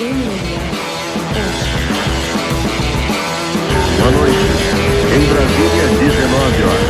[0.00, 0.12] Boa
[4.12, 4.38] noite.
[5.14, 6.89] Em Brasília, 19 horas.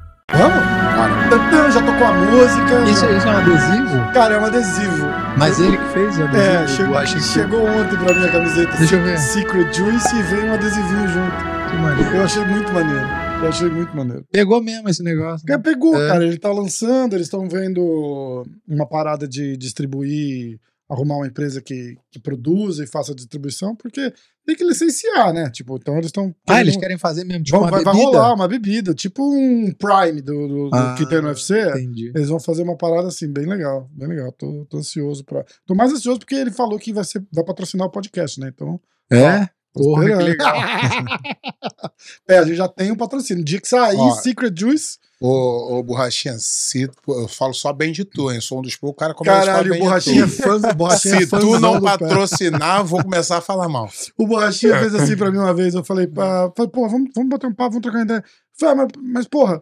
[0.37, 1.29] Vamos?
[1.29, 2.89] Tantã, Já tocou a música.
[2.89, 4.11] Isso, isso é um adesivo?
[4.13, 5.07] Cara, é um adesivo.
[5.37, 6.51] Mas ele que fez o adesivo?
[6.51, 7.21] É, chegou, Washington.
[7.23, 8.77] chegou ontem pra minha camiseta.
[8.77, 9.17] Deixa eu ver.
[9.19, 11.35] Secret Juice e veio um adesivinho junto.
[11.69, 12.15] Que maneiro.
[12.15, 13.07] Eu achei muito maneiro.
[13.41, 14.25] Eu achei muito maneiro.
[14.31, 15.45] Pegou mesmo esse negócio.
[15.45, 16.07] Cara pegou, É.
[16.07, 16.23] cara.
[16.25, 20.59] Ele tá lançando, eles estão vendo uma parada de distribuir,
[20.91, 24.13] arrumar uma empresa que, que produza e faça distribuição, porque
[24.45, 25.49] tem que licenciar, né?
[25.49, 26.35] Tipo, então eles estão.
[26.45, 29.71] Ah, eles querem fazer mesmo tipo Vão, uma vai, vai rolar uma bebida, tipo um
[29.71, 31.61] Prime do, do- do Ah, que tem no UFC.
[31.69, 32.11] Entendi.
[32.13, 34.31] Eles vão fazer uma parada assim, bem legal, bem legal.
[34.33, 35.45] Tô, tô ansioso pra.
[35.65, 38.51] Tô mais ansioso porque ele falou que vai, ser, vai patrocinar o podcast, né?
[38.53, 38.79] Então.
[39.09, 39.47] É?
[39.73, 40.55] Porra, que legal.
[42.27, 43.41] é, a gente já tem um patrocínio.
[43.41, 44.11] O dia que sair Ó.
[44.15, 48.41] Secret Juice, Ô, ô Borrachinha, se, eu falo só bem de tu, hein?
[48.41, 50.41] Sou um dos poucos caras que começa a falar bem Borrachinha é de tu.
[50.41, 53.87] fã, Borrachinha é Se tu fãzão não patrocinar, eu vou começar a falar mal.
[54.17, 55.75] O Borrachinha fez assim pra mim uma vez.
[55.75, 58.23] Eu falei, pá, falei pô, vamos, vamos bater um papo, vamos trocar uma ideia.
[58.59, 59.61] Falei, ah, mas, mas, porra,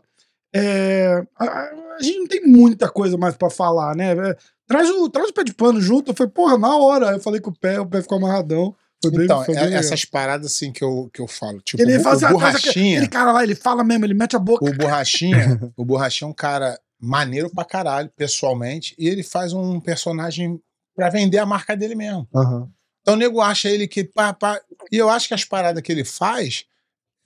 [0.56, 4.14] é, a, a- gente não tem muita coisa mais pra falar, né?
[4.14, 6.12] É, Traz o, traz o pé de pano junto.
[6.12, 7.08] Eu falei, porra, na hora.
[7.12, 8.74] Eu falei com o pé, o pé ficou amarradão.
[9.06, 9.80] Então, é- legal.
[9.80, 11.62] essas paradas assim que eu, que eu falo.
[11.62, 12.98] Tipo, Ele o, faz o a coisa Borrachinha.
[12.98, 14.66] Aquele cara lá, ele fala mesmo, ele mete a boca.
[14.66, 19.80] O Borrachinha, o Borrachinha é um cara maneiro pra caralho, pessoalmente, e ele faz um
[19.80, 20.62] personagem
[20.96, 22.28] pra vender a marca dele mesmo.
[22.36, 22.70] Aham.
[23.02, 24.04] Então o nego acha ele que.
[24.04, 24.60] Pá, pá,
[24.92, 26.66] e eu acho que as paradas que ele faz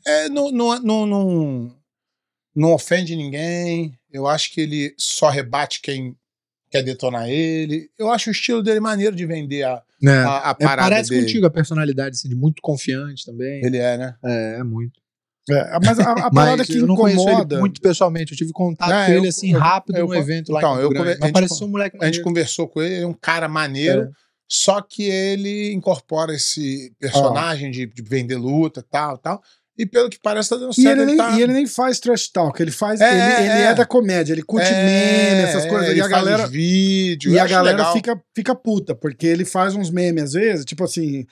[0.06, 1.76] é, não, não, não, não,
[2.56, 3.98] não ofende ninguém.
[4.12, 6.16] Eu acho que ele só rebate quem
[6.70, 7.90] quer detonar ele.
[7.98, 10.10] Eu acho o estilo dele maneiro de vender a, É.
[10.18, 11.22] a, a É, parada parece dele.
[11.24, 13.64] contigo a personalidade assim, de muito confiante também.
[13.66, 14.16] Ele é, né?
[14.24, 15.02] É, é muito.
[15.50, 17.56] É, mas a, a Mas parada que eu não conheço incomoda.
[17.56, 18.32] ele muito pessoalmente.
[18.32, 20.82] Eu tive contato É, com eu- ele assim rápido eu- num evento lá então, em
[20.84, 22.24] eu a Mas gente parecia um moleque A gente maneiro.
[22.24, 24.02] conversou com ele, ele é um cara maneiro.
[24.04, 24.10] É.
[24.48, 29.42] Só que ele incorpora esse personagem de, de vender luta e tal, tal.
[29.78, 30.98] E pelo que parece, tá dando E certo.
[31.02, 33.02] ele, nem, tá- e ele nem faz trash talk, ele faz.
[33.02, 33.64] É, ele, ele é.
[33.66, 34.72] é da comédia, ele curte É,
[35.36, 35.90] meme, essas é, coisas.
[35.90, 36.46] ele e a galera.
[36.46, 37.34] os vídeos.
[37.34, 37.94] E a galera legal.
[37.94, 41.26] fica, fica puta, porque ele faz uns memes às vezes, tipo assim.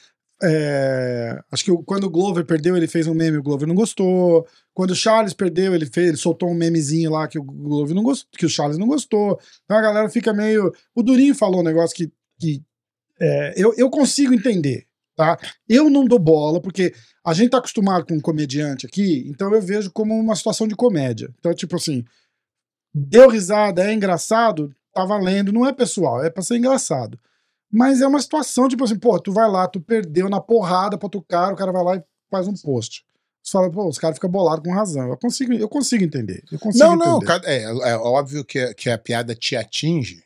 [0.43, 4.47] é, acho que quando o Glover perdeu, ele fez um meme, o Glover não gostou.
[4.73, 8.01] Quando o Charles perdeu, ele fez, ele soltou um memezinho lá que o Glover não
[8.03, 9.39] gostou, que o Charles não gostou.
[9.65, 10.71] Então a galera fica meio.
[10.95, 12.61] O Durinho falou um negócio que, que
[13.19, 14.85] é, eu, eu consigo entender,
[15.15, 15.37] tá?
[15.67, 16.93] Eu não dou bola, porque
[17.25, 20.75] a gente tá acostumado com um comediante aqui, então eu vejo como uma situação de
[20.75, 21.29] comédia.
[21.39, 22.03] Então, tipo assim,
[22.93, 27.19] deu risada, é engraçado, tá valendo, não é pessoal, é pra ser engraçado.
[27.71, 31.05] Mas é uma situação, tipo assim, pô, tu vai lá, tu perdeu na porrada pra
[31.05, 33.03] outro cara, o cara vai lá e faz um post.
[33.41, 35.07] Você fala, pô, os caras ficam bolados com razão.
[35.09, 36.43] Eu consigo, eu consigo entender.
[36.51, 37.25] Eu consigo Não, não, entender.
[37.25, 40.21] cada- é, é óbvio que, que a piada te atinge.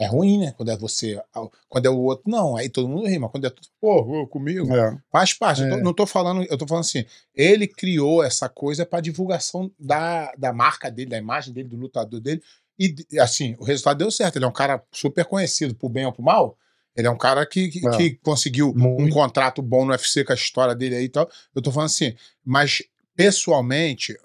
[0.00, 0.52] É ruim, né?
[0.56, 1.20] Quando é você.
[1.68, 4.74] Quando é o outro, não, aí todo mundo ri, mas quando é tudo, pô, comigo.
[4.74, 4.98] É.
[5.12, 5.62] Faz parte.
[5.62, 5.82] eu tô- É.
[5.82, 7.04] não tô falando, eu tô falando assim,
[7.34, 12.20] ele criou essa coisa pra divulgação da, da marca dele, da imagem dele, do lutador
[12.20, 12.42] dele.
[12.78, 14.36] E assim, o resultado deu certo.
[14.36, 16.56] Ele é um cara super conhecido, por bem ou por mal.
[16.96, 17.90] Ele é um cara que, que, É.
[17.96, 19.14] que conseguiu um Muito.
[19.14, 21.30] contrato bom no UFC com a história dele aí e tal.
[21.54, 22.14] Eu tô falando assim,
[22.44, 22.82] mas
[23.24, 24.16] pessoalmente,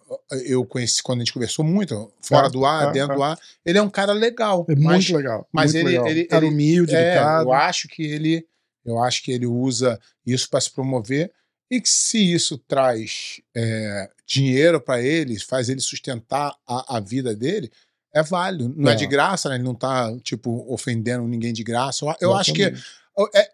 [0.45, 3.15] eu conheci quando a gente conversou muito, fora É, do ar, é, dentro é.
[3.15, 4.65] do ar, ele é um cara legal.
[4.69, 5.47] É mas muito legal.
[5.51, 6.07] mas muito ele- legal.
[6.07, 8.45] ele- cara ele- humilde, é, eu acho que ele,
[8.85, 11.31] eu acho que ele usa isso para se promover
[11.69, 17.35] e que se isso traz é, dinheiro para ele, faz ele sustentar a, a vida
[17.35, 17.69] dele,
[18.13, 18.73] é válido.
[18.75, 18.95] Não é, É.
[18.95, 19.55] de graça, né?
[19.55, 22.05] Ele não tá tipo ofendendo ninguém de graça.
[22.05, 22.73] Eu, eu acho que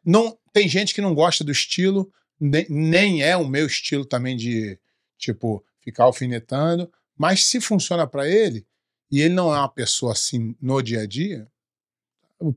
[0.05, 4.35] não tem gente que não gosta do estilo, nem, nem é o meu estilo também
[4.37, 4.77] de
[5.23, 8.65] tipo ficar alfinetando, mas se funciona para ele
[9.11, 11.47] e ele não é uma pessoa assim no dia a dia,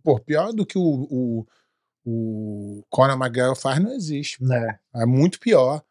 [0.02, 1.46] pô, pior do que o, o,
[2.04, 4.42] o Conor McGregor faz não existe.
[4.42, 4.78] Né?
[4.94, 5.82] É muito pior.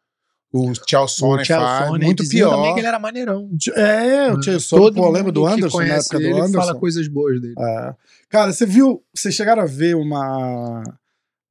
[0.52, 0.72] O
[1.06, 2.74] Sonnen Chael faz, muito dizia também pior.
[2.74, 3.50] que ele era maneirão.
[3.74, 6.58] É, o Tio Sonnen, pô, lembra do Anderson, na época do ele Anderson?
[6.58, 7.54] fala coisas boas dele.
[7.58, 7.94] É.
[8.30, 10.82] Cara, você viu, vocês chegaram a ver uma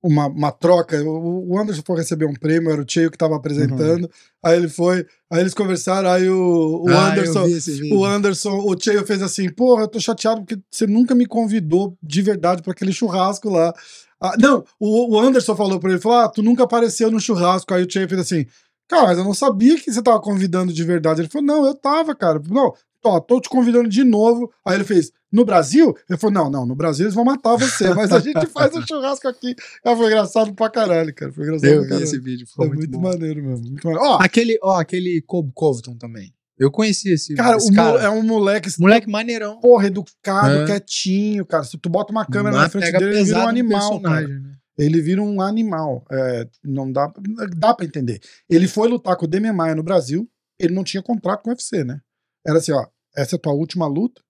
[0.05, 1.01] uma, uma troca.
[1.03, 4.09] O, o Anderson foi receber um prêmio, era o Cheio que tava apresentando.
[4.43, 7.45] Aí ele foi, aí eles conversaram, aí o, o Ah, Anderson.
[7.91, 11.97] O Anderson, o Cheio fez assim: Porra, eu tô chateado porque você nunca me convidou
[12.01, 13.73] de verdade pra aquele churrasco lá.
[14.21, 17.73] Ah, não, o, o Anderson falou pra ele: falou, Ah, tu nunca apareceu no churrasco.
[17.73, 18.45] Aí o Cheio fez assim:
[18.87, 21.21] Cara, mas eu não sabia que você tava convidando de verdade.
[21.21, 22.39] Ele falou: Não, eu tava, cara.
[22.47, 22.73] Não,
[23.07, 24.51] ó, tô te convidando de novo.
[24.65, 25.93] Aí ele fez: No Brasil?
[26.09, 28.81] Ele falou: Não, não, no Brasil eles vão matar você, mas a gente faz um
[28.85, 29.55] churrasco aqui.
[29.83, 31.31] Cara, foi engraçado pra caralho, cara.
[31.31, 32.03] Foi engraçado Eu vi caralho.
[32.03, 33.01] esse vídeo, É foi muito, muito, bom.
[33.01, 33.65] maneiro mesmo.
[33.67, 34.05] Muito maneiro.
[34.07, 36.33] Ó, Aquele, ó, aquele Col- Covington também.
[36.57, 38.01] Eu conheci esse, cara, esse cara.
[38.01, 39.59] é um moleque Moleque maneirão.
[39.59, 40.65] porra, educado, É.
[40.65, 41.63] quietinho, cara.
[41.65, 44.27] Se tu bota uma câmera na frente dele, ele vira um animal, cara.
[44.27, 44.51] né?
[44.77, 46.05] Ele vira um animal.
[46.09, 47.11] É, não dá,
[47.57, 48.19] dá pra entender.
[48.49, 51.53] Ele foi lutar com o Demian Maia no Brasil, ele não tinha contrato com o
[51.53, 51.99] UFC, né?
[52.47, 54.21] Era assim, ó, essa é a tua última luta,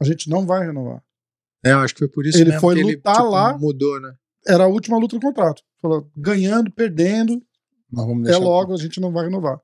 [0.00, 1.02] a gente não vai renovar.
[1.64, 3.56] É, eu acho que foi por isso Ele mesmo foi que lutar lá.
[3.58, 4.14] Mudou, né?
[4.46, 5.62] Era a última luta do contrato.
[5.80, 7.42] Falou, ganhando, perdendo,
[8.28, 9.60] é logo, a gente não vai renovar.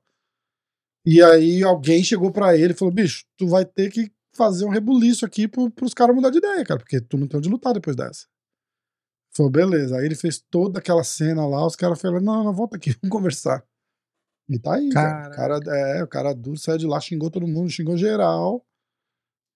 [1.05, 4.69] E aí alguém chegou pra ele e falou, bicho, tu vai ter que fazer um
[4.69, 7.73] rebuliço aqui pro, pros caras mudar de ideia, cara, porque tu não tem onde lutar
[7.73, 8.25] depois dessa.
[9.35, 9.97] Falou, beleza.
[9.97, 13.11] Aí ele fez toda aquela cena lá, os caras falaram, não, não, volta aqui, vamos
[13.15, 13.63] conversar.
[14.49, 15.31] E tá aí, cara.
[15.31, 15.59] O cara,
[15.97, 18.65] é, o cara duro saiu de lá, xingou todo mundo, xingou geral.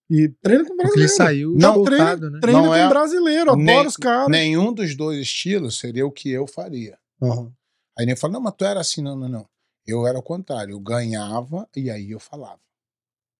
[0.09, 1.13] E treina com Porque ele brasileiro.
[1.15, 2.39] saiu Não, esgotado, treina, né?
[2.39, 4.29] treina Não com é- brasileiro, adora os caras.
[4.29, 6.97] Nenhum dos dois estilos seria o que eu faria.
[7.21, 7.51] Aham.
[7.99, 9.45] Aí nem fala, não, mas tu era assim, não, não, não.
[9.85, 12.59] Eu era o contrário, eu ganhava e aí eu falava.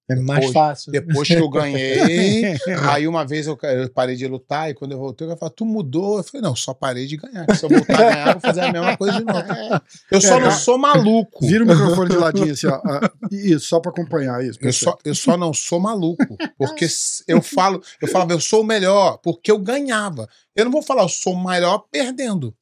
[0.10, 0.92] É mais Depois- fácil.
[0.92, 2.44] Depois que eu ganhei,
[2.90, 3.58] aí uma vez eu,
[3.94, 6.18] parei de lutar e quando eu voltei, eu falei, tu mudou?
[6.18, 7.46] Eu falei, não, só parei de ganhar.
[7.56, 9.44] Se eu voltar a ganhar, eu vou fazer a mesma coisa de novo.
[10.10, 10.56] Eu só É, não tá.
[10.56, 11.46] sou maluco.
[11.46, 12.80] Vira o microfone de ladinho assim, ó.
[12.86, 14.58] ah, Isso, só pra acompanhar isso.
[14.62, 16.24] Eu só, eu só não sou maluco.
[16.58, 16.88] Porque
[17.28, 20.28] eu falo, eu falava, eu sou o melhor, porque eu ganhava.
[20.56, 22.56] Eu não vou falar, eu sou o melhor perdendo.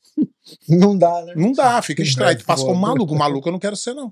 [0.68, 1.34] Não dá, né?
[1.36, 2.38] Não dá, fica estranho.
[2.38, 3.14] Tu passa como maluco.
[3.16, 4.12] Maluco eu não quero ser, não.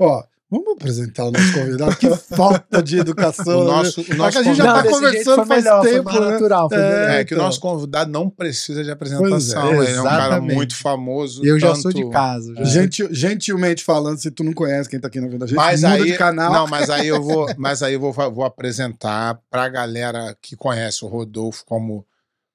[0.00, 1.96] Ó, vamos apresentar o nosso convidado.
[1.96, 3.60] Que falta de educação.
[3.62, 3.70] O né?
[3.72, 6.12] nosso, o É nosso que a gente já convidado- tá desse conversando faz melhor, tempo,
[6.20, 6.30] né?
[6.30, 6.68] natural.
[6.72, 7.20] É.
[7.20, 7.44] É, que o então.
[7.46, 9.28] nosso convidado não precisa de apresentação.
[9.28, 9.52] Pois
[9.88, 11.44] é, ele é um cara muito famoso.
[11.44, 12.54] E eu já tanto- sou de casa.
[12.56, 12.64] Já.
[12.64, 15.82] Gentil- gentilmente falando, se tu não conhece quem tá aqui na vida da gente, Mas
[15.82, 16.52] muda aí, de canal.
[16.52, 21.04] não, mas aí eu vou, mas aí eu vou, vou apresentar pra galera que conhece
[21.04, 22.04] o Rodolfo como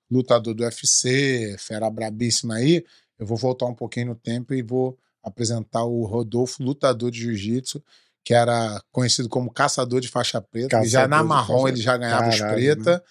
[0.09, 2.83] lutador do UFC, fera brabíssima aí.
[3.19, 7.83] Eu vou voltar um pouquinho no tempo e vou apresentar o Rodolfo, lutador de jiu-jitsu,
[8.23, 10.83] que era conhecido como caçador de faixa preta.
[10.83, 13.03] e já Caçador na de marrom faixa- ele já ganhava os Caralho, preta.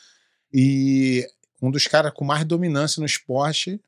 [0.52, 1.26] E
[1.60, 3.80] um dos caras com mais dominância no esporte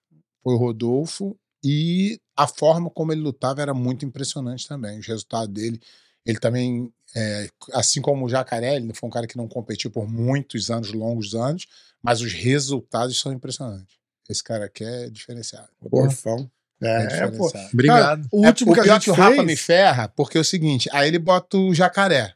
[0.43, 1.37] foi o Rodolfo.
[1.63, 4.99] E a forma como ele lutava era muito impressionante também.
[4.99, 5.81] Os resultados dele.
[6.25, 10.07] Ele também, é, assim como o Jacaré, ele foi um cara que não competiu por
[10.09, 11.67] muitos anos, longos anos,
[12.03, 13.97] mas os resultados são impressionantes.
[14.29, 15.69] Esse cara aqui é diferenciado.
[15.83, 16.51] Rodolfão.
[16.83, 17.51] É, É, pô.
[17.73, 18.01] Obrigado.
[18.01, 19.29] Cara, o É, último o que a pior gente que o fez...
[19.29, 22.33] Rafa me ferra, porque é o seguinte, aí ele bota o jacaré,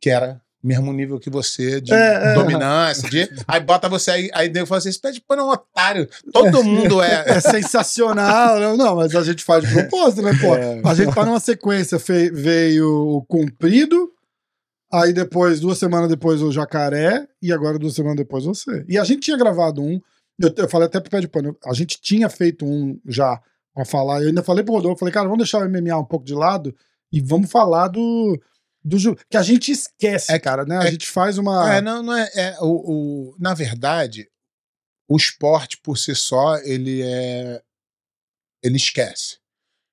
[0.00, 2.34] que era mesmo nível que você, de É, é.
[2.34, 6.06] dominância, de, aí bota você aí, aí eu falo assim, você pede para um otário,
[6.32, 7.24] todo mundo é...
[7.28, 8.60] É sensacional.
[8.60, 10.54] não, não, mas a gente faz de propósito, né, pô?
[10.54, 10.82] É.
[10.84, 11.96] A gente tá numa sequência.
[12.32, 14.10] veio o Comprido,
[14.92, 18.84] aí depois, duas semanas depois, o Jacaré, e agora duas semanas depois você.
[18.88, 19.98] E a gente tinha gravado um,
[20.38, 23.40] eu, eu falei até pro pé de pano, a gente tinha feito um já
[23.74, 26.24] pra falar, eu ainda falei pro Rodolfo, falei, cara, vamos deixar o MMA um pouco
[26.24, 26.74] de lado
[27.12, 28.40] e vamos falar do.
[28.84, 30.78] do ju- que a gente esquece, É- cara, né?
[30.78, 31.74] A é- gente faz uma.
[31.74, 34.28] É, não, não é, é o, o- na verdade,
[35.08, 37.60] o esporte por si só, ele é,
[38.62, 39.38] ele esquece.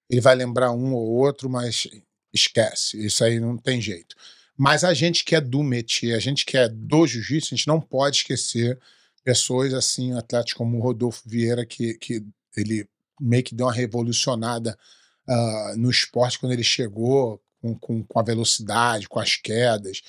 [0.10, 1.88] Ele vai lembrar um ou outro, mas
[2.34, 3.04] esquece.
[3.06, 4.16] Isso aí não tem jeito.
[4.56, 7.68] Mas a gente que é do métier, a gente que é do jiu-jitsu, a gente
[7.68, 8.80] não pode esquecer
[9.24, 12.24] pessoas assim, atletas como o Rodolfo Vieira, que, que
[12.56, 12.88] ele
[13.20, 14.78] meio que deu uma revolucionada
[15.28, 20.02] ah, no esporte quando ele chegou com, com, com a velocidade, com as quedas.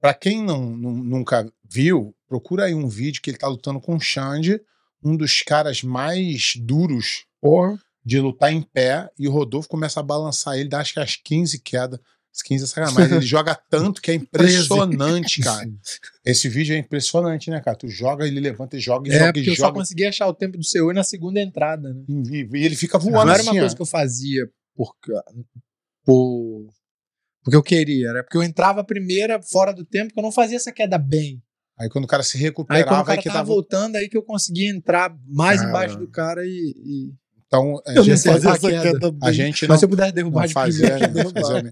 [0.00, 3.96] Para quem não, nu- nunca viu, procura aí um vídeo que ele tá lutando com
[3.96, 4.60] o Xande,
[5.02, 7.78] um dos caras mais duros Porra.
[8.04, 11.16] de lutar em pé, e o Rodolfo começa a balançar ele, dá acho que as
[11.16, 12.00] 15 quedas.
[12.40, 15.68] 15 é sacanagem, mas ele joga tanto que é impressionante, cara.
[16.24, 17.76] Esse vídeo é impressionante, né, cara?
[17.76, 19.78] Tu joga, ele levanta e joga, e É, joga, porque eu só joga.
[19.80, 22.04] consegui achar o tempo do seu na segunda entrada, né?
[22.08, 23.60] E, e ele fica Não voando era assim, uma ó.
[23.60, 24.94] coisa que eu fazia por,
[26.04, 26.66] por,
[27.44, 30.32] porque eu queria, era porque eu entrava a primeira fora do tempo que eu não
[30.32, 31.42] fazia essa queda bem.
[31.78, 33.48] Aí quando o cara se Aí quando o recuperava, aí, cara que tava tava...
[33.48, 35.68] voltando, aí que eu conseguia entrar mais Cara.
[35.70, 37.12] embaixo do cara e, e-
[37.52, 39.14] Então, a Eu não gente, essa queda.
[39.20, 41.70] a gente não, Mas se eu puder derrubar não de fazia, primeira, né?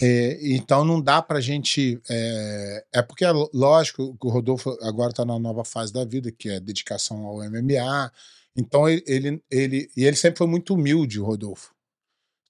[0.00, 2.00] é, então não dá pra gente.
[2.08, 6.30] É, é porque, é lógico, que o Rodolfo agora tá na nova fase da vida,
[6.30, 8.12] que é dedicação ao MMA.
[8.56, 9.90] Então ele, ele, ele.
[9.96, 11.74] E ele sempre foi muito humilde, o Rodolfo.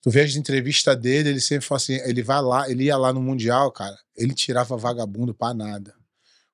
[0.03, 3.11] Tu vê as entrevistas dele, ele sempre fala assim: ele vai lá, ele ia lá
[3.11, 5.95] no Mundial, cara, ele tirava vagabundo pra nada.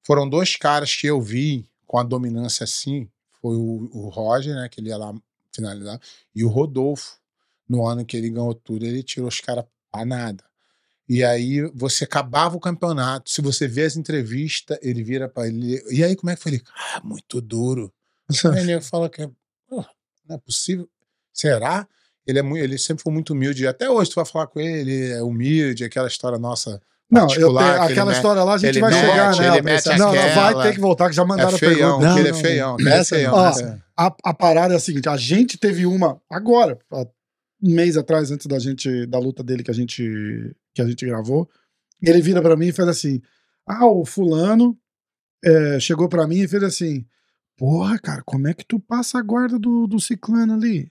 [0.05, 3.09] Foram dois caras que eu vi com a dominância assim.
[3.41, 4.69] Foi o, o Roger, né?
[4.71, 5.13] Que ele ia lá
[5.53, 6.01] finalizar,
[6.35, 7.19] e o Rodolfo.
[7.69, 10.45] No ano que ele ganhou tudo, ele tirou os caras pra nada.
[11.09, 13.31] E aí você acabava o campeonato.
[13.31, 15.83] Se você vê as entrevistas, ele vira pra ele.
[15.91, 16.63] E aí, como é que foi ele?
[16.95, 17.93] Ah, muito duro.
[18.57, 19.29] Ele fala que
[19.69, 19.85] "Pô,
[20.29, 20.89] não é possível.
[21.33, 21.87] Será?
[22.27, 23.67] Ele, é muito, ele sempre foi muito humilde.
[23.67, 26.81] Até hoje, tu vai falar com ele, ele é humilde, aquela história nossa.
[27.13, 29.37] Não, eu tenho, que ele aquela mete- história lá a gente ele vai mete, chegar,
[29.37, 29.47] né?
[29.59, 32.05] ele não, não, vai aquela- ter que voltar, que já mandaram É a feião, pergunta.
[32.07, 32.77] Não, aquele é feião.
[32.81, 32.89] não.
[32.91, 33.33] é Essa feião.
[33.37, 33.39] não.
[33.43, 33.83] Ó, É.
[33.97, 37.05] A, a parada é a seguinte: a gente teve uma agora, um
[37.75, 40.03] mês atrás, antes da gente da luta dele que a gente
[40.75, 41.49] que a gente gravou.
[42.03, 43.21] Ele vira pra mim e fez assim:
[43.67, 44.77] Ah, o fulano
[45.45, 47.05] é, chegou pra mim e fez assim:
[47.59, 50.91] Porra, cara, como é que tu passa a guarda do, do ciclano ali?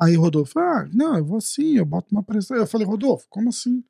[0.00, 2.56] Aí Rodolfo, ah, não, eu vou assim, eu boto uma pressão.
[2.56, 3.82] Eu falei, Rodolfo, como assim?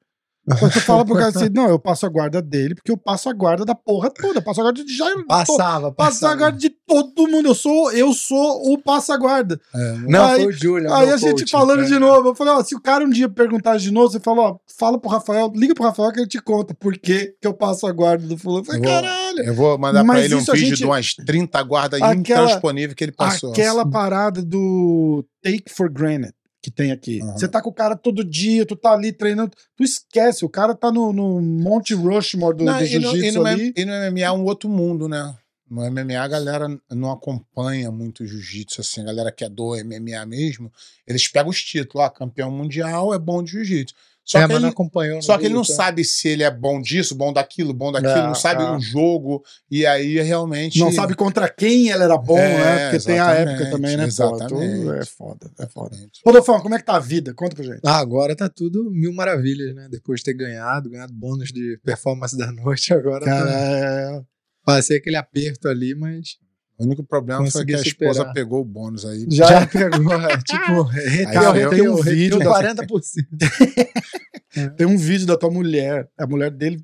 [0.51, 3.29] Aí tu fala pro cara assim, não, eu passo a guarda dele, porque eu passo
[3.29, 4.39] a guarda da porra toda.
[4.39, 5.07] Eu passo a guarda de já.
[5.27, 6.37] Passava, Passa a passava.
[6.37, 7.49] guarda de todo mundo.
[7.49, 9.61] Eu sou, eu sou o passa-guarda.
[9.75, 10.95] É, Não, Aí- foi o Julian.
[10.95, 11.51] Aí a gente coach.
[11.51, 14.21] falando de novo, eu falei, ó, se o cara um dia perguntar de novo, você
[14.21, 17.55] fala, ó, fala pro Rafael, liga pro Rafael que ele te conta por que eu
[17.55, 18.61] passo a guarda do fulano.
[18.61, 19.39] Eu falei, Eu vou- caralho.
[19.45, 22.95] Eu vou mandar pra ele um a vídeo gente- de umas 30 guardas Aquela- intransponíveis
[22.95, 23.51] que ele passou.
[23.53, 26.33] Aquela parada do take for granted
[26.65, 27.21] que tem aqui.
[27.21, 27.37] Aham.
[27.37, 30.75] Você tá com o cara todo dia, tu tá ali treinando, tu esquece, o cara
[30.75, 33.75] tá no, no Monte Rushmore do, Não, do no, jiu-jitsu no, ali.
[33.77, 35.37] e no MMA é um outro mundo, né?
[35.75, 39.75] No MMA a galera não acompanha muito o jiu-jitsu, assim, a galera que é do
[39.77, 40.71] MMA mesmo,
[41.07, 43.95] eles pegam os títulos, ah, campeão mundial é bom de jiu-jitsu.
[44.27, 45.21] Só, É, que ele, acompanhou.
[45.21, 48.27] só que ele não sabe se ele é bom disso, bom daquilo, bom daquilo, É,
[48.27, 48.71] não sabe é.
[48.71, 50.79] um jogo, e aí realmente...
[50.79, 52.91] Não sabe contra quem ele era bom, É, né?
[52.91, 54.05] Porque tem a época também, né?
[54.05, 54.55] Pô, exatamente.
[54.81, 55.97] então é foda, é foda.
[56.25, 57.35] Rodolfão, como é que tá a vida?
[57.35, 57.81] Conta pra gente.
[57.85, 59.89] Ah, agora tá tudo mil maravilhas, né?
[59.91, 64.23] Depois de ter ganhado, ganhado bônus de performance da noite, agora Cara, tá- é...
[64.65, 66.37] passei aquele aperto ali, mas
[66.79, 68.33] O único problema foi Consegui que a esposa superar.
[68.35, 69.27] pegou o bônus aí.
[69.31, 73.27] já, já pegou, é, tipo, reteu, eu- reteu, tem um vídeo da- 40%.
[74.77, 76.09] Tem um vídeo da tua mulher.
[76.17, 76.81] A mulher dele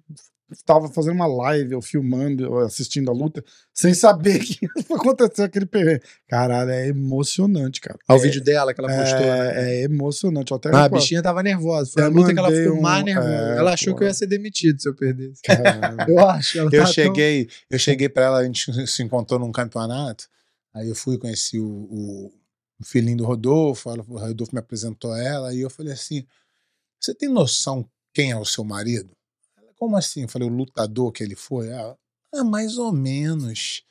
[0.64, 5.42] tava fazendo uma live, ou filmando, ou assistindo a luta, sem saber que ia acontecer
[5.42, 6.02] aquele perrengue.
[6.28, 7.98] Caralho, é emocionante, cara.
[8.08, 9.20] Ao é, vídeo dela que ela postou.
[9.20, 9.52] né?
[9.54, 10.50] É, é emocionante.
[10.52, 11.90] Eu Até Ah, a bichinha tava nervosa.
[11.92, 13.28] Foi Eu a luta que ela ficou um- mais nervosa.
[13.54, 13.98] é, ela achou pô.
[13.98, 15.40] que eu ia ser demitido se eu perdesse.
[15.42, 15.96] caralho.
[16.10, 16.58] Eu acho.
[16.58, 20.28] Ela Eu tão- cheguei, eu cheguei para ela, a gente se encontrou num campeonato.
[20.74, 22.32] Aí eu fui conheci o, o,
[22.80, 26.24] o filhinho do Rodolfo, ela- o Rodolfo me apresentou ela e eu falei assim:
[27.00, 29.10] "Você tem noção quem é o seu marido?"
[29.80, 30.22] Como assim?
[30.22, 31.96] Eu falei: "O lutador que ele foi?" Ela,
[32.34, 33.82] "Ah, mais ou menos."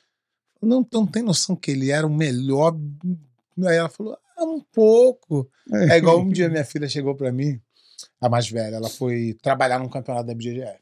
[0.61, 2.77] Não, não tem noção que ele era o melhor.
[3.67, 5.49] Aí ela falou: "Ah, um pouco."
[5.89, 7.59] É igual um dia minha filha chegou pra mim,
[8.21, 10.79] a mais velha, ela foi trabalhar num campeonato da BJJF.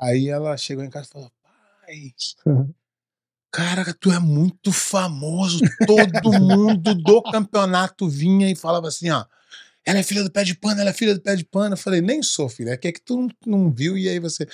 [0.00, 2.14] Aí ela chegou em casa e falou: pai,
[3.50, 5.58] cara, tu é muito famoso.
[5.84, 9.24] Todo mundo do campeonato vinha e falava assim: ó,
[9.86, 11.74] ela é filha do pé de pano, ela é filha do pé de pano.
[11.74, 14.18] Eu falei: nem sou filha, é que, é que tu não, não viu e aí
[14.18, 14.46] você.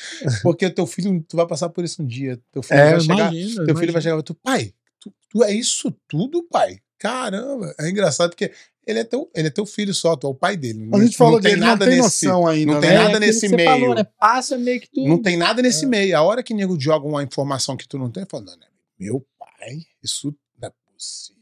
[0.43, 2.39] Porque teu filho, tu vai passar por isso um dia.
[2.53, 3.33] Teu filho É, vai chegar.
[3.35, 6.79] imagina, Teu filho vai chegar e tu, pai, tu, tu é isso tudo, pai?
[6.99, 8.53] Caramba, é engraçado porque
[8.87, 10.89] ele é teu, ele é teu filho só, tu é o pai dele.
[10.93, 12.87] A gente falou que tem ele não nada tem nesse, noção ainda, não né?
[12.89, 13.71] tem nada aquilo nesse meio.
[13.71, 14.05] Falou, né?
[14.19, 15.09] Passa meio que tu.
[15.09, 15.63] Não tem nada É.
[15.63, 16.17] nesse meio.
[16.17, 18.67] A hora que o nego joga uma informação que tu não tem, fala, não, né?
[18.99, 21.42] meu pai, isso não é possível.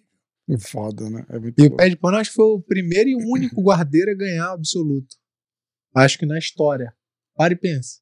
[0.52, 1.24] É Foda, né?
[1.28, 1.76] É muito E o.
[1.76, 5.16] Pé de Pano acho que foi o primeiro e único guardeiro a ganhar absoluto.
[5.94, 6.92] Acho que na história.
[7.36, 7.98] Para e pensa.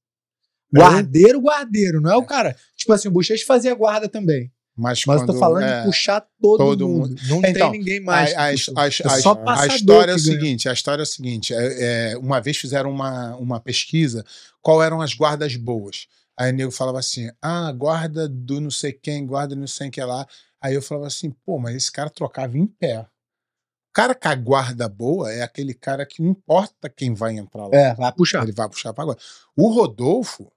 [0.75, 2.55] Guardeiro, guardeiro, não é o cara.
[2.77, 4.53] Tipo assim, o Bochecha fazia guarda também.
[4.77, 7.17] Mas, Mas eu tô quando- falando é, de puxar todo, todo mundo.
[7.29, 8.33] Não Então, tem ninguém mais.
[8.35, 11.05] A, a, que a- É só a história é o que seguinte: a história é
[11.05, 14.25] o seguinte: é, é, uma vez fizeram uma, uma pesquisa
[14.63, 16.07] qual eram as guardas boas.
[16.37, 19.91] Aí o nego falava assim: ah, guarda do não sei quem, guarda do não sei
[19.91, 20.25] quem lá.
[20.61, 23.01] Aí eu falava assim, pô, mas esse cara trocava em pé.
[23.01, 27.67] O cara com a guarda boa é aquele cara que não importa quem vai entrar
[27.67, 27.75] lá.
[27.77, 28.43] É, vai puxar.
[28.43, 29.19] Ele vai puxar pra agora.
[29.57, 30.53] O Rodolfo,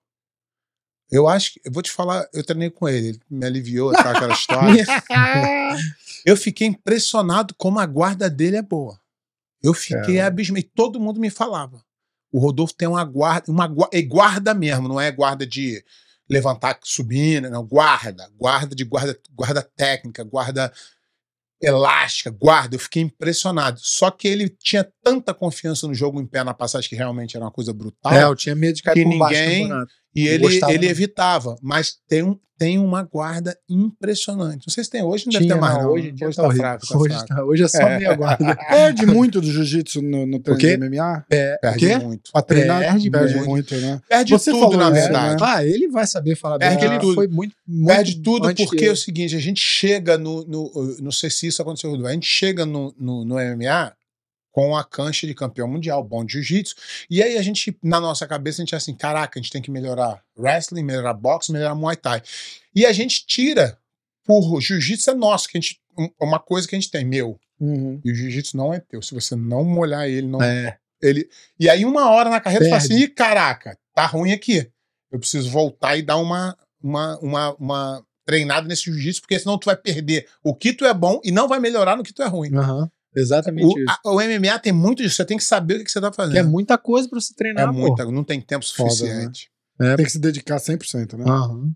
[1.12, 1.62] eu acho que.
[1.63, 4.86] Eu vou te falar, eu treinei com ele, ele me aliviou tá, aquela história.
[6.25, 9.00] eu fiquei impressionado como a guarda dele é boa.
[9.63, 10.27] Eu fiquei Cara.
[10.27, 10.60] abismado.
[10.60, 11.84] E todo mundo me falava.
[12.31, 15.84] O Rodolfo tem uma guarda, uma gua- é guarda mesmo, não é guarda de
[16.32, 20.72] levantar subindo, não, guarda, guarda de guarda, guarda técnica, guarda.
[21.64, 23.80] elástica, guarda, eu fiquei impressionado.
[23.80, 27.46] Só que ele tinha tanta confiança no jogo em pé na passagem que realmente era
[27.46, 28.12] uma coisa brutal.
[28.14, 29.94] É, eu tinha medo de cair Que por baixo do ninguém- campeonato.
[30.15, 30.91] E ele, gostava ele muito.
[30.91, 34.68] evitava, mas tem, um, tem uma guarda impressionante.
[34.68, 35.77] Não sei se tem hoje, não deve Tinha, ter mais.
[35.77, 36.63] não, hoje dia hoje tá tá horrível.
[36.65, 37.27] fraco, tá hoje, fraco.
[37.27, 37.98] tá- hoje é só É.
[37.98, 38.56] meia guarda.
[38.70, 41.25] Perde muito do jiu-jitsu no, no treino de MMA.
[41.30, 42.32] É, Perde muito.
[42.32, 43.50] Pra treinar, Perde perde, muito.
[43.50, 44.01] muito, né?
[44.10, 45.41] Perde Você tudo, na verdade.
[45.41, 45.48] né?
[45.50, 46.77] Ah, ele vai saber falar bem.
[46.77, 47.15] Perde tudo.
[47.15, 50.98] foi muito, muito Perde tudo porque que é o seguinte, a gente chega no, no.
[51.01, 53.94] Não sei se isso aconteceu, a gente chega no, no, no MMA
[54.51, 56.75] com a cancha de campeão mundial, bom de jiu-jitsu.
[57.10, 59.62] E aí a gente, na nossa cabeça, a gente é assim: caraca, a gente tem
[59.62, 62.22] que melhorar wrestling, melhorar boxe, melhorar muay thai.
[62.75, 63.77] E a gente tira
[64.25, 65.79] por jiu-jitsu é nosso, que a gente.
[65.98, 67.39] um- Uma coisa que a gente tem, meu.
[67.60, 68.00] Uhum.
[68.03, 69.01] E o jiu-jitsu não é teu.
[69.01, 70.41] Se você não molhar ele, não.
[70.41, 71.29] É, ele
[71.60, 73.03] E aí, uma hora na carreira, você fala assim: Perde.
[73.05, 74.70] Ih, caraca, tá ruim aqui.
[75.12, 79.65] Eu preciso voltar e dar uma, uma, uma, uma treinada nesse jiu-jitsu, porque senão tu
[79.65, 82.27] vai perder o que tu é bom e não vai melhorar no que tu é
[82.27, 82.55] ruim.
[82.55, 83.86] aham, exatamente O, isso.
[83.89, 86.34] a- o MMA tem muito disso, você tem que saber o que, você tá fazendo.
[86.34, 87.80] Que é muita coisa pra você É treinar, pô.
[87.80, 89.50] muita, não tem tempo Foda, suficiente.
[89.80, 91.24] É, Tem que se dedicar 100%, né?
[91.27, 91.72] aham.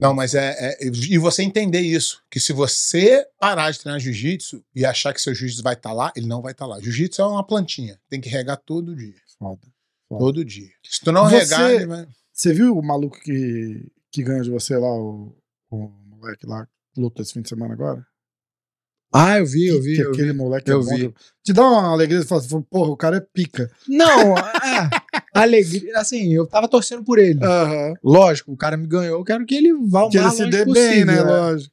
[0.00, 2.20] Não, mas é, é- E você entender isso.
[2.30, 6.12] Que se você parar de treinar jiu-jitsu e achar que seu jiu-jitsu vai estar lá,
[6.16, 6.80] ele não vai estar lá.
[6.80, 7.98] Jiu-jitsu é uma plantinha.
[8.08, 9.14] Tem que regar todo dia.
[9.38, 9.60] Foda.
[10.08, 10.68] Todo dia.
[10.84, 12.06] Se tu não Você- regar, ele vai.
[12.32, 15.34] Você viu o maluco que, que ganhou de você lá, o,
[15.70, 15.88] o
[16.18, 18.04] moleque lá, que lutou esse fim de semana agora?
[19.12, 19.98] Ah, eu vi, eu vi.
[19.98, 20.38] eu aquele vi.
[20.38, 21.08] moleque Eu é bom vi.
[21.08, 21.14] de-
[21.44, 23.70] Te dá uma alegria de falar assim, porra, o cara é pica.
[23.88, 24.90] Não, é,
[25.34, 25.98] alegria.
[25.98, 27.38] Assim, eu tava torcendo por ele.
[27.44, 27.94] Aham.
[28.02, 30.44] Lógico, o cara me ganhou, eu quero que ele vá o Que ele mais se
[30.44, 30.90] longe dê possível.
[30.90, 31.18] bem, né?
[31.18, 31.22] é.
[31.22, 31.72] Lógico.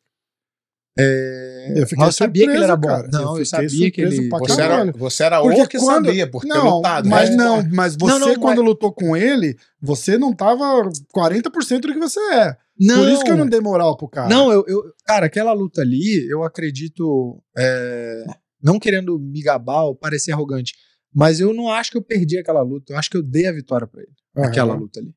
[1.01, 2.88] É, Eu eu sabia que ele era bom.
[2.89, 3.08] cara.
[3.12, 4.27] Não, eu, fiquei sabia que ele.
[4.29, 7.08] Você era, você era Porque o que quando- sabia, por ter Não, lutado.
[7.08, 7.36] mas né?
[7.38, 10.65] não, mas você Não, não, quando mas- lutou com ele, você não tava
[11.13, 12.58] 40% do que você é.
[12.79, 14.29] Não, Por isso que eu não dei moral pro cara.
[14.29, 18.24] Não, eu, eu- cara, aquela luta ali, eu acredito, é,
[18.62, 20.74] não querendo me gabar ou parecer arrogante,
[21.13, 22.93] mas eu não acho que eu perdi aquela luta.
[22.93, 24.48] Eu acho que eu dei a vitória pra ele, Aham.
[24.48, 25.13] aquela luta ali.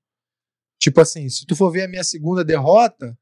[0.81, 3.17] Tipo assim, se tu for ver a minha segunda derrota,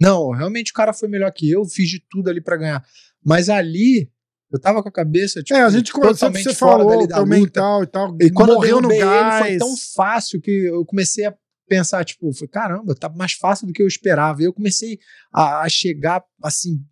[0.00, 2.84] não, realmente o cara foi melhor que eu, fiz de tudo ali pra ganhar.
[3.24, 4.08] Mas ali,
[4.52, 7.18] eu tava com a cabeça, tipo, É, a gente totalmente você fora falou, dali da
[7.18, 7.28] luta.
[7.30, 8.16] mental e tal.
[8.20, 9.38] E quando morreu eu no derrubei ele, gás.
[9.46, 11.34] foi tão fácil que eu comecei a
[11.72, 14.42] pensar, tipo, foi, caramba, tá mais fácil do que eu esperava.
[14.42, 14.98] E eu comecei
[15.32, 16.84] a, a chegar, assim,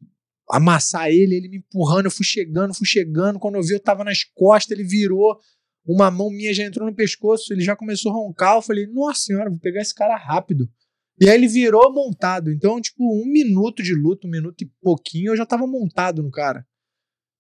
[0.49, 3.39] amassar ele, ele me empurrando, eu fui chegando, fui chegando.
[3.39, 5.39] Quando eu vi, eu tava nas costas, ele virou,
[5.87, 8.57] uma mão minha já entrou no pescoço, ele já começou a roncar.
[8.57, 10.67] Eu falei, nossa senhora, vou pegar esse cara rápido.
[11.21, 12.51] E aí ele virou montado.
[12.51, 16.31] Então, tipo, um minuto de luta, um minuto e pouquinho, eu já tava montado no
[16.31, 16.67] cara.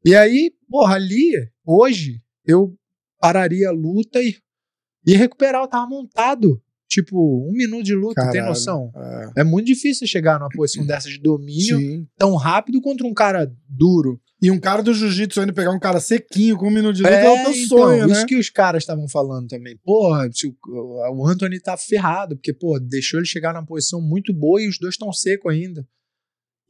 [0.04, 1.32] E aí, porra, ali,
[1.64, 2.76] hoje, eu
[3.18, 4.36] pararia a luta e
[5.06, 6.62] ia recuperar, eu tava montado.
[6.90, 8.48] Tipo, um minuto de luta, tem Caralho.
[8.48, 8.90] noção?
[9.36, 12.04] É, É muito difícil chegar numa posição dessa de domínio sim.
[12.18, 14.20] tão rápido contra um cara duro.
[14.42, 17.14] E um cara do jiu-jitsu ainda pegar um cara sequinho com um minuto de luta
[17.14, 18.12] é, o teu então, sonho, né?
[18.12, 19.76] Isso que os caras estavam falando também.
[19.84, 20.28] Porra,
[20.66, 24.66] o, o Anthony tá ferrado, porque, pô, deixou ele chegar numa posição muito boa e
[24.66, 25.86] os dois estão secos ainda.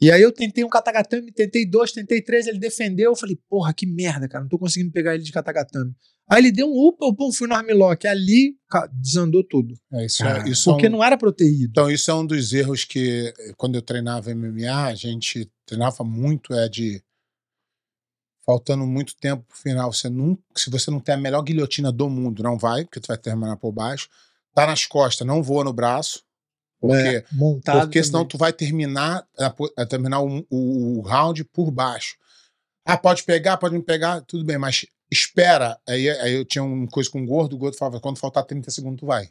[0.01, 3.11] E aí eu tentei um katagatame, tentei dois, tentei três, ele defendeu.
[3.11, 5.95] Eu falei, porra, que merda, cara, não tô conseguindo pegar ele de katagatame.
[6.27, 8.07] Aí ele deu um upa, pum, fui no armlock.
[8.07, 8.57] Ali
[8.93, 9.75] desandou tudo.
[9.93, 11.71] É, isso, é, isso é Porque um- não era pra eu ter ido.
[11.71, 16.55] Então, isso é um dos erros que, quando eu treinava MMA, a gente treinava muito,
[16.55, 17.03] é de.
[18.47, 19.93] Faltando muito tempo pro final.
[19.93, 20.09] Você
[20.57, 23.57] se você não tem a melhor guilhotina do mundo, não vai, porque tu vai terminar
[23.57, 24.09] por baixo.
[24.55, 26.23] Tá nas costas, não voa no braço.
[26.81, 27.81] Porque, É, montado.
[27.81, 28.29] porque senão também.
[28.29, 29.27] tu vai terminar,
[29.89, 32.17] terminar o, o- round por baixo.
[32.87, 35.79] Ah, pode pegar, pode me pegar, tudo bem, mas espera.
[35.87, 38.71] Aí, aí eu tinha uma coisa com o gordo, o gordo falava: quando faltar 30
[38.71, 39.29] segundos, tu vai.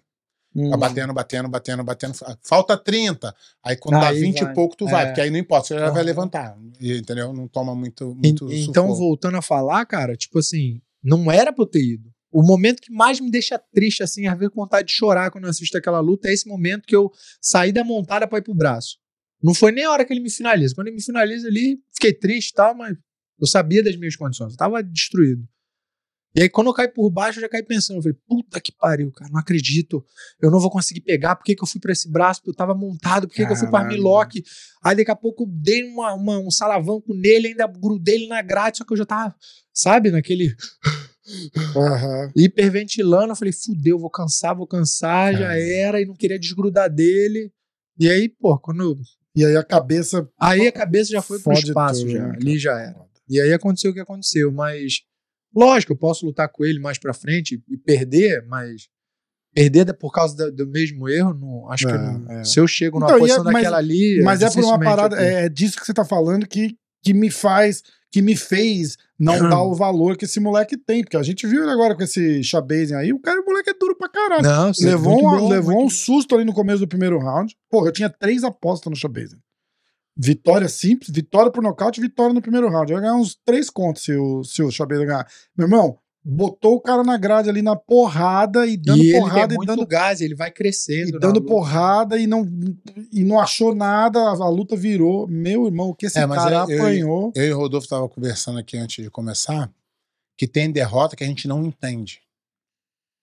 [0.56, 0.70] Hum.
[0.70, 2.14] Tá batendo, batendo, batendo, batendo.
[2.44, 3.36] Falta 30.
[3.64, 4.52] Aí quando dá Aí 20 vai.
[4.52, 5.04] e pouco, tu vai.
[5.04, 5.06] É.
[5.08, 6.58] Porque aí não importa, você já vai levantar.
[6.80, 7.34] E, Entendeu?
[7.34, 8.96] Não toma muito, E- muito então, sufoco.
[9.00, 12.10] voltando a falar, cara, tipo assim, não era pra eu ter ido.
[12.32, 15.46] O momento que mais me deixa triste, assim, às vezes com vontade de chorar quando
[15.46, 17.12] eu assisto aquela luta, é esse momento que eu
[17.42, 18.98] saí da montada pra ir pro braço.
[19.42, 20.76] Não foi nem a hora que ele me finaliza.
[20.76, 22.96] Quando ele me finaliza ali, fiquei triste e tal, mas
[23.40, 24.52] eu sabia das minhas condições.
[24.52, 25.48] Eu tava destruído.
[26.36, 27.98] E aí, quando eu caí por baixo, eu já caí pensando.
[27.98, 30.06] Eu falei, puta que pariu, cara, não acredito.
[30.40, 31.36] Eu não vou conseguir pegar.
[31.36, 32.42] Por que, que eu fui pra esse braço?
[32.42, 33.28] Porque eu tava montado.
[33.28, 33.96] Por que, que eu fui pra Caralho.
[33.98, 34.44] armlock?
[34.84, 38.44] Aí, daqui a pouco, eu dei uma, uma- um salavanco nele, ainda grudei ele na
[38.44, 39.36] grade, só que eu já tava,
[39.74, 40.54] sabe, naquele
[41.76, 42.32] Aham.
[42.36, 43.32] hiperventilando.
[43.32, 46.02] Eu falei, fudeu, vou cansar, vou cansar, já era.
[46.02, 47.52] E não queria desgrudar dele.
[48.00, 48.98] E aí, pô, quando.
[49.36, 50.28] E aí a cabeça.
[50.40, 52.28] Aí a cabeça já foi pro espaço, tudo, já.
[52.28, 52.60] né, Ali cara?
[52.60, 53.06] já era.
[53.30, 55.02] E aí aconteceu o que aconteceu, mas
[55.56, 58.88] lógico, eu posso lutar com ele mais pra frente e perder, mas
[59.54, 62.44] perder por causa do mesmo erro, não, acho É, que não- é.
[62.44, 65.22] se eu chego numa Então, é- posição mas- daquela ali, Mas é por uma parada.
[65.22, 67.84] É, é disso que você tá falando que, que me faz.
[68.12, 71.04] que me fez não dar o valor que esse moleque tem.
[71.04, 73.74] Porque a gente viu ele agora com esse Chabazing aí, o cara, o moleque é
[73.74, 74.44] duro pra caralho.
[74.44, 77.56] Não, sim, levou uma- bom, levou muito um susto ali no começo do primeiro round.
[77.70, 79.40] Porra, eu tinha três apostas no Chabazing.
[80.22, 82.92] Vitória simples, vitória por nocaute, vitória no primeiro round.
[82.92, 85.26] Eu ia ganhar uns três contos se o, se o Chabazing ganhar.
[85.58, 89.54] Meu irmão, botou o cara na grade ali na porrada e dando e ele porrada
[89.54, 91.16] e dando gás, ele vai crescendo.
[91.16, 92.46] e dando porrada e não,
[93.12, 95.28] e não achou nada, a, a luta virou.
[95.28, 97.32] Meu irmão, o que esse É, mas cara eu- eu- apanhou.
[97.36, 99.72] Eu e o Rodolfo tava conversando aqui antes de começar
[100.38, 102.22] que tem derrota que a gente não entende.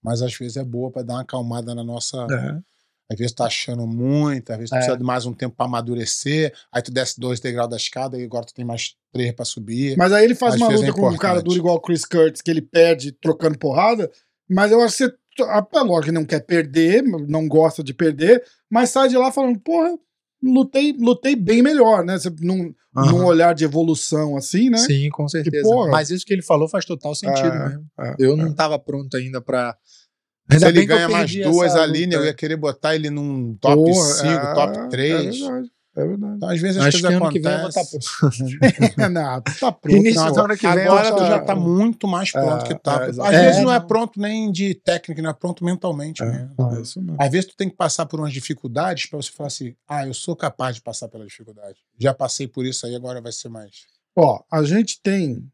[0.02, 2.26] Mas às vezes é boa pra dar uma acalmada na nossa.
[2.30, 2.58] É.
[3.10, 4.78] Às vezes tu tá achando muito, às vezes tu É.
[4.78, 8.24] precisa de mais um tempo pra amadurecer, aí tu desce dois degraus da escada e
[8.24, 9.96] agora tu tem mais três pra subir.
[9.96, 12.04] Mas aí ele faz Às uma é luta com um cara duro igual o Chris
[12.04, 14.10] Curtis, que ele perde trocando porrada.
[14.50, 15.14] Mas eu acho que você.
[15.38, 19.60] É lógico que não quer perder, não gosta de perder, mas sai de lá falando,
[19.60, 19.90] porra,
[20.42, 22.18] lutei, lutei bem melhor, né?
[22.18, 23.12] Você, num, Aham.
[23.12, 24.78] num olhar de evolução assim, né?
[24.78, 25.62] Sim, com certeza.
[25.68, 25.90] porra.
[25.90, 27.86] Mas isso que ele falou faz total sentido É, mesmo.
[28.00, 28.36] é, Eu é.
[28.36, 29.40] não tava pronto ainda
[30.48, 30.58] pra.
[30.58, 32.16] Se Ainda ele bem que eu ganha mais duas ali, né?
[32.16, 32.16] luta.
[32.16, 35.38] Eu ia querer botar ele num top Porra, 5, é, top É 3.
[35.40, 35.70] verdade.
[35.98, 36.34] É verdade.
[36.36, 38.00] então, às vezes as Acho que coisas que vem estar acontecem.
[38.20, 39.00] pronto.
[39.12, 39.96] não, tu tá pronto.
[39.96, 42.92] Início não, ano que vem Agora tu já tá muito mais pronto É, que tá.
[42.92, 43.30] é, Às exato.
[43.30, 43.86] vezes É, não é não.
[43.86, 46.50] pronto nem de técnica, não é pronto mentalmente mesmo.
[46.76, 47.16] É, isso mesmo.
[47.18, 50.12] Às vezes tu tem que passar por umas dificuldades pra você falar assim: ah, eu
[50.12, 51.78] sou capaz de passar pela dificuldade.
[51.98, 53.86] Já passei por isso aí, agora vai ser mais.
[54.14, 55.50] Ó, a gente tem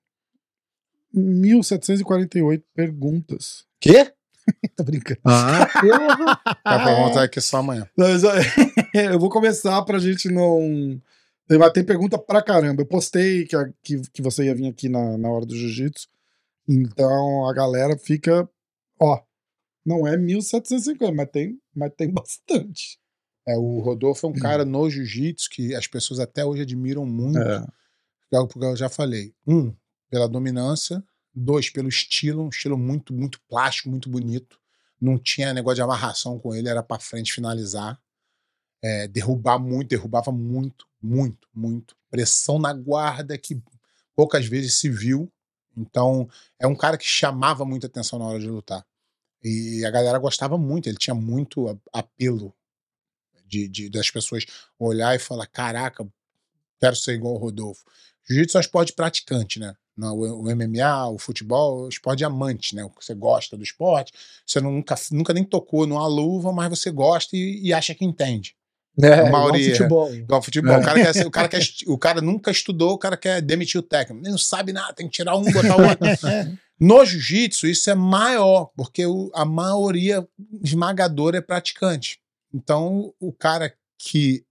[1.14, 3.64] 1748 perguntas.
[3.80, 4.12] Quê?
[4.76, 5.20] Tô brincando.
[5.24, 6.40] Ah, porra.
[6.64, 7.88] Vai pra voltar aqui só amanhã.
[8.94, 11.00] Eu vou começar pra gente não.
[11.48, 12.82] Tem, mas tem pergunta pra caramba.
[12.82, 16.08] Eu postei que, que, que você ia vir aqui na, na hora do jiu-jitsu.
[16.68, 18.48] Então a galera fica.
[19.00, 19.20] Ó,
[19.84, 22.98] não é 1750, mas tem, mas tem bastante.
[23.46, 27.38] É, o Rodolfo é um cara no jiu-jitsu que as pessoas até hoje admiram muito.
[27.38, 27.66] É.
[28.30, 29.34] Porque eu já falei.
[29.46, 29.74] Um,
[30.08, 31.02] pela dominância.
[31.34, 32.42] Dois, pelo estilo.
[32.44, 34.58] Um estilo muito, muito plástico, muito bonito.
[35.00, 38.00] Não tinha negócio de amarração com ele, era pra frente finalizar.
[38.82, 41.96] É, derrubar muito, derrubava muito, muito, muito.
[42.10, 43.60] Pressão na guarda que
[44.16, 45.32] poucas vezes se viu.
[45.76, 48.84] Então, é um cara que chamava muita atenção na hora de lutar.
[49.42, 52.54] E a galera gostava muito, ele tinha muito apelo
[53.46, 54.44] de, de- das pessoas
[54.78, 56.06] olhar e falar: caraca,
[56.80, 57.84] quero ser igual o Rodolfo.
[58.28, 59.74] Jiu-jitsu é um esporte praticante, né?
[59.96, 62.88] Não, o, o MMA, o futebol, é um esporte de amante, né?
[63.00, 64.12] Você gosta do esporte,
[64.46, 68.56] você nunca, nunca nem tocou numa luva, mas você gosta e, e acha que entende.
[69.02, 70.14] É, A igual futebol.
[70.14, 70.78] Igual futebol.
[70.78, 73.78] O, cara quer, o, cara quer, est- o cara nunca estudou, o cara quer demitir
[73.80, 74.22] o técnico.
[74.22, 76.06] Ele não sabe nada, tem que tirar um, botar o outro.
[76.78, 80.26] No jiu-jitsu, isso é maior, porque o- a maioria
[80.62, 82.18] esmagadora é praticante.
[82.52, 84.44] Então, o cara que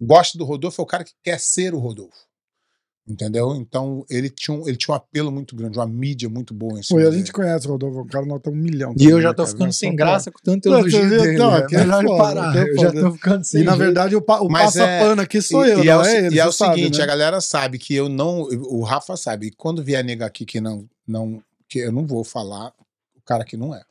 [0.00, 2.29] gosta do Rodolfo é o cara que quer ser o Rodolfo.
[3.10, 3.56] Entendeu?
[3.56, 6.76] Então, ele tinha um, ele tinha um apelo muito grande, uma mídia muito boa em
[6.76, 8.94] Pô, cima e a gente conhece o Rodolfo, o cara nota um milhão.
[8.96, 9.48] E eu já né, tô cara?
[9.48, 11.36] ficando Não, sem graça com tanto elogio dele.
[11.36, 11.66] não, né?
[11.72, 12.48] é Melhor foda, parar.
[12.50, 14.86] aqui é Eu já tô ficando sem E na verdade o, pa- o Mas é-
[14.86, 16.36] passa-pano aqui sou e, eu, e é não o, é se- ele.
[16.36, 17.02] e é o sabe, seguinte, né?
[17.04, 18.42] a galera sabe que eu não.
[18.42, 21.42] O Rafa sabe, e quando vier nega aqui que não, não.
[21.68, 22.72] que eu não vou falar
[23.16, 23.82] o cara que não é.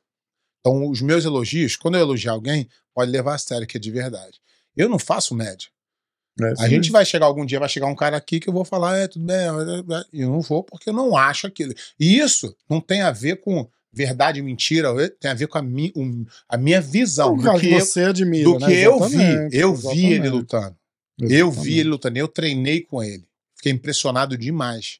[0.61, 3.91] Então, os meus elogios, quando eu elogiar alguém, pode levar a sério que é de
[3.91, 4.39] verdade.
[4.77, 5.67] Eu não faço média.
[6.41, 8.63] É, A gente vai chegar algum dia, vai chegar um cara aqui que eu vou
[8.65, 9.37] falar, é, tudo bem,
[10.13, 11.73] eu não vou porque eu não acho aquilo.
[11.99, 15.61] E isso não tem a ver com verdade e mentira, tem a ver com a,
[15.61, 18.67] mi, um- a minha visão do que, que eu, você admira, do né?
[18.67, 19.15] que eu vi.
[19.15, 20.29] Exatamente, Eu vi ele exatamente.
[20.31, 20.75] lutando.
[21.19, 21.63] Eu Exatamente.
[21.63, 23.25] vi ele lutando, eu treinei com ele.
[23.55, 24.99] Fiquei impressionado demais.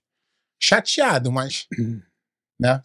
[0.60, 1.65] Chateado, mas.
[2.60, 2.82] né?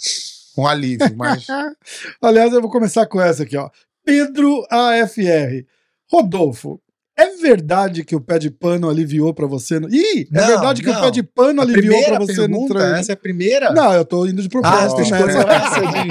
[0.54, 1.46] Com alívio, mas.
[2.22, 3.68] Aliás, eu vou começar com essa aqui, ó.
[4.04, 5.66] Pedro AFR.
[6.12, 6.80] Rodolfo,
[7.16, 9.78] é verdade que o pé de pano aliviou pra você?
[9.78, 9.88] No...
[9.88, 10.98] Ih, é Não, verdade que não.
[10.98, 12.94] o pé de pano A aliviou pra primeira você no pergunta, treino?
[12.96, 13.72] essa é a primeira?
[13.72, 15.04] Não, eu tô indo de Ah, propósito.
[15.04, 16.04] você né?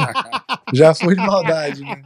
[0.72, 0.78] de...
[0.78, 2.02] Já foi de maldade, né?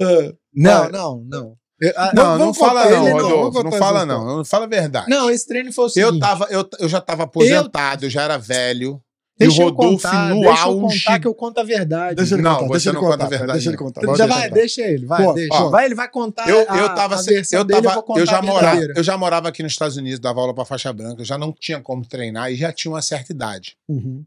[0.00, 1.56] Ah, Não, não, não.
[1.80, 4.36] Eu- ah, Não, não, fala não, não, Não, fala não.
[4.38, 5.10] Não fala a verdade.
[5.10, 6.14] Não, esse treino foi o seguinte.
[6.14, 8.98] eu, tava, eu, eu já tava aposentado, eu já era velho.
[9.38, 10.98] Deixa e o eu Rodolfo contar, no deixa eu auge.
[11.04, 12.16] contar que eu conto a verdade.
[12.16, 13.24] Deixa ele Não, contar, você deixa ele não conta contar.
[13.26, 13.84] a verdade, Deixa ele não.
[13.84, 14.00] contar.
[14.00, 14.54] Já deixa ele vai, contar.
[14.54, 15.54] deixa ele, vai, Pô, deixa.
[15.54, 17.82] ó, vai, ele vai contar Eu, a, eu tava, a se- versão eu, dele, eu
[17.82, 20.40] tava vou contar eu já a morava, eu já morava aqui nos Estados Unidos, dava
[20.40, 23.30] aula pra faixa branca, eu já não tinha como treinar e já tinha uma certa
[23.32, 23.76] idade.
[23.86, 24.24] Uhum.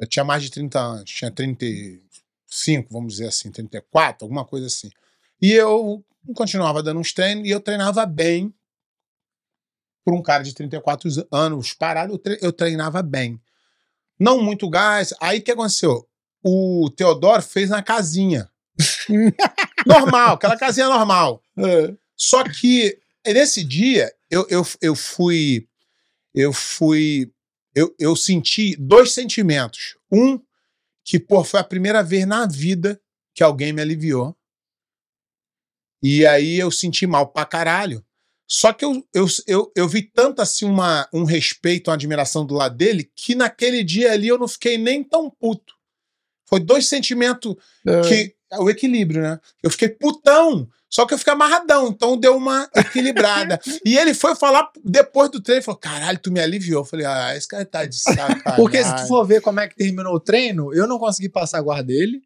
[0.00, 4.90] Eu tinha mais de 30 anos, tinha 35, vamos dizer assim, 34, alguma coisa assim.
[5.40, 6.02] E eu
[6.34, 8.52] continuava dando uns treinos e eu treinava bem.
[10.04, 13.40] Por um cara de 34 anos parado, eu eu treinava bem.
[14.22, 15.12] Não muito gás.
[15.20, 16.08] Aí o que aconteceu?
[16.44, 18.48] O Teodoro fez na casinha.
[19.84, 21.42] normal, aquela casinha normal.
[21.58, 21.92] É.
[22.16, 25.66] Só que nesse dia eu, eu, eu fui.
[26.32, 27.32] eu fui.
[27.74, 29.96] Eu, eu senti dois sentimentos.
[30.10, 30.38] Um,
[31.04, 33.00] que, pô, foi a primeira vez na vida
[33.34, 34.36] que alguém me aliviou.
[36.00, 38.04] E aí eu senti mal pra caralho.
[38.54, 42.52] Só que eu, eu, eu, eu vi tanto assim uma, um respeito, uma admiração do
[42.52, 45.72] lado dele, que naquele dia ali eu não fiquei nem tão puto.
[46.46, 47.54] Foi dois sentimentos
[47.86, 48.00] É.
[48.02, 48.34] que.
[48.58, 49.40] O equilíbrio, né?
[49.62, 53.58] Eu fiquei putão, só que eu fiquei amarradão, então deu uma equilibrada.
[53.82, 56.82] e ele foi falar depois do treino, falou: caralho, tu me aliviou.
[56.82, 58.42] Eu falei, ah, esse cara tá de sacanagem.
[58.56, 61.56] Porque se tu for ver como é que terminou o treino, eu não consegui passar
[61.56, 62.20] a guarda dele.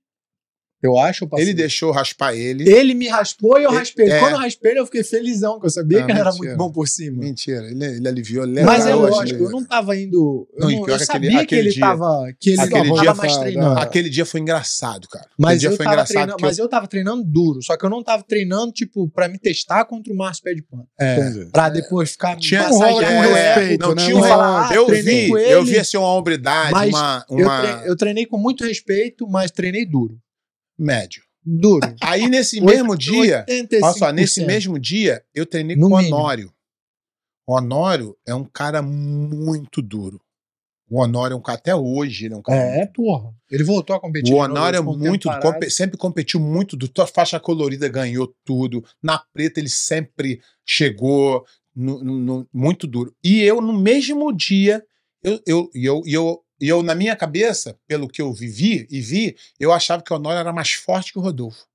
[0.82, 1.38] Eu acho, eu.
[1.38, 2.68] Ele deixou raspar ele.
[2.68, 4.10] Ele me raspou e eu Ele- raspei.
[4.10, 4.20] é.
[4.20, 6.70] Quando eu raspei, eu fiquei felizão, porque eu sabia Ah, que ele era muito bom
[6.70, 7.18] por cima.
[7.22, 8.46] Mentira, ele, ele aliviou.
[8.46, 10.46] Mas é legal, lógico, eu não tava indo.
[10.54, 12.32] Eu, Não, eu que sabia aquele- que ele dia- tava.
[12.38, 13.80] Que ele aquele tava dia mais treinando.
[13.80, 15.26] Aquele dia foi engraçado, cara.
[15.38, 16.36] Mas Aquele dia eu, foi engraçado.
[16.40, 19.84] mas eu tava treinando duro, só que eu não tava treinando, tipo, pra me testar
[19.86, 20.86] contra o Márcio Pé de Pano.
[21.00, 21.44] É.
[21.52, 24.04] Pra depois ficar Tinha, Não rola massageando com respeito, não né?
[24.04, 27.48] tinha um ah, eu vi, eu vi assim uma hombridade, uma, Eu,
[27.86, 30.16] eu treinei com muito respeito, mas treinei duro.
[30.78, 31.22] Médio.
[31.44, 31.94] Duro.
[32.02, 33.82] Aí nesse mesmo dia, 85%.
[33.82, 35.98] olha só, nesse mesmo dia eu treinei No com o.
[35.98, 36.52] Honório.
[37.46, 40.20] O Honório é um cara muito duro.
[40.88, 43.32] O Honório é um cara até hoje, ele é um cara É, porra.
[43.50, 44.32] Ele voltou a competir.
[44.32, 48.84] O Honório é muito, compe- sempre competiu muito, do tua faixa colorida ganhou tudo.
[49.02, 53.12] Na preta ele sempre chegou no, no- no- muito duro.
[53.22, 54.84] E eu, no mesmo dia,
[55.22, 59.36] eu, eu, eu, eu, e eu, na minha cabeça, pelo que eu vivi e vi,
[59.60, 61.66] eu achava que o Honório era mais forte que o Rodolfo.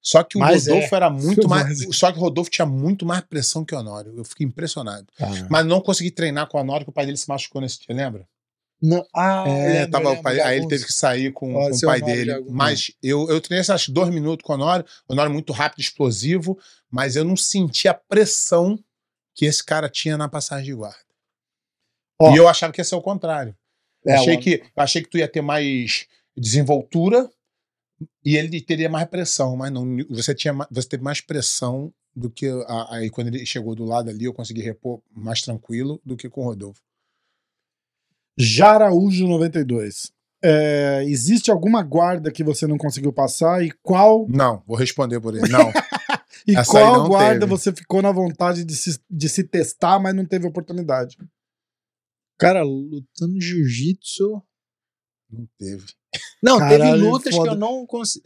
[0.00, 0.72] Só que o Mas é.
[0.72, 1.84] Rodolfo era muito mais.
[1.84, 4.14] Mas- Só que o Rodolfo tinha muito mais pressão que o Honório.
[4.16, 5.06] Eu fiquei impressionado.
[5.20, 5.26] Ah.
[5.50, 7.94] Mas não consegui treinar com o Honório, que o pai dele se machucou nesse dia,
[7.94, 8.26] lembra?
[8.80, 11.68] Não, ah, É, lembro, tava o lembro, pai, aí ele teve que sair com, com
[11.76, 12.42] o pai dele.
[12.44, 12.48] de.
[12.48, 14.86] Mas eu, eu treinei esses dois minutos com o Honório.
[15.08, 16.56] O Honório muito rápido, explosivo,
[16.88, 18.78] mas eu não senti a pressão
[19.34, 20.96] que esse cara tinha na passagem de guarda.
[22.20, 22.32] Ó.
[22.32, 23.54] e eu achava que ia ser o contrário.
[24.08, 27.28] É, achei, o- que, eu achei que tu ia ter mais desenvoltura
[28.24, 29.84] e ele teria mais pressão, mas não.
[30.10, 32.46] Você, tinha, você teve mais pressão do que.
[32.66, 36.28] a- Aí quando ele chegou do lado ali, eu consegui repor mais tranquilo do que
[36.28, 36.80] com o Rodolfo.
[38.38, 40.12] Jaraújo 92.
[40.42, 45.34] É, existe alguma guarda que você não conseguiu passar e qual Não, vou responder por
[45.36, 45.48] ele.
[45.48, 45.72] Não.
[46.46, 47.50] e Essa qual não guarda teve.
[47.50, 51.18] você ficou na vontade de se, de se testar, mas não teve oportunidade?
[52.38, 54.42] Cara, lutando jiu-jitsu.
[55.30, 55.84] Não teve.
[56.42, 57.50] Não, Caralho, teve lutas foda.
[57.50, 58.24] que eu não consegui.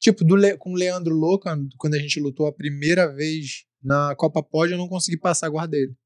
[0.00, 4.14] tipo, do Le- com o Leandro Louca, quando a gente lutou a primeira vez na
[4.16, 5.96] Copa Pod, eu não consegui passar a guarda dele.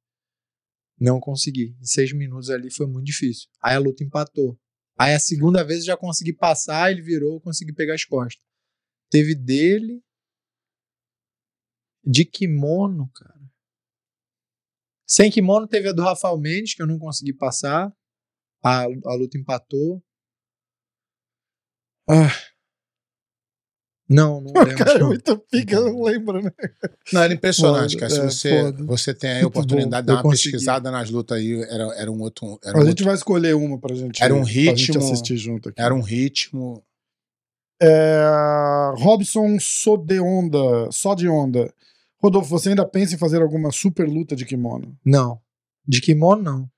[1.00, 1.74] Não consegui.
[1.81, 3.48] Em seis minutos ali foi muito difícil.
[3.62, 4.57] Aí a luta empatou.
[4.96, 8.44] Aí a segunda vez eu já consegui passar, ele virou, eu consegui pegar as costas.
[9.11, 10.00] Teve dele.
[12.05, 13.32] De kimono, cara.
[15.14, 17.92] Sem kimono teve a do Rafael Mendes, que eu não consegui passar.
[18.64, 20.03] A, a luta empatou.
[22.09, 22.31] Ah.
[24.09, 24.77] Não, não lembro.
[24.79, 26.51] Cara, é muito pica, eu não lembro, né?
[27.12, 28.11] Não, era impressionante, cara.
[28.11, 28.85] Se é, você, foda.
[28.85, 30.53] você tem a oportunidade de bom, dar eu uma consegui.
[30.53, 32.59] pesquisada nas lutas aí, era, era um outro.
[32.64, 34.98] Era A um, gente outro- vai escolher uma pra gente, Era um pra gente ritmo-
[35.05, 35.79] assistir junto aqui.
[35.81, 36.83] era um ritmo.
[37.83, 38.25] É,
[38.96, 41.70] Robson Sodeonda, só de onda.
[42.23, 44.97] Rodolfo, você ainda pensa em fazer alguma super luta de kimono?
[45.05, 45.41] Não.
[45.87, 46.71] De kimono, não.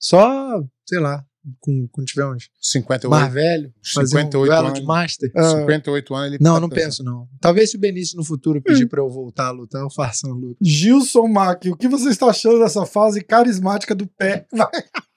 [0.00, 1.24] Só, sei lá,
[1.60, 4.80] com, quando tiver uns 58, mais velho, fazer um 58 duelo anos.
[4.80, 5.32] de master.
[5.36, 7.28] Ah, 58 anos ele Não, tá não penso, não.
[7.40, 10.36] Talvez se o Benício no futuro pedir pra eu voltar a lutar, eu faça uma
[10.36, 10.56] luta.
[10.62, 14.46] Gilson Mack, o que você está achando dessa fase carismática do pé?
[14.54, 14.70] Cara,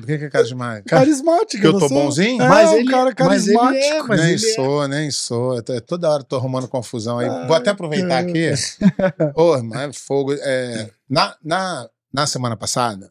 [0.00, 0.88] por que que é carismático?
[0.90, 2.42] carismática, Que eu tô bonzinho?
[2.42, 3.84] É, Mas um ele- cara mas ele carismático.
[3.84, 4.54] é, mas nem ele é.
[4.54, 5.62] sou, nem sou.
[5.86, 7.28] Toda hora tô arrumando confusão aí.
[7.28, 8.50] Ai, Vou até aproveitar aqui.
[9.34, 10.32] Ô, irmão, é fogo.
[10.34, 13.10] É, na, na, na semana passada,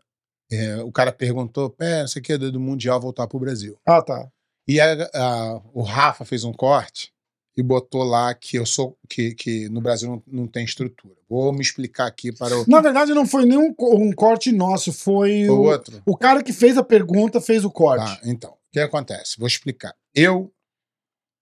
[0.52, 3.78] é, o cara perguntou: pé, não sei o que, do Mundial voltar pro Brasil.
[3.86, 4.28] Ah, tá.
[4.68, 7.12] E a- a- o Rafa fez um corte
[7.58, 11.16] e botou lá que eu sou que, que no Brasil não, não tem estrutura.
[11.30, 14.92] Vou me explicar aqui para o, Na verdade, não foi nem um, co- corte nosso,
[14.92, 16.02] foi o o, outro.
[16.06, 18.04] o cara que fez a pergunta fez o corte.
[18.06, 19.38] Tá, então, o que acontece?
[19.38, 19.96] Vou explicar.
[20.14, 20.52] Eu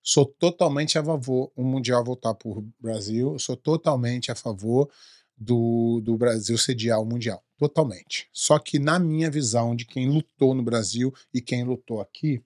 [0.04, 4.89] sou totalmente a favor o Mundial voltar para o Brasil, sou totalmente a favor
[5.36, 7.41] do, do Brasil sediar o Mundial.
[7.58, 8.28] Totalmente.
[8.32, 12.41] Só que, na minha visão de quem lutou no Brasil e quem lutou aqui,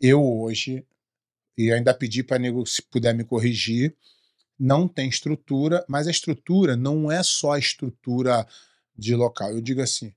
[0.00, 0.84] eu hoje,
[1.58, 3.96] e ainda pedi para nego, se puder me corrigir,
[4.58, 8.46] não tem estrutura, mas a estrutura não é só a estrutura
[8.96, 9.50] de local.
[9.50, 10.14] Eu digo assim: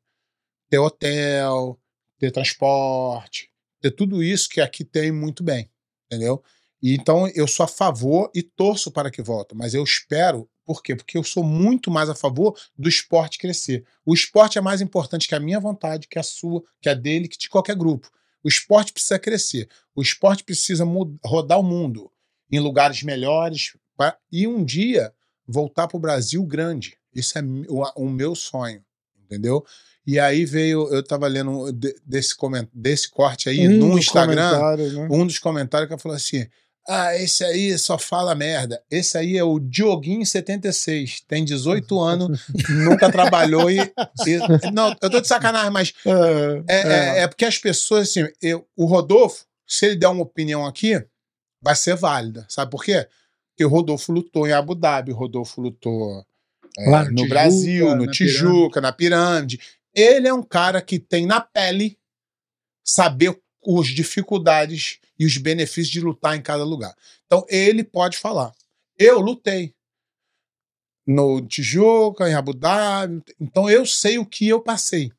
[0.70, 1.80] ter hotel,
[2.20, 3.50] ter transporte,
[3.82, 5.70] ter tudo isso que aqui tem muito bem,
[6.06, 6.44] entendeu?
[6.82, 10.82] E então eu sou a favor e torço para que volte, mas eu espero Por
[10.82, 10.96] quê?
[10.96, 13.84] Porque eu sou muito mais a favor do esporte crescer.
[14.06, 17.28] O esporte é mais importante que a minha vontade, que a sua, que a dele,
[17.28, 18.10] que de qualquer grupo.
[18.44, 19.68] O esporte precisa crescer.
[19.96, 20.84] O esporte precisa
[21.24, 22.12] rodar o mundo
[22.52, 25.14] em lugares melhores pra- e um dia
[25.48, 26.98] voltar para o Brasil grande.
[27.14, 28.84] Isso é o, o meu sonho,
[29.24, 29.64] entendeu?
[30.08, 32.36] E aí veio, eu estava lendo de- desse,
[32.74, 34.36] desse corte aí Um no Instagram
[34.94, 35.08] né?
[35.12, 36.48] um dos comentários que falou assim:
[36.88, 38.82] Ah, esse aí só fala merda.
[38.90, 43.92] Esse aí é o Dioguinho 76, tem 18 anos, nunca trabalhou e, e-
[44.74, 48.68] Não, eu tô de sacanagem, mas É, é, é- é porque as pessoas, assim, eu-
[48.76, 51.04] o Rodolfo, se ele der uma opinião aqui,
[51.62, 52.46] vai ser válida.
[52.50, 53.08] Sabe por quê?
[53.52, 56.26] Porque o Rodolfo lutou em Abu Dhabi, o Rodolfo lutou
[56.80, 59.60] é, Lá no no, Tijuca, Brasil, no na Tijuca, na pirâmide.
[59.94, 61.98] Ele é um cara que tem na pele
[62.84, 66.96] saber as dificuldades e os benefícios de lutar em cada lugar.
[67.26, 68.52] Então, ele pode falar.
[68.98, 69.74] Eu lutei
[71.06, 73.22] no Tijuca, em Abu Dhabi.
[73.40, 75.12] Então, eu sei o que eu passei.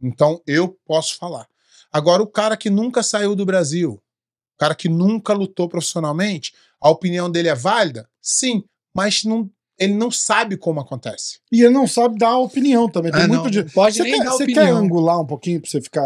[0.00, 1.48] Então, eu posso falar.
[1.90, 6.90] Agora, o cara que nunca saiu do Brasil, o cara que nunca lutou profissionalmente, a
[6.90, 8.08] opinião dele é válida?
[8.20, 8.62] Sim,
[8.94, 11.38] mas não, ele não sabe como acontece.
[11.52, 13.12] E ele não sabe dar opinião também.
[13.12, 13.62] Tem Ah, muito não, de.
[13.64, 14.64] pode Você nem quer, dar você opinião.
[14.66, 16.04] quer angular um pouquinho pra você ficar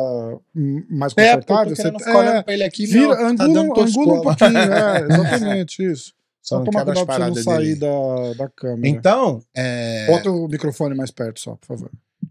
[0.90, 1.74] mais É, confortável?
[1.76, 4.22] tô Você, ficar olhando é, pra ele aqui, vira, meu, tá angula, dando angula um
[4.22, 6.12] pouquinho, é, exatamente isso.
[6.42, 8.88] Só Só não tomar cuidado pra você não sair da, da câmera.
[8.88, 11.90] Então, é, Bota o microfone mais perto só, por favor.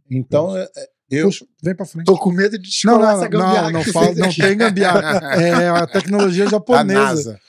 [0.10, 0.67] então é,
[1.10, 2.06] eu, Puxa, vem pra frente.
[2.06, 5.19] Tô com medo de Não, não, essa gambiarra não, não, fala, não tem gambiarra.
[5.41, 6.93] É a tecnologia a japonesa.
[6.93, 7.39] NASA.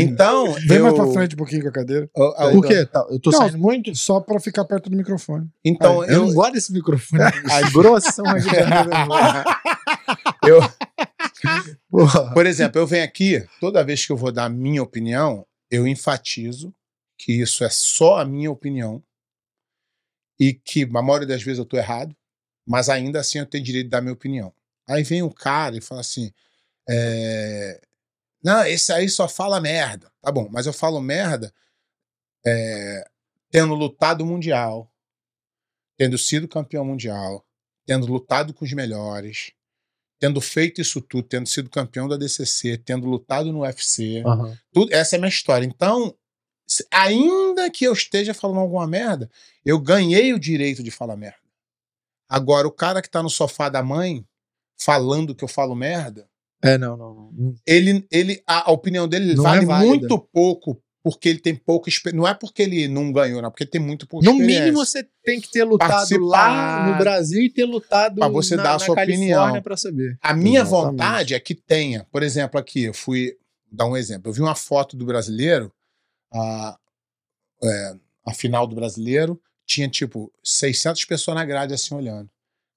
[0.00, 2.10] Então, Vem eu, mais pra frente um pouquinho com a cadeira.
[2.16, 2.86] o- a- Por quê?
[2.86, 3.94] Tá, Eu tô Não, saindo muito?
[3.94, 5.48] Só pra ficar perto do microfone.
[5.64, 7.22] Então, eu, eu, não gosto desse microfone.
[7.50, 8.46] As grossão aqui.
[10.46, 10.60] eu.
[12.34, 15.86] Por exemplo, eu venho aqui, toda vez que eu vou dar a minha opinião, eu
[15.86, 16.74] enfatizo
[17.18, 19.02] que isso é só a minha opinião
[20.38, 22.14] e que a maioria das vezes eu estou errado,
[22.66, 24.52] mas ainda assim eu tenho direito de dar minha opinião.
[24.88, 26.32] Aí vem um cara e fala assim:
[26.88, 27.80] é,
[28.42, 30.10] não, esse aí só fala merda.
[30.20, 31.52] Tá bom, mas eu falo merda
[32.44, 33.08] é,
[33.50, 34.90] tendo lutado o Mundial,
[35.96, 37.46] tendo sido campeão mundial,
[37.86, 39.52] tendo lutado com os melhores,
[40.18, 44.22] tendo feito isso tudo, tendo sido campeão da DCC, tendo lutado no UFC.
[44.26, 44.58] Aham.
[44.72, 45.66] Tudo, essa é a minha história.
[45.66, 46.16] Então,
[46.90, 49.30] ainda que eu esteja falando alguma merda,
[49.64, 51.38] eu ganhei o direito de falar merda.
[52.28, 54.26] Agora, o cara que tá no sofá da mãe
[54.76, 56.28] falando que eu falo merda,
[56.62, 57.32] É, não, não.
[57.32, 57.54] não.
[57.66, 61.88] ele, ele a, a opinião dele Não vale é muito pouco porque ele tem pouca
[61.88, 62.16] experiência.
[62.20, 64.64] Não é porque ele não ganhou, não, porque ele tem muito pouca No experiência.
[64.66, 66.20] mínimo, você tem que ter lutado Participar.
[66.24, 69.62] lá no Brasil e ter lutado Pra você na, dar a sua Califórnia opinião.
[69.62, 70.16] pra saber.
[70.22, 70.90] A minha Exatamente.
[70.92, 72.06] vontade é que tenha.
[72.12, 73.36] Por exemplo, aqui, eu fui
[73.70, 74.28] dar um exemplo.
[74.30, 75.72] Eu vi uma foto do brasileiro,
[76.32, 76.78] a,
[77.64, 77.94] é,
[78.26, 82.30] a final do brasileiro, tinha tipo 600 pessoas na grade assim olhando.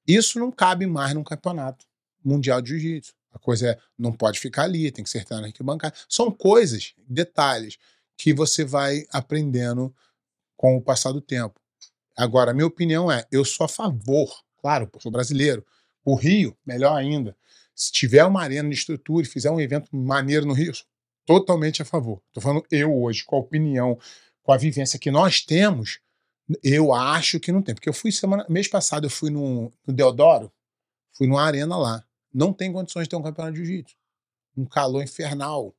[0.08, 1.86] Isso não cabe mais num campeonato
[2.24, 3.13] mundial de jiu-jitsu.
[3.36, 5.93] A coisa é, não pode ficar ali, tem que ser na arquibancada.
[6.08, 7.78] São coisas, detalhes,
[8.17, 9.93] que você vai aprendendo
[10.56, 11.60] com o passar do tempo.
[12.17, 15.65] Agora, a minha opinião é, eu sou a favor, claro, sou brasileiro.
[16.06, 17.36] O Rio, melhor ainda.
[17.76, 20.71] Se tiver uma arena de estrutura e fizer um evento maneiro no Rio,
[21.26, 22.21] totalmente a favor.
[22.28, 24.00] Estou falando eu hoje, com a opinião,
[24.43, 26.00] com a vivência que nós temos,
[26.63, 27.76] eu acho que não tem.
[27.76, 30.50] Porque eu fui semana, mês passado, eu fui no, no Deodoro,
[31.12, 32.06] fui numa arena lá.
[32.36, 33.95] Não tem condições de ter um campeonato de jiu-jitsu.
[34.58, 35.74] Um calor infernal.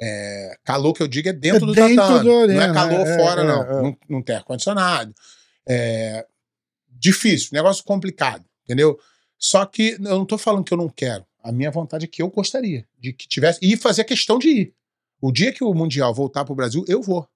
[0.00, 2.28] É, calor que eu digo é dentro É do dentro tatame.
[2.28, 3.62] não arena, é calor é, fora, é, não.
[3.62, 3.82] é.
[3.82, 3.98] não.
[4.08, 5.14] Não tem ar-condicionado.
[5.68, 6.26] É,
[6.88, 8.98] difícil, negócio complicado, entendeu?
[9.38, 11.26] Só que eu não tô falando que eu não quero.
[11.42, 14.74] A minha vontade é que eu gostaria de que tivesse e fazer questão de ir.
[15.20, 17.28] O dia que o Mundial voltar para o Brasil, eu vou.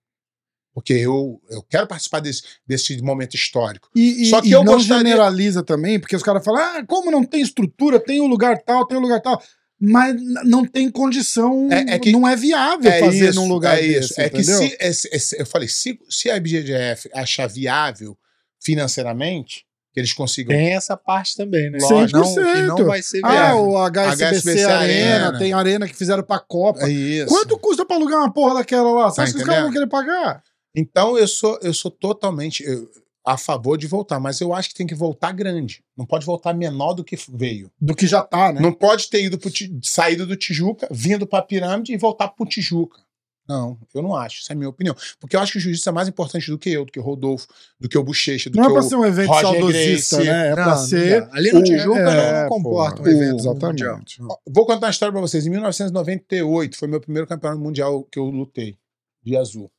[0.76, 3.88] Porque eu, eu quero participar desse, desse momento histórico.
[3.96, 6.84] E, e- Só que e eu não gostaria- generaliza também, porque os caras falam, ah,
[6.86, 9.42] como não tem estrutura, tem um lugar tal, tem um lugar tal.
[9.80, 13.78] Mas não tem condição, É- é que- não é viável É fazer isso, num lugar
[13.78, 14.20] é desse, isso.
[14.20, 18.14] É que se, esse- eu falei, se, se a IBGF achar viável
[18.62, 21.78] financeiramente, que eles consigam Tem essa parte também, né?
[21.80, 22.18] Lógico.
[22.18, 23.60] Não, que não vai ser Ah, viável.
[23.62, 25.38] o HSBC, HSBC Arena, Arena.
[25.38, 26.80] tem arena que fizeram pra Copa.
[26.86, 27.28] É isso.
[27.28, 29.08] Quanto custa pra alugar uma porra daquela lá?
[29.10, 30.42] Você Tá acha que os caras vão querer pagar?
[30.76, 32.88] Então eu sou, eu sou totalmente eu-
[33.24, 35.82] a favor de voltar, mas eu acho que tem que voltar grande.
[35.96, 37.72] Não pode voltar menor do que veio.
[37.80, 38.60] Do que já tá, né?
[38.60, 39.50] Não pode ter ido pro,
[39.82, 43.00] saído do Tijuca, vindo pra pirâmide e voltar pro Tijuca.
[43.48, 44.40] Não, eu não acho.
[44.42, 44.94] Essa é a minha opinião.
[45.20, 47.02] Porque eu acho que o jiu-jitsu é mais importante do que eu, do que o
[47.02, 47.46] Rodolfo,
[47.81, 48.88] do que o Bochecha, do Não é que pra o.
[48.88, 50.31] ser um evento Roger saudosista, Gracie.
[50.33, 50.46] né?
[50.46, 51.20] É Não, pra não ser.
[51.27, 51.29] dá.
[51.33, 53.85] Ali no Tijuca é, não comporta um evento exatamente.
[54.20, 54.40] mundial.
[54.48, 55.46] Vou contar uma história pra vocês.
[55.46, 58.77] Em 1998 foi meu primeiro campeonato mundial que eu lutei,
[59.22, 59.70] de azul.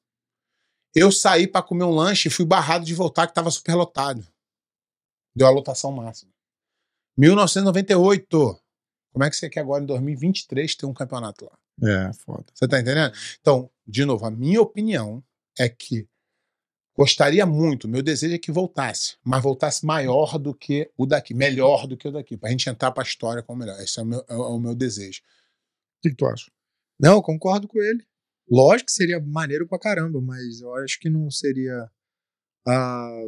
[1.00, 4.28] Eu saí pra comer um lanche e fui barrado de voltar, que tava super lotado.
[5.36, 6.32] Deu a lotação máxima.
[7.16, 8.60] 1998.
[9.14, 12.08] Como é que você quer agora, em 2023, ter um campeonato lá?
[12.10, 12.46] É, foda.
[12.52, 13.14] Você tá entendendo?
[13.40, 15.24] Então, de novo, a minha opinião
[15.60, 16.08] é que
[16.96, 21.86] gostaria muito, meu desejo é que voltasse, mas voltasse maior do que o daqui, melhor
[21.86, 23.80] do que o daqui, pra gente entrar pra história como melhor.
[23.80, 25.22] Esse é o meu, é o meu desejo.
[25.22, 26.52] O que, que tu acha?
[27.00, 28.04] Não, concordo com ele.
[28.50, 31.90] Lógico que seria maneiro pra caramba, mas eu acho que não seria
[32.68, 33.24] a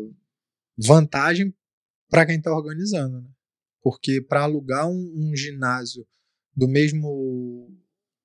[0.77, 1.53] vantagem
[2.09, 3.29] pra quem tá organizando, né?
[3.81, 6.05] Porque pra alugar um, um ginásio
[6.55, 7.69] do mesmo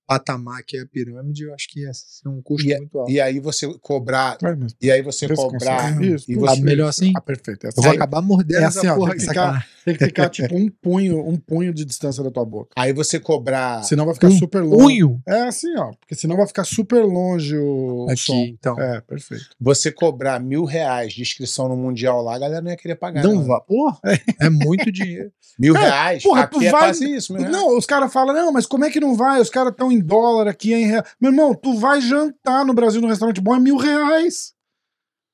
[0.06, 3.10] patamar que é a pirâmide, eu acho que ia ser um custo muito alto.
[3.10, 5.92] E aí você cobrar, É, e aí você cobrar.
[6.02, 7.12] Isso, e isso, Tá você, melhor assim?
[7.16, 7.64] Ah, perfeito.
[7.64, 7.82] É Eu assim.
[7.82, 9.66] vou acabar mordendo é essa assim, ó, porra tem que aqui, ficar-.
[9.84, 12.70] Tem que ficar tipo um punho, um punho de distância da tua boca.
[12.76, 14.76] aí você cobrar, Senão vai ficar Um super longe.
[14.82, 15.92] Punho É assim, ó.
[15.92, 18.44] Porque senão vai ficar super longe o, aqui, som.
[18.46, 18.80] então.
[18.80, 19.44] É, perfeito.
[19.60, 23.22] você cobrar mil reais de inscrição no Mundial lá, a galera não ia querer pagar.
[23.22, 23.60] Não vá.
[23.60, 23.98] Porra,
[24.40, 25.30] é muito dinheiro.
[25.58, 27.52] Mil É, reais, porra, tu aqui é vai- quase isso, reais.
[27.52, 29.40] Não, os caras falam, não, mas como é que não vai?
[29.40, 31.04] Os caras estão em dólar aqui, em real.
[31.20, 34.52] Meu irmão, tu vai jantar no Brasil num restaurante bom é mil reais.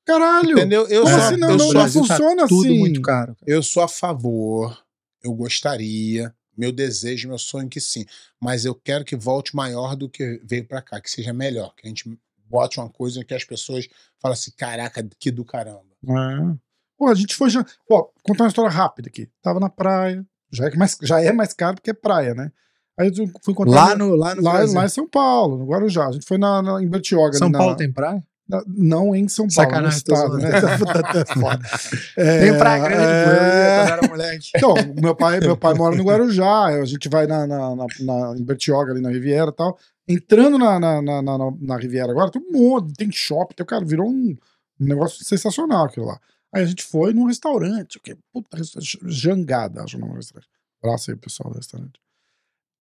[0.06, 0.52] Caralho.
[0.52, 0.86] Entendeu?
[0.88, 1.36] Eu Como sou, assim?
[1.36, 2.78] Não, eu não, sou não tá funciona Tudo assim.
[2.78, 3.36] muito caro.
[3.46, 4.82] Eu sou a favor,
[5.22, 8.04] eu gostaria, meu desejo, meu sonho que sim,
[8.40, 11.86] mas eu quero que volte maior do que veio pra cá, que seja melhor, que
[11.86, 13.86] a gente bote uma coisa que as pessoas
[14.18, 15.84] falam assim, caraca, que do caramba.
[16.04, 16.56] É.
[16.98, 17.48] Pô, a gente foi.
[17.48, 19.28] jan- Pô, contar uma história rápida aqui.
[19.40, 20.26] Tava na praia.
[20.52, 22.50] Já é mais, já é mais caro porque é praia, né?
[22.98, 23.88] Aí eu fui encontrar.
[23.90, 26.06] Lá no, lá no lá, lá em São Paulo, no Guarujá.
[26.08, 27.32] A gente foi na, na, em Bertioga.
[27.36, 28.22] São ali na- Paulo tem praia?
[28.48, 30.50] na- não em São Paulo, Sacanagem, no estado, né?
[30.60, 31.60] Tá- tá foda.
[32.16, 34.50] É, Tem praia grande, é, quando era moleque.
[34.56, 38.34] Então, meu pai, meu pai mora no Guarujá, a gente vai na, na, na, na-
[38.36, 39.78] em Bertioga, ali na Riviera e tal.
[40.08, 43.84] Entrando na, na, na, na, na Riviera agora, tem um monte, tem shopping, tem, cara,
[43.84, 44.36] virou um,
[44.80, 46.18] um negócio sensacional aquilo lá.
[46.52, 48.16] Aí a gente foi num restaurante, o que?
[48.32, 50.48] Puta, restaurante, Jangada, acho o nome do restaurante.
[50.82, 51.92] Abraço aí, pessoal do restaurante.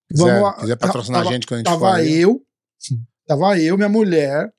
[0.10, 2.42] Quiser, lá, quiser patrocinar tava- a gente quando a gente Tava for eu,
[3.28, 4.52] tava eu, minha mulher,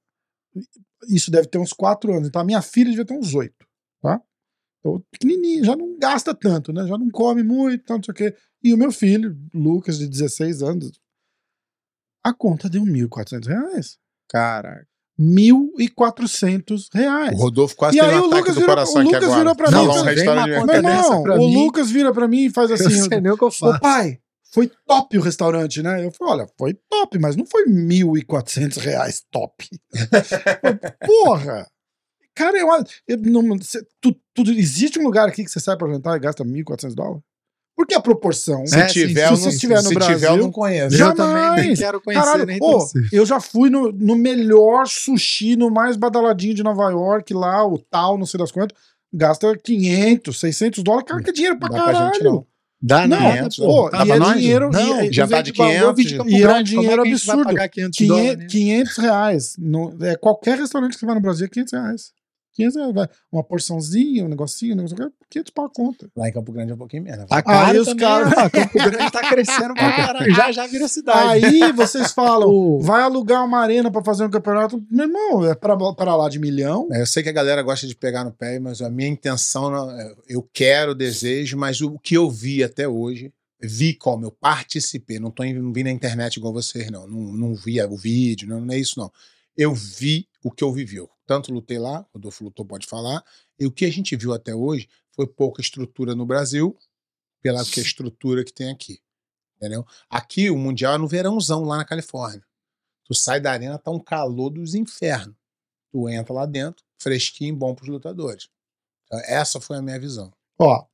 [1.09, 3.67] isso deve ter uns quatro anos, então a minha filha devia ter uns oito,
[4.01, 4.21] tá?
[4.79, 6.87] Então, pequenininho, já não gasta tanto, né?
[6.87, 8.37] Já não come muito, tanto, não sei o quê.
[8.63, 10.93] E o meu filho, Lucas, de 16 anos,
[12.25, 13.99] a conta deu 1.400 reais.
[14.29, 14.87] Caraca.
[15.19, 17.33] 1.400 reais.
[17.35, 19.39] O Rodolfo quase E aí um o ataque Lucas do virou- coração o Lucas agora.
[19.39, 20.05] virou pra Falar mim, um
[20.67, 21.55] dessa irmão, pra o mim.
[21.57, 22.85] Lucas vira pra mim e faz assim.
[22.85, 23.81] eu sei nem o que eu Ô faço.
[23.81, 24.19] pai,
[24.53, 26.05] foi top o restaurante, né?
[26.05, 29.69] Eu falei, olha, foi top, mas não foi 1.400 reais top.
[31.07, 31.67] Porra!
[32.35, 32.69] Cara, eu,
[33.09, 36.21] eu não, cê- tu, tu- existe um lugar aqui que você sai pra jantar e
[36.21, 37.23] gasta 1.400 dólares?
[37.77, 38.67] Porque a proporção.
[38.67, 40.97] Se É, tiver, se não, você estiver no se Brasil, tiver, eu não conheço.
[40.97, 41.79] Já- Eu também nem Jamais.
[41.79, 43.09] quero conhecer Caralho, nem torcer.
[43.13, 47.79] eu já fui no, no melhor sushi, no mais badaladinho de Nova York, lá, o
[47.79, 48.77] tal, não sei das quantas.
[49.13, 51.09] Gasta 500, 600 dólares.
[51.09, 52.15] Cara, que é dinheiro pra Dá pra caralho.
[52.15, 52.47] gente não.
[52.83, 53.65] Dá Não, nada, quinhentos, pô.
[53.67, 54.39] pô, Dá e pra é nós?
[54.39, 56.71] dinheiro- Não, e- já tá de 500, Eu vi de Campo e é um Grande,
[56.71, 57.45] dinheiro é que a gente vai absurdo.
[57.55, 58.39] pagar 500 500, dólares?
[58.39, 58.47] né?
[58.49, 59.55] 500 reais.
[59.59, 62.13] No, é, qualquer restaurante que você vai no Brasil é 500 reais.
[62.53, 63.09] 500 reais.
[63.33, 66.11] Uma porçãozinha, um negocinho, um negocinho, 500 pau a conta.
[66.17, 67.27] Lá em Campo Grande é um pouquinho menos.
[67.27, 68.51] Tá Aí caro os também, caras- ó.
[68.51, 70.35] Campo Grande tá crescendo pra caralho.
[70.35, 71.45] Já, já vira cidade.
[71.47, 72.51] Aí vocês falam,
[72.83, 74.83] vai alugar uma arena pra fazer um campeonato.
[74.91, 76.89] Meu irmão, é pra, pra lá de milhão.
[76.93, 79.91] É, Eu sei que a galera gosta de pegar no pé, mas a minha intenção,
[79.91, 83.33] é, eu quero, desejo, mas o que eu vi até hoje,
[83.63, 87.55] vi como eu participei, não, tô, não vi na internet igual vocês, não, não, não
[87.55, 89.11] vi o vídeo, não, não é isso, não.
[89.57, 90.97] Eu vi o que eu vivi.
[90.97, 93.25] Eu tanto lutei lá, o Rodolfo lutou, pode falar,
[93.57, 96.77] e o que a gente viu até hoje foi pouca estrutura no Brasil,
[97.41, 98.99] pela que a estrutura que tem aqui.
[99.55, 99.87] Entendeu?
[100.09, 102.45] Aqui o Mundial é no verãozão, lá na Califórnia.
[103.05, 105.37] Tu sai da arena, tá um calor dos infernos.
[105.93, 108.49] Tu entra lá dentro, fresquinho, bom pros lutadores.
[109.05, 110.33] Então, essa foi a minha visão.
[110.59, 110.85] Ó.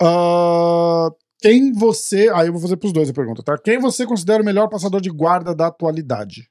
[0.00, 1.10] ah,
[1.40, 2.30] quem você.
[2.32, 3.58] Aí eu vou fazer pros dois a pergunta, tá?
[3.58, 6.48] Quem você considera o melhor passador de guarda da atualidade?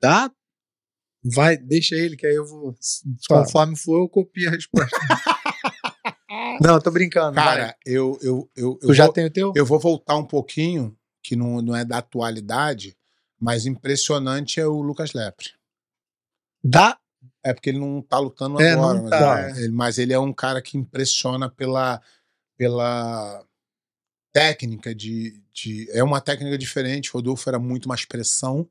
[0.00, 0.30] Dá?
[1.22, 2.74] Vai, deixa ele, que aí eu vou.
[3.28, 4.96] Conforme for, eu copio a resposta.
[6.60, 7.34] não, eu tô brincando.
[7.34, 7.44] vai.
[7.44, 9.52] Cara, eu, eu, eu, eu, tu já tem o teu?
[9.54, 12.96] eu vou voltar um pouquinho, que não, não é da atualidade,
[13.38, 15.50] mas impressionante é o Lucas Lepre.
[16.64, 16.98] Dá?
[17.42, 20.18] É porque ele não tá lutando É, agora, mas, tá, é, ele, mas ele é
[20.18, 22.00] um cara que impressiona pela,
[22.56, 23.44] pela
[24.32, 25.90] técnica de, de.
[25.90, 27.10] É uma técnica diferente.
[27.10, 28.68] O Rodolfo era muito mais pressão.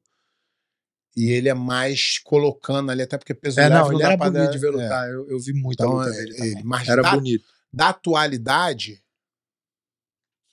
[1.21, 4.29] E ele é mais colocando ali, até porque peso É, leve não, ele era pra
[4.31, 4.71] bonito de ver é.
[4.71, 5.09] lutar.
[5.09, 7.43] Eu, eu vi muito a Então, luta é, dele ele- mas Era dá- bonito.
[7.73, 9.03] Da atualidade.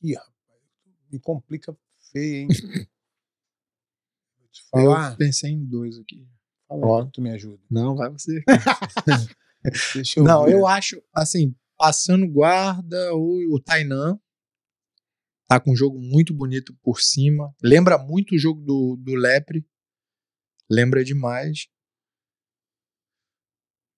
[0.03, 0.33] Ih, rapaz,
[1.13, 1.77] me complica
[2.13, 2.49] feio, hein?
[4.39, 5.17] Vou te Eu falar.
[5.17, 6.27] pensei em dois aqui.
[6.69, 7.05] Fala Ó.
[7.07, 7.63] tu me ajuda.
[7.71, 8.43] Não, vai você.
[9.95, 10.53] Deixa eu Não, ver.
[10.55, 14.19] eu acho, assim, passando guarda, o, o Tainan
[15.49, 17.55] tá com um jogo muito bonito por cima.
[17.63, 19.65] Lembra muito o jogo do, do Lepre.
[20.71, 21.67] Lembra demais.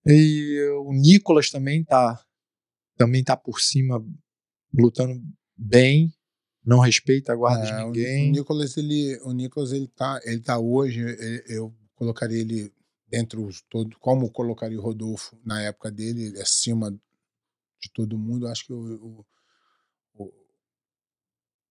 [0.05, 2.23] E o Nicolas também tá
[2.97, 4.03] também tá por cima
[4.73, 5.21] lutando
[5.57, 6.13] bem,
[6.65, 8.29] não respeita a guarda de É, o- ninguém.
[8.29, 12.73] O Nicolas, ele, o Nicolas, ele tá, ele tá hoje, ele- eu colocaria ele
[13.07, 18.47] dentro os todo, como colocaria o Rodolfo na época dele, ele acima de todo mundo.
[18.47, 19.25] Acho que o, o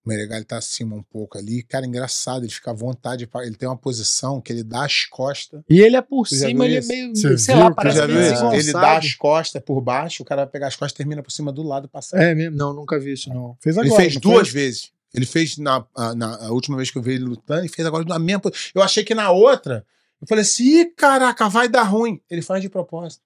[0.08, 1.62] Meregali tá acima um pouco ali.
[1.62, 5.62] Cara, engraçado, ele fica à vontade, ele tem uma posição que ele dá as costas.
[5.68, 8.56] E ele é por cima, ele é meio, Você sei viu lá, parece meio é?
[8.58, 11.30] Ele dá as costas por baixo, o cara vai pegar as costas e termina por
[11.30, 12.20] cima do lado passando.
[12.22, 12.56] É mesmo?
[12.56, 13.56] Não, nunca vi isso não.
[13.60, 14.02] Fez Ele agora.
[14.02, 14.60] fez não duas foi?
[14.60, 14.90] vezes.
[15.14, 15.86] Ele fez na,
[16.16, 18.42] na última vez que eu vi ele lutando e fez agora na mesma.
[18.74, 19.84] Eu achei que na outra,
[20.20, 22.20] eu falei assim: caraca, vai dar ruim.
[22.30, 23.22] Ele faz de propósito.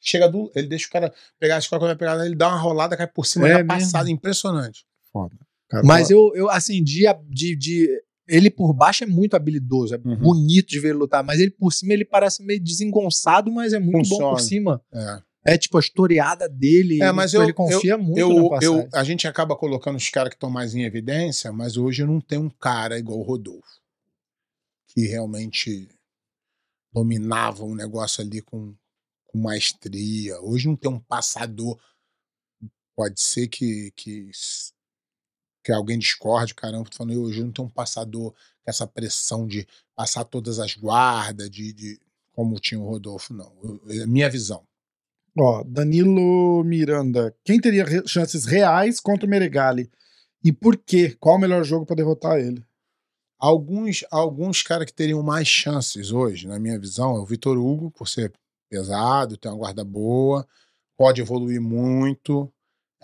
[0.00, 0.50] Chega do.
[0.54, 3.06] Ele deixa o cara pegar as costas, quando vai pegar, ele dá uma rolada, cai
[3.06, 3.68] por cima É mesmo?
[3.68, 4.08] passada.
[4.10, 4.86] Impressionante.
[5.12, 5.34] Foda.
[5.68, 9.98] Cara, Mas eu, eu assim, de, de, de- Ele por baixo é muito habilidoso, é
[10.04, 10.16] Uhum.
[10.16, 13.78] bonito de ver ele lutar, mas ele por cima ele parece meio desengonçado, mas é
[13.78, 14.30] muito bom Funciona.
[14.32, 14.82] por cima.
[14.92, 15.22] É.
[15.54, 17.00] É tipo a historiada dele.
[17.02, 18.88] É, ele- mas eu- ele confia muito Eu, na eu, passagem.
[18.92, 22.38] a gente acaba colocando os caras que estão mais em evidência, mas hoje não tem
[22.38, 23.80] um cara igual o Rodolfo,
[24.88, 25.88] que realmente
[26.92, 28.74] dominava um negócio ali com,
[29.26, 30.38] com maestria.
[30.42, 31.78] Hoje não tem um passador.
[32.96, 34.28] Pode ser que, que,
[35.68, 39.66] que alguém discorde, caramba, tô falando, hoje não tem um passador com essa pressão de
[39.94, 42.00] passar todas as guardas, de, de
[42.32, 43.52] como tinha o Rodolfo, não.
[43.62, 44.64] Eu- é minha visão.
[45.38, 47.36] Ó, Danilo Miranda.
[47.44, 49.90] Quem teria re- chances reais contra o Meregali?
[50.42, 51.14] E por quê?
[51.20, 52.64] Qual o melhor jogo pra derrotar ele?
[53.38, 57.90] Alguns, alguns caras que teriam mais chances hoje, na minha visão, é o Vitor Hugo,
[57.90, 58.32] por ser
[58.70, 60.48] pesado, ter uma guarda boa,
[60.96, 62.50] pode evoluir muito.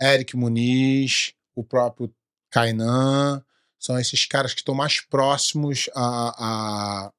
[0.01, 2.11] Eric Muniz, o próprio
[2.59, 3.43] Kainan,
[3.77, 7.11] são esses caras que estão mais próximos a, a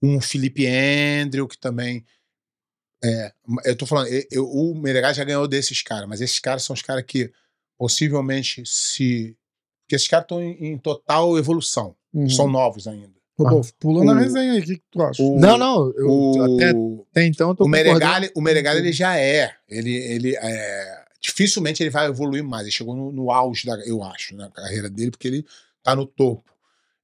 [0.00, 2.04] um Felipe Andrew, que também.
[3.02, 3.32] É,
[3.64, 6.74] eu tô falando, eu- eu- o Menegas já ganhou desses caras, mas esses caras são
[6.74, 7.30] os caras que
[7.76, 9.36] possivelmente se.
[9.82, 12.28] Porque esses caras estão em, em total evolução, Uhum.
[12.30, 13.14] são novos ainda.
[13.38, 14.60] Rodolfo, pula na O- resenha aí.
[14.60, 15.22] O que, que tu acha?
[15.22, 16.70] O, Não, não, eu o, até,
[17.10, 19.54] até então eu tô o Meregali, o Meregali ele já é.
[19.68, 22.62] Ele, ele é, dificilmente ele vai evoluir mais.
[22.62, 25.44] Ele chegou no, no auge, da, eu acho, na carreira dele, porque ele
[25.82, 26.52] tá no topo.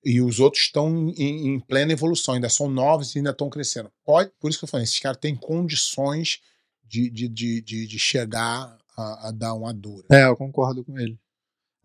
[0.04, 3.90] E os outros estão em, em plena evolução, ainda são novos e ainda estão crescendo.
[4.04, 6.40] Pode, por isso que eu falei, esses caras têm condições
[6.84, 10.06] de, de, de, de, de chegar a, a dar uma dura.
[10.10, 11.18] É, eu concordo com ele.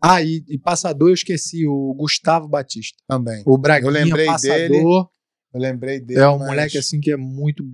[0.02, 2.96] Ah, e, e passador eu esqueci, o Gustavo Batista.
[3.08, 3.42] Também.
[3.46, 4.84] O Braguinha, lembrei passador, dele,
[5.54, 6.20] Eu lembrei dele.
[6.20, 7.64] é um mas- moleque assim que é muito.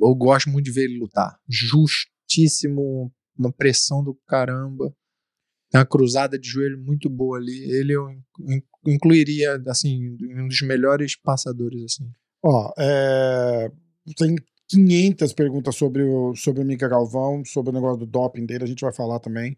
[0.00, 1.38] Eu gosto muito de ver ele lutar.
[1.48, 4.94] Justíssimo, uma pressão do caramba.
[5.70, 7.70] Tem uma cruzada de joelho muito boa ali.
[7.70, 12.10] Ele eu in- incluiria, assim, um dos melhores passadores, assim.
[12.42, 13.70] Ó, é,
[14.16, 14.36] tem
[14.68, 18.66] 500 perguntas sobre o, sobre o Mika Galvão, sobre o negócio do doping dele, a
[18.66, 19.56] gente vai falar também.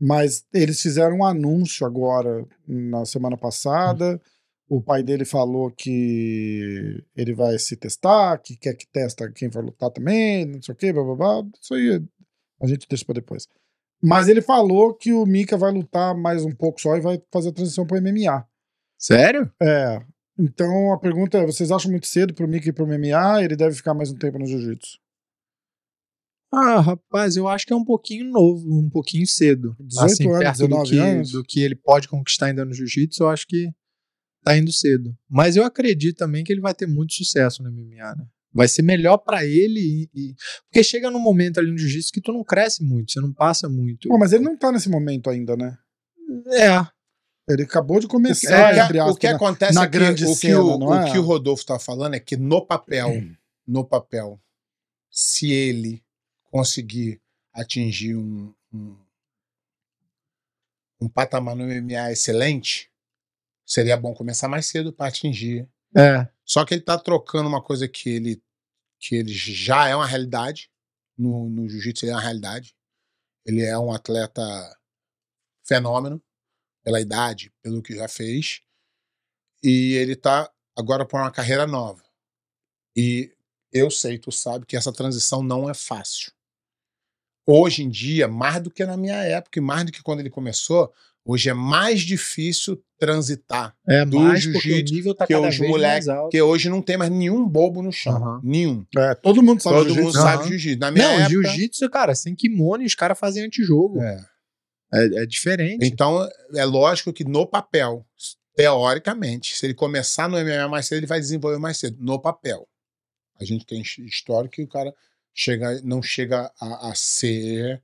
[0.00, 4.20] Mas eles fizeram um anúncio agora, na semana passada.
[4.68, 9.62] O pai dele falou que ele vai se testar, que quer que testa quem vai
[9.62, 11.48] lutar também, não sei o que, blá blá blá.
[11.60, 12.00] Isso aí
[12.60, 13.46] a gente deixa pra depois.
[14.02, 17.48] Mas ele falou que o Mika vai lutar mais um pouco só e vai fazer
[17.48, 18.46] a transição pro MMA.
[18.96, 19.50] Sério?
[19.60, 20.00] É.
[20.38, 23.42] Então a pergunta é: vocês acham muito cedo pro Mickey ir pro MMA?
[23.42, 24.98] Ele deve ficar mais um tempo no jiu-jitsu.
[26.52, 29.76] Ah, rapaz, eu acho que é um pouquinho novo, um pouquinho cedo.
[29.80, 31.30] 18 assim, anos, perto do 19 que, anos?
[31.32, 33.70] do que ele pode conquistar ainda no jiu-jitsu, eu acho que
[34.42, 35.14] tá indo cedo.
[35.28, 38.26] Mas eu acredito também que ele vai ter muito sucesso no MMA, né?
[38.52, 40.34] Vai ser melhor pra ele e, e-
[40.64, 43.68] porque chega num momento ali no jiu-jitsu que tu não cresce muito, você não passa
[43.68, 44.08] muito.
[44.08, 45.76] Pô, mas ele não tá nesse momento ainda, né?
[46.52, 46.86] É,
[47.50, 49.14] Ele acabou de começar, É, que- entre aspas.
[49.14, 49.32] o que né?
[49.34, 51.10] acontece na é que, grande o, que cena, o, não o é?
[51.12, 53.10] que o Rodolfo está falando é que no papel,
[53.66, 54.40] no papel,
[55.10, 56.02] se ele
[56.50, 57.20] conseguir
[57.52, 58.96] atingir um, um,
[61.00, 62.90] um patamar no MMA excelente,
[63.64, 65.68] seria bom começar mais cedo para atingir.
[65.94, 66.26] é.
[66.48, 68.42] Só que ele está trocando uma coisa que ele,
[68.98, 70.70] que ele já é uma realidade.
[71.16, 72.74] No, no jiu-jitsu ele é uma realidade.
[73.44, 74.42] Ele é um atleta
[75.66, 76.22] fenômeno,
[76.82, 78.62] pela idade, pelo que já fez.
[79.62, 82.02] E ele tá agora por uma carreira nova.
[82.96, 83.34] E
[83.70, 86.32] eu sei, tu sabe, que essa transição não é fácil.
[87.46, 90.30] Hoje em dia, mais do que na minha época, e mais do que quando ele
[90.30, 90.92] começou,
[91.24, 93.74] hoje é mais difícil transitar.
[93.88, 95.48] É do jiu-jitsu, tá que alto.
[96.24, 98.16] Porque hoje não tem mais nenhum bobo no chão.
[98.16, 98.40] Aham.
[98.42, 98.84] Nenhum.
[98.96, 100.04] É, todo mundo sabe Todo jiu-jitsu.
[100.06, 100.48] mundo sabe Aham.
[100.48, 100.80] jiu-jitsu.
[100.80, 101.28] Na minha Não, época.
[101.30, 104.00] jiu-jitsu, cara, sem kimono e os caras fazem antijogo.
[104.02, 104.20] É.
[104.92, 105.86] É, é diferente.
[105.86, 108.04] Então, é lógico que no papel,
[108.56, 111.96] teoricamente, se ele começar no MMA mais cedo, ele vai desenvolver mais cedo.
[112.00, 112.66] No papel.
[113.40, 114.92] A gente tem his- história que o cara
[115.32, 117.80] chega, não chega a, a ser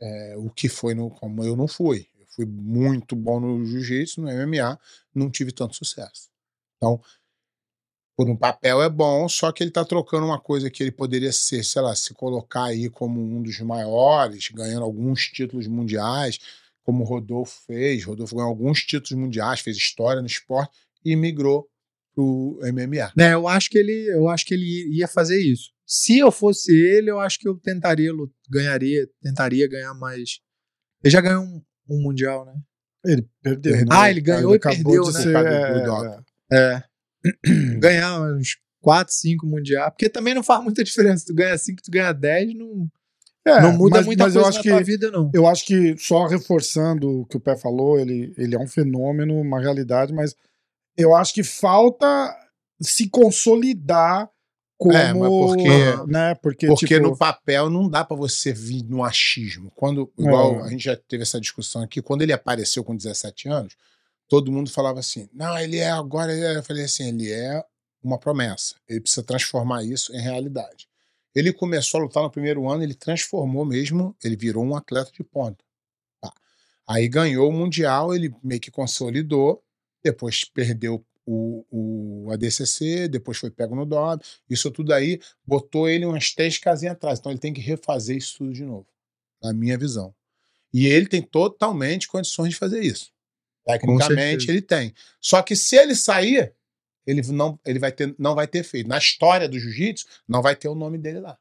[0.00, 1.10] é, o que foi no.
[1.10, 2.06] Como eu não fui.
[2.38, 4.78] Fui muito bom no jiu-jitsu, no MMA,
[5.12, 6.28] não tive tanto sucesso.
[6.76, 7.00] Então,
[8.16, 11.32] por um papel é bom, só que ele tá trocando uma coisa que ele poderia
[11.32, 16.38] ser, sei lá, se colocar aí como um dos maiores, ganhando alguns títulos mundiais,
[16.84, 18.04] como o Rodolfo fez.
[18.04, 21.68] Rodolfo ganhou alguns títulos mundiais, fez história no esporte e migrou
[22.14, 23.12] pro MMA.
[23.16, 25.72] Né, eu acho que ele, eu acho que ele ia fazer isso.
[25.84, 28.12] Se eu fosse ele, eu acho que eu tentaria,
[28.48, 30.38] ganharia, tentaria ganhar mais.
[31.02, 32.54] Ele já ganhou um, um mundial, né?
[33.04, 33.72] Ele perdeu.
[33.72, 33.96] Perdeu.
[33.96, 35.22] Ah, ele ganhou e acabou perdeu, de né?
[35.22, 36.24] ser, é, doping.
[36.52, 36.82] É.
[37.78, 41.26] ganhar uns 4, 5 mundial, porque também não faz muita diferença.
[41.26, 42.88] Tu ganha 5, tu ganha 10, não,
[43.44, 45.30] é, não muda mas, muita mas coisa eu acho na que tua vida, não.
[45.32, 49.40] Eu acho que só reforçando o que o Pé falou, ele, ele é um fenômeno,
[49.40, 50.34] uma realidade, mas
[50.96, 52.34] eu acho que falta
[52.80, 54.28] se consolidar
[54.78, 54.94] como.
[54.96, 59.04] É, mas porque- né, porque, Porque tipo, no papel não dá pra você vir no
[59.04, 59.70] achismo.
[59.74, 60.62] Quando, igual É.
[60.62, 63.74] a gente já teve essa discussão aqui, quando ele apareceu com 17 anos,
[64.28, 66.32] todo mundo falava assim: não, ele é agora.
[66.32, 66.56] Ele é.
[66.56, 67.62] Eu falei assim: ele é
[68.02, 68.76] uma promessa.
[68.88, 70.88] Ele precisa transformar isso em realidade.
[71.34, 75.22] Ele começou a lutar no primeiro ano, ele transformou mesmo, ele virou um atleta de
[75.22, 75.62] ponta.
[76.20, 76.32] Tá.
[76.88, 79.62] Aí ganhou o Mundial, ele meio que consolidou,
[80.02, 84.22] depois perdeu o, o ADCC, depois foi pego no DOB.
[84.48, 87.18] Isso tudo aí botou ele umas três casinhas atrás.
[87.18, 88.86] Então ele tem que refazer isso tudo de novo,
[89.42, 90.14] na minha visão.
[90.72, 93.12] E ele tem totalmente condições de fazer isso.
[93.66, 94.94] Tecnicamente ele tem.
[95.20, 96.54] Só que se ele sair,
[97.06, 98.88] ele não, ele vai ter, não vai ter feito.
[98.88, 101.38] Na história do jiu-jitsu, não vai ter o nome dele lá.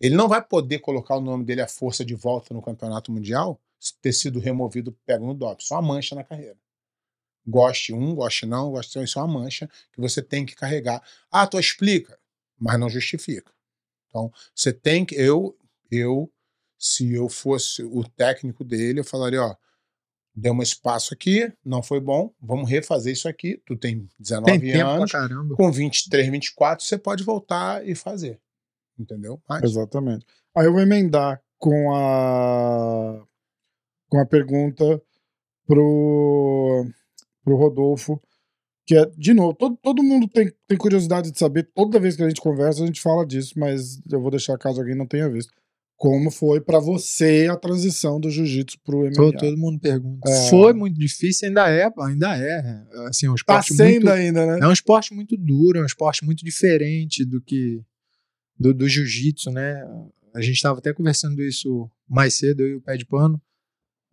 [0.00, 3.60] Ele não vai poder colocar o nome dele à força de volta no campeonato mundial,
[3.78, 5.64] se ter sido removido pego no DOP.
[5.64, 6.56] Só uma mancha na carreira.
[7.50, 11.02] Goste um, goste não, goste não, isso é uma mancha que você tem que carregar.
[11.30, 12.18] Ah, tu explica,
[12.58, 13.52] mas não justifica.
[14.08, 15.14] Então, você tem que.
[15.14, 15.56] Eu,
[15.90, 16.30] eu,
[16.78, 19.56] se eu fosse o técnico dele, eu falaria: ó,
[20.34, 23.60] deu um espaço aqui, não foi bom, vamos refazer isso aqui.
[23.66, 25.10] Tu tem 19 Tem anos,
[25.56, 28.40] com 23, 24, você pode voltar e fazer.
[28.98, 29.40] Entendeu?
[29.48, 30.26] Mas, Exatamente.
[30.56, 33.24] Aí eu vou emendar com a
[34.08, 35.00] com a pergunta
[35.66, 36.84] pro,
[37.44, 38.20] pro Rodolfo,
[38.86, 42.22] que é, de novo, todo, todo mundo tem, tem curiosidade de saber, toda vez que
[42.22, 45.28] a gente conversa, a gente fala disso, mas eu vou deixar caso alguém não tenha
[45.28, 45.52] visto.
[45.96, 49.12] Como foi pra você a transição do jiu-jitsu pro MMA?
[49.12, 50.30] Todo, todo mundo pergunta.
[50.30, 50.48] É.
[50.48, 52.82] Foi muito difícil, ainda é, ainda é.
[53.06, 54.58] Assim, é um Tá esporte sendo muito, ainda, né?
[54.62, 57.82] É um esporte muito duro, é um esporte muito diferente do que
[58.58, 59.84] do, do jiu-jitsu, né?
[60.34, 63.40] A gente estava até conversando isso mais cedo, eu e o pé de pano.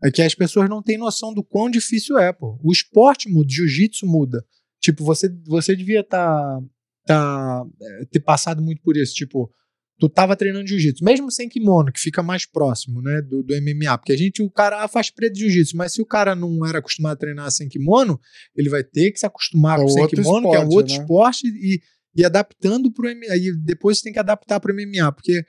[0.03, 2.59] É que as pessoas não têm noção do quão difícil é, pô.
[2.63, 4.45] O esporte muda, o jiu-jitsu muda.
[4.79, 6.61] Tipo, você, você devia tá,
[7.05, 9.13] tá, é, ter passado muito por isso.
[9.15, 9.51] Tipo,
[9.99, 13.97] tu tava treinando jiu-jitsu, mesmo sem kimono, que fica mais próximo, né, do, do MMA.
[13.97, 16.65] Porque a gente, o cara ah, faz preto de jiu-jitsu, mas se o cara não
[16.65, 18.19] era acostumado a treinar sem kimono,
[18.55, 20.93] ele vai ter que se acostumar É com sem kimono, que é um esporte, outro
[20.93, 21.01] né?
[21.01, 21.81] esporte, e,
[22.15, 23.35] e adaptando pro MMA.
[23.35, 25.43] E depois você tem que adaptar pro MMA, porque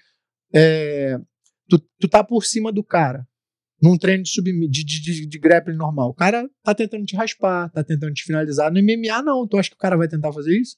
[0.55, 1.19] é,
[1.69, 3.27] tu, tu tá por cima do cara.
[3.81, 6.11] Num treino de, submi- de, de, de, grappling normal.
[6.11, 8.73] O cara tá tentando te raspar, tá tentando te finalizar.
[8.73, 9.47] No MMA, não.
[9.47, 10.77] Tu acha que o cara vai tentar fazer isso?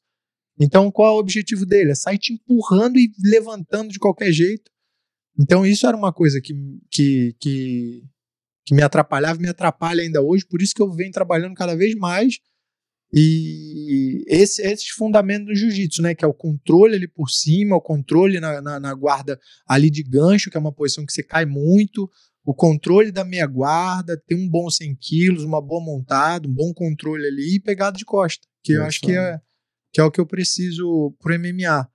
[0.59, 1.93] Então, qual é o objetivo dele?
[1.93, 4.71] É sair te empurrando e levantando de qualquer jeito.
[5.39, 6.53] Então, isso era uma coisa que,
[6.91, 8.03] que, que,
[8.67, 10.45] que me atrapalhava e me atrapalha ainda hoje.
[10.47, 12.39] Por isso que eu venho trabalhando cada vez mais.
[13.13, 16.15] E esse, esses fundamentos do jiu-jitsu, né?
[16.15, 20.03] Que é o controle ali por cima, o controle na, na, na guarda ali de
[20.03, 22.09] gancho, que é uma posição que você cai muito,
[22.51, 26.73] o controle da meia guarda, ter um bom 100 quilos, uma boa montada, um bom
[26.75, 29.41] controle ali e pegada de costa, que eu É acho que é,
[29.93, 31.89] que é o que eu preciso pro MMA.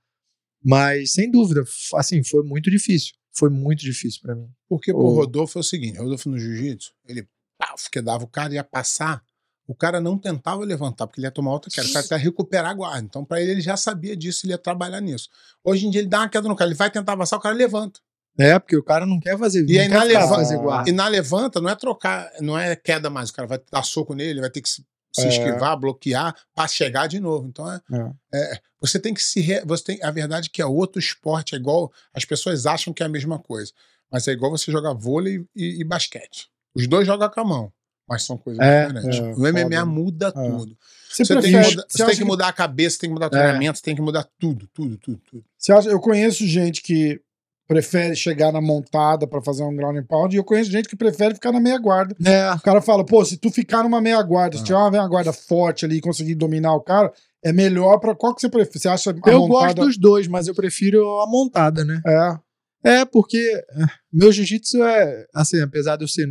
[0.64, 1.64] Mas, sem dúvida,
[1.96, 3.14] assim, foi muito difícil.
[3.38, 4.48] Foi muito difícil pra mim.
[4.70, 7.28] Porque O- Rodolfo é o seguinte: Rodolfo no jiu-jitsu, ele
[7.58, 9.22] paf, que dava o cara ia passar,
[9.68, 12.72] o cara não tentava levantar, porque ele ia tomar outra queda, o cara ia recuperar
[12.72, 13.02] a guarda.
[13.06, 15.28] Então, pra ele, ele já sabia disso, ele ia trabalhar nisso.
[15.66, 17.54] Hoje em dia, ele dá uma queda no cara, ele vai tentar passar, o cara
[17.54, 18.00] levanta.
[18.38, 20.90] É, porque o cara não quer fazer, E aí, na ficar leva- fazer guarda.
[20.90, 24.14] E na levanta, não é trocar, não é queda mais, o cara vai dar soco
[24.14, 24.84] nele, ele vai ter que se,
[25.14, 25.30] se É.
[25.30, 27.48] esquivar, bloquear, pra chegar de novo.
[27.48, 27.80] Então, é,
[28.34, 29.40] é, você tem que se.
[29.40, 31.92] re- você tem, a verdade é que é outro esporte, é igual.
[32.14, 33.72] As pessoas acham que é a mesma coisa.
[34.12, 36.48] Mas é igual você jogar vôlei e, e basquete.
[36.76, 37.72] Os dois jogam com a mão.
[38.08, 39.18] mas são coisas É, diferentes.
[39.20, 39.86] é, o MMA foda.
[39.86, 40.32] muda É.
[40.32, 40.78] tudo.
[41.10, 43.10] Você, Você, tem, que prefere- mudar, você você tem acha que mudar a cabeça, tem
[43.10, 43.32] que mudar o É.
[43.32, 45.44] treinamento, tem que mudar tudo, tudo, tudo, tudo.
[45.58, 47.20] Você acha, eu conheço gente que
[47.68, 50.96] prefere chegar na montada pra fazer um ground and pound e eu conheço gente que
[50.96, 52.16] prefere ficar na meia guarda.
[52.24, 54.66] É, O cara fala, pô, se tu ficar numa meia guarda, se Ah.
[54.66, 57.12] tiver uma meia guarda forte ali e conseguir dominar o cara,
[57.44, 58.80] é melhor pra qual que você prefere?
[58.80, 59.48] Você acha eu montada...
[59.74, 62.02] gosto dos dois, mas eu prefiro a montada, né?
[62.06, 62.40] É,
[63.00, 66.28] É, porque é, meu jiu-jitsu é, assim, apesar de eu ser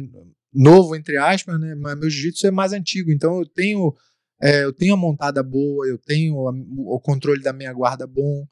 [0.52, 1.74] novo, entre aspas, né?
[1.74, 3.92] Mas meu jiu-jitsu é mais antigo, então eu tenho,
[4.40, 6.52] é, eu tenho a montada boa, eu tenho a-
[6.94, 8.44] o controle da minha guarda bom.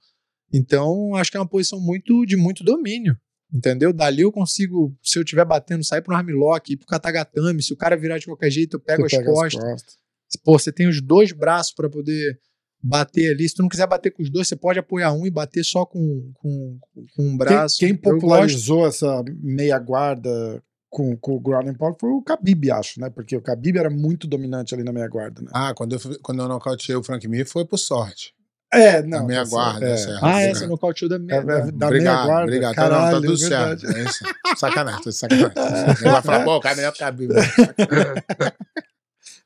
[0.52, 3.16] Então, acho que é uma posição muito de muito domínio.
[3.54, 3.92] Entendeu?
[3.92, 7.62] Dali eu consigo, se eu estiver batendo, sair pro armlock, ir pro katagatame.
[7.62, 9.62] Se o cara virar de qualquer jeito, eu pego as pega as costas.
[9.62, 9.94] costas.
[10.42, 12.38] Pô, você tem os dois braços para poder
[12.82, 13.46] bater ali.
[13.46, 15.84] Se tu não quiser bater com os dois, você pode apoiar um e bater só
[15.84, 16.78] com, com,
[17.14, 17.76] com um braço.
[17.78, 22.70] Quem, quem popularizou essa meia guarda com, com o ground and pound foi o Khabib,
[22.70, 23.10] acho, né?
[23.10, 25.48] Porque o Khabib era muito dominante ali na meia guarda, né?
[25.52, 28.32] Ah, quando eu, fui- quando eu nocauteei o Frank Mir foi por sorte.
[28.74, 29.26] É, não.
[29.26, 29.96] meia essa- guarda, é.
[29.96, 30.24] certo.
[30.24, 31.36] Ah, essa nocauteou da É, minha.
[31.36, 32.42] é, da meia obrigado, guarda.
[32.42, 32.74] obrigado.
[32.74, 33.86] Caralho, não, tá tudo é certo.
[33.86, 34.24] É isso.
[34.56, 35.50] Sacanagem, tô sacanagem.
[36.00, 37.32] Ele vai falar, pô, o cara é melhor que o Khabib.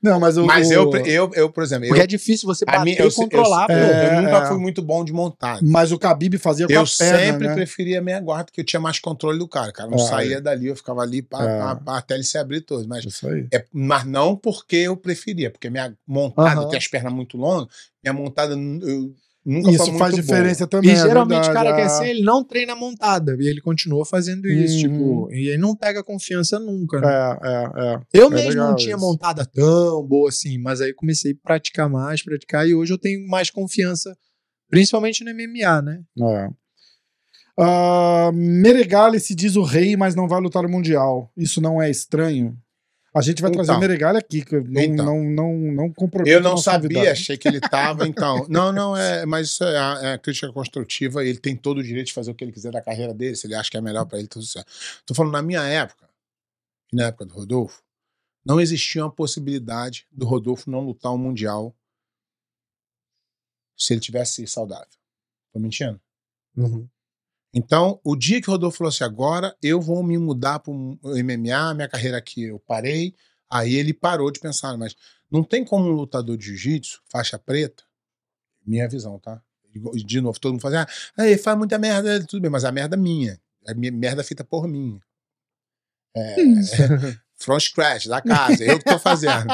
[0.06, 0.44] Não, mas o.
[0.46, 3.10] Mas eu, eu, eu, por exemplo, eu, Porque é difícil você bater minha- e eu,
[3.12, 3.66] controlar.
[3.68, 4.46] eu, eu, É, nunca é.
[4.46, 5.58] fui muito bom de montar.
[5.62, 7.54] Mas o Khabib fazia com Eu a perna, sempre né?
[7.54, 9.70] preferia a meia guarda, porque eu tinha mais controle do cara.
[9.70, 11.84] O cara não Ah, saía dali, eu ficava ali pá, É.
[11.84, 12.86] pá, até ele se abrir todo.
[12.88, 13.46] Mas, Isso aí.
[13.52, 16.68] é, mas não porque eu preferia, porque minha montada Aham.
[16.68, 17.66] tem as pernas muito longas,
[18.02, 19.12] minha montada eu
[19.46, 20.90] nunca Isso faz diferença também.
[20.90, 21.76] E é geralmente verdade, o cara ah.
[21.76, 23.36] quer assim, ele não treina montada.
[23.38, 24.92] E ele continua fazendo isso, Uhum.
[24.92, 27.00] tipo, e ele não pega confiança nunca.
[27.00, 27.08] né?
[27.08, 28.00] É, é, é.
[28.12, 29.04] Eu é mesmo não tinha isso.
[29.04, 33.26] montada tão boa assim, mas aí comecei a praticar mais, praticar, e hoje eu tenho
[33.28, 34.16] mais confiança,
[34.68, 36.00] principalmente no MMA, né?
[36.20, 36.48] É.
[37.58, 41.30] Ah, Meregali se diz o rei, mas não vai lutar no Mundial.
[41.36, 42.54] Isso não é estranho?
[43.16, 43.78] A gente vai trazer Então.
[43.78, 45.06] o Meregali aqui, que não, Então.
[45.06, 48.46] não, não, não compromete Eu não sabia, achei que ele estava, então.
[48.50, 51.24] Não, não, é, mas isso é a, é a crítica construtiva.
[51.24, 53.46] Ele tem todo o direito de fazer o que ele quiser da carreira dele, se
[53.46, 54.70] ele acha que é melhor para ele, tudo certo.
[55.06, 56.08] Tô falando, na minha época,
[56.92, 57.82] na época do Rodolfo,
[58.44, 61.74] não existia uma possibilidade do Rodolfo não lutar um Mundial
[63.76, 64.86] se ele tivesse saudável.
[65.52, 65.98] Tô mentindo?
[67.54, 70.98] Então, o dia que o Rodolfo falou assim, agora eu vou me mudar para o
[71.02, 73.14] MMA, minha carreira aqui eu parei,
[73.50, 74.94] aí ele parou de pensar, mas
[75.30, 77.82] não tem como um lutador de jiu-jitsu, faixa preta,
[78.66, 79.40] minha visão, tá?
[79.94, 82.72] De novo, todo mundo fala assim, ah, ele faz muita merda, tudo bem, mas a
[82.72, 85.00] merda é minha, a merda é feita por mim.
[86.14, 86.36] É,
[87.36, 89.46] from scratch, da casa, eu que tô fazendo.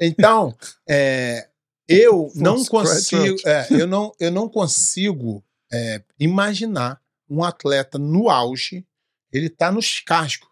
[0.00, 0.56] Então,
[0.88, 1.48] é,
[1.86, 7.00] eu não scratch, consigo, é, eu não, eu não consigo é, imaginar
[7.30, 8.84] um atleta no auge,
[9.32, 10.48] ele tá nos cascos,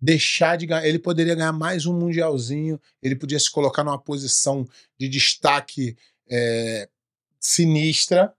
[0.00, 4.66] deixar de ganhar, ele poderia ganhar mais um mundialzinho, ele podia se colocar numa posição
[4.98, 5.96] de destaque
[6.30, 6.88] é,
[7.38, 8.32] sinistra,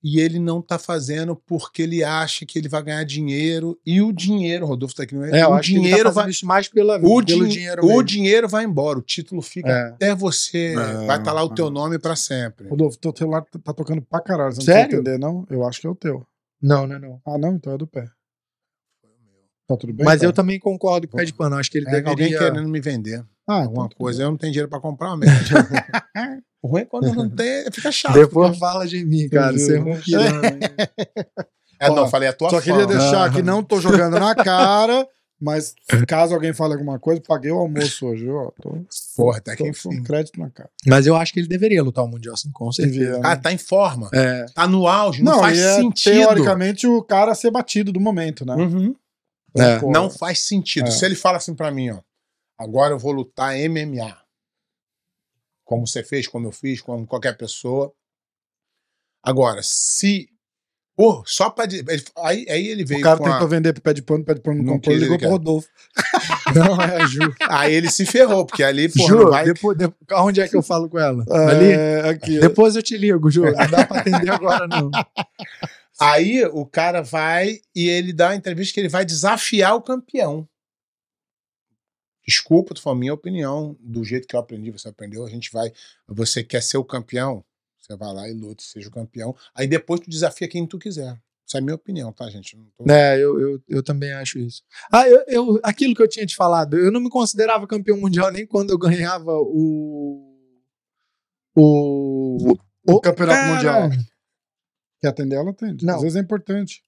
[0.00, 4.12] e ele não tá fazendo porque ele acha que ele vai ganhar dinheiro, e o
[4.12, 7.00] dinheiro, Rodolfo tá aqui no É, o tá dinheiro fazendo vai isso mais pela, o,
[7.00, 8.04] pelo din- dinheiro o mesmo.
[8.04, 9.88] dinheiro vai embora, o título fica É.
[9.88, 10.74] até você.
[10.78, 11.54] É, vai estar lá o é.
[11.54, 12.68] teu nome para sempre.
[12.68, 14.52] Rodolfo, teu celular tá tá tocando pra caralho.
[14.52, 14.82] Você não Sério?
[14.88, 15.44] precisa entender, não?
[15.50, 16.24] Eu acho que é o teu.
[16.60, 17.20] Não, não, não.
[17.26, 17.54] Ah, não?
[17.54, 18.06] Então é do pé.
[19.66, 20.04] Tá tudo bem?
[20.04, 20.28] Mas cara?
[20.28, 21.56] eu também concordo com o pé de pano.
[21.56, 22.38] Acho que ele É, alguém deveria...
[22.38, 25.34] querendo me vender Ah, alguma então, coisa, eu não tenho dinheiro para comprar mesmo.
[26.62, 28.14] o ruim é quando não tem, fica chato.
[28.14, 29.52] Depois fala de mim, cara.
[29.52, 30.58] Você é piranha.
[31.80, 32.98] É, não, falei a tua Só queria fama.
[32.98, 35.06] deixar que não tô jogando na cara,
[35.40, 35.74] mas
[36.06, 38.50] caso alguém fale alguma coisa, paguei o almoço hoje, ó.
[38.60, 38.76] Tô,
[39.16, 39.96] Porra, até que tô enfim.
[39.98, 40.70] com crédito na cara.
[40.86, 42.98] Mas eu acho que ele deveria lutar o Mundial, sim, com certeza.
[42.98, 43.20] Devia, né?
[43.24, 44.10] Ah, tá em forma.
[44.12, 46.12] É, Tá no auge, não, Não, faz e é, sentido.
[46.14, 48.54] teoricamente, o cara ser batido do momento, né?
[48.54, 48.94] Uhum.
[49.56, 49.78] É.
[49.78, 50.88] Pô, Não faz sentido.
[50.88, 50.90] É.
[50.90, 52.00] Se ele fala assim para mim, ó,
[52.58, 54.16] agora eu vou lutar MMA.
[55.64, 57.92] Como você fez, como eu fiz, como qualquer pessoa.
[59.22, 60.28] Agora, se.
[60.98, 61.64] Pô, só pra.
[62.24, 64.40] Aí, aí ele veio O cara tentou a- vender pro pé de pano, pé de
[64.40, 65.28] pano não comprou, ligou pro.
[65.28, 65.68] Rodolfo.
[66.56, 67.20] Não, é, Ju.
[67.48, 69.44] Aí ele se ferrou, porque ali, pô, Ju, vai.
[69.44, 71.24] depois, de- onde é que eu falo com ela?
[71.30, 71.70] Ali?
[71.72, 72.40] É, aqui.
[72.40, 73.42] Depois eu te ligo, Ju.
[73.44, 74.90] Não dá pra atender agora, não.
[76.00, 80.48] Aí o cara vai e ele dá uma entrevista que ele vai desafiar o campeão.
[82.26, 85.70] Desculpa, tu falou minha opinião, do jeito que eu aprendi, você aprendeu, a gente vai.
[86.08, 87.44] Você quer ser o campeão?
[87.88, 89.34] Você vai lá e luta, seja o campeão.
[89.54, 91.18] Aí depois tu desafia quem tu quiser.
[91.46, 92.54] Isso é minha opinião, tá, gente?
[92.54, 94.62] Não tô- É, eu, eu, eu também acho isso.
[94.92, 98.30] Ah, eu, eu- aquilo que eu tinha te falado, eu não me considerava campeão mundial
[98.30, 100.36] nem quando eu ganhava o.
[101.56, 102.54] O.
[102.86, 103.90] O campeonato Cara, mundial.
[105.00, 105.50] Quer atender ela?
[105.50, 105.86] Atende.
[105.86, 105.94] Não.
[105.96, 106.82] Às vezes é importante.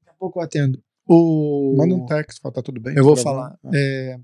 [0.00, 0.82] Daqui a pouco eu atendo.
[1.06, 1.74] O...
[1.76, 2.96] Manda um texto, fala, tá tudo bem?
[2.96, 3.56] Eu vou falar.
[3.62, 3.70] bom?
[3.72, 4.18] É,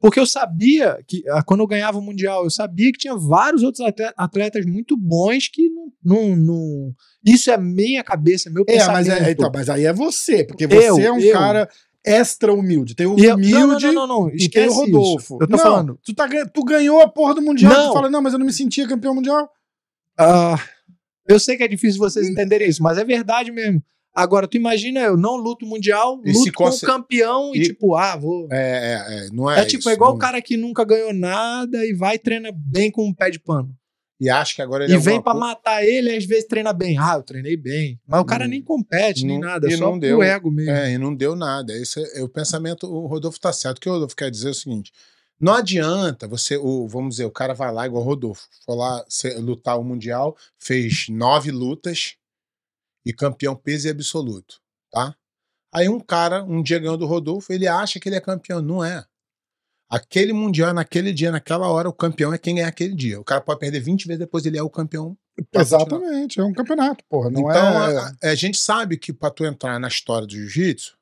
[0.00, 3.62] Porque eu sabia que, ah, quando eu ganhava o Mundial, eu sabia que tinha vários
[3.62, 5.92] outros atle- atletas muito bons que não.
[6.02, 6.94] não, não-
[7.24, 8.92] isso é minha cabeça, é meu É, pensamento.
[8.94, 11.32] mas, é, então, mas aí é você, porque você Eu, é um eu.
[11.34, 11.68] cara
[12.02, 12.94] extra humilde.
[12.96, 15.34] Tem o E eu- humilde não, não, não, não, não, e tem o Rodolfo.
[15.34, 15.38] isso.
[15.38, 15.98] Eu tô não, falando.
[16.02, 17.88] Tu, tá, tu ganhou a porra do Mundial, Não.
[17.88, 19.50] tu fala, não, mas eu não me sentia campeão mundial.
[20.18, 20.56] Ah,
[21.28, 23.82] eu sei que é difícil vocês entenderem isso, mas é verdade mesmo.
[24.14, 27.94] Agora, tu imagina, eu não luto mundial, E luto com o campeão e, e- tipo,
[27.96, 28.48] ah, vou.
[28.50, 29.60] É, é, é, não é.
[29.60, 32.18] É, tipo, isso, é igual não- o cara que nunca ganhou nada e vai e
[32.18, 33.74] treina bem com um pé de pano.
[34.20, 36.72] E acha que agora ele E é vem coisa- matar ele e às vezes treina
[36.74, 36.98] bem.
[36.98, 37.98] Ah, eu treinei bem.
[38.06, 38.48] Mas o cara Hum.
[38.48, 39.66] nem compete, nem Não- nada.
[39.66, 40.22] É e só não deu.
[40.22, 40.70] ego mesmo.
[40.72, 41.72] É, e não deu nada.
[41.72, 42.86] Esse é, é o pensamento.
[42.86, 43.78] O Rodolfo tá certo.
[43.78, 44.92] O que o Rodolfo quer dizer é o seguinte:
[45.40, 49.02] não adianta você, o, vamos dizer, o cara vai lá igual o Rodolfo, foi lá
[49.38, 52.16] lutar o Mundial, fez nove lutas
[53.10, 55.14] e campeão peso e absoluto, tá?
[55.74, 58.60] Aí um cara, um dia ganhou do Rodolfo, ele acha que ele é campeão.
[58.62, 59.04] Não é.
[59.88, 63.20] Aquele Mundial, naquele dia, naquela hora, o campeão é quem ganha aquele dia.
[63.20, 65.16] O cara pode perder 20 vezes depois, ele é o campeão.
[65.52, 67.30] Exatamente, é um campeonato, porra.
[67.30, 67.98] Não então, é.
[67.98, 70.96] a, a- gente sabe que pra tu entrar na história do jiu-jitsu,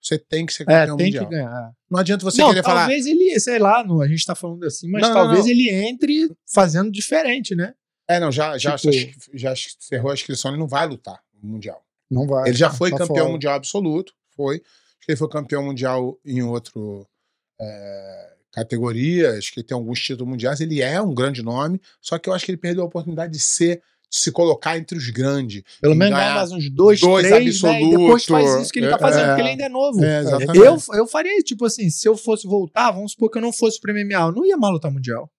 [0.00, 1.24] você tem que ser É, campeão tem mundial.
[1.28, 1.72] que ganhar.
[1.90, 2.80] Não adianta você não, querer falar.
[2.80, 5.50] talvez ele, sei lá, não, a gente tá falando assim, mas Não, talvez não.
[5.50, 7.74] ele entre fazendo diferente, né?
[8.08, 8.92] É, não, já, já, Tipo-
[9.32, 11.82] já, já cerrou a inscrição, ele não vai lutar Mundial.
[12.10, 12.48] Não vai.
[12.48, 13.32] ele já foi tá campeão fora.
[13.32, 14.56] mundial absoluto, foi.
[14.56, 17.06] Acho que ele foi campeão mundial em outro
[17.60, 20.60] é, categoria, acho que ele tem alguns títulos mundiais.
[20.60, 23.40] Ele é um grande nome, só que eu acho que ele perdeu a oportunidade de
[23.40, 25.62] ser, de se colocar entre os grandes.
[25.80, 27.82] Pelo menos ganhar mais uns dois, dois três, né?
[27.82, 28.44] E depois absoluto.
[28.44, 29.26] faz isso que ele tá É, fazendo, é.
[29.28, 30.04] porque ele ainda é novo.
[30.04, 30.22] É.
[30.54, 33.80] Eu, eu faria tipo assim, se eu fosse voltar, vamos supor que eu não fosse
[33.80, 35.30] pro MMA, eu não ia mais lutar mundial.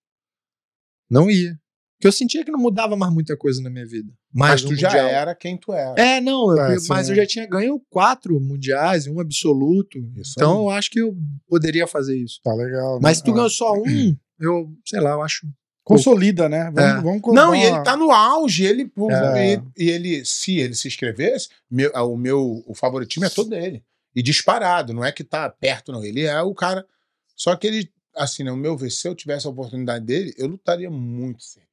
[1.10, 1.58] Não ia.
[2.04, 4.12] Porque eu sentia que não mudava mais muita coisa na minha vida.
[4.34, 5.08] Mas Mais tu já mundial.
[5.08, 5.95] era quem tu era.
[5.97, 7.14] É, não, eu- É, mas sim.
[7.14, 9.97] eu já tinha ganho quatro mundiais um absoluto.
[10.18, 10.66] Isso então aí.
[10.66, 11.16] eu acho que eu
[11.47, 12.41] poderia fazer isso.
[12.43, 12.99] Tá legal.
[13.01, 13.14] Mas né?
[13.20, 13.34] se tu É.
[13.36, 13.84] ganhou só um,
[14.38, 15.47] eu, sei lá, eu acho.
[15.82, 16.70] Consolida, né?
[16.74, 17.01] Vamos, É.
[17.01, 19.54] vamos Não, e ele tá no auge, ele, É.
[19.54, 23.49] e, e ele, se ele se inscrevesse, meu- ah, o meu o favoritismo é todo
[23.49, 23.82] dele.
[24.14, 26.04] E disparado, não é que tá perto, não.
[26.04, 26.86] Ele é o cara.
[27.36, 30.89] Só que ele, assim, no meu ver, se eu tivesse a oportunidade dele, eu lutaria
[30.91, 31.73] muito, certeza.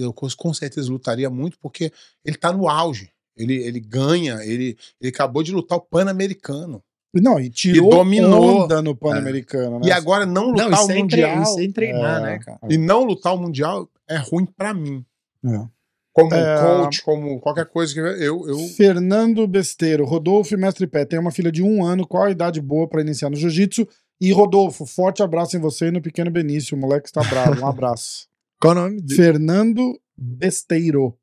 [0.00, 1.90] Eu com certeza lutaria muito, porque
[2.24, 3.10] ele tá no auge.
[3.36, 6.82] Ele, ele ganha, ele, ele acabou de lutar o Pan-Americano.
[7.14, 8.64] Não, e tirou E dominou.
[8.64, 9.88] onda no Pan-Americano, né?
[9.88, 11.32] E agora não lutar Não, o sem, Mundial.
[11.32, 12.22] tre- e sem treinar, É.
[12.22, 12.58] né, cara?
[12.68, 15.04] E não lutar o Mundial é ruim pra mim.
[15.44, 15.64] É.
[16.12, 16.60] Como É.
[16.62, 18.46] coach, como qualquer coisa que eu.
[18.48, 22.30] eu Fernando Besteiro, Rodolfo e Mestre Pé, tem uma filha de um ano, qual a
[22.30, 23.86] idade boa pra iniciar no jiu-jitsu?
[24.18, 27.66] E Rodolfo, forte abraço em você e no pequeno Benício, o moleque está bravo, um
[27.66, 28.26] abraço.
[28.60, 29.00] Qual o nome?
[29.00, 29.14] dele?
[29.16, 31.18] Fernando Besteiro.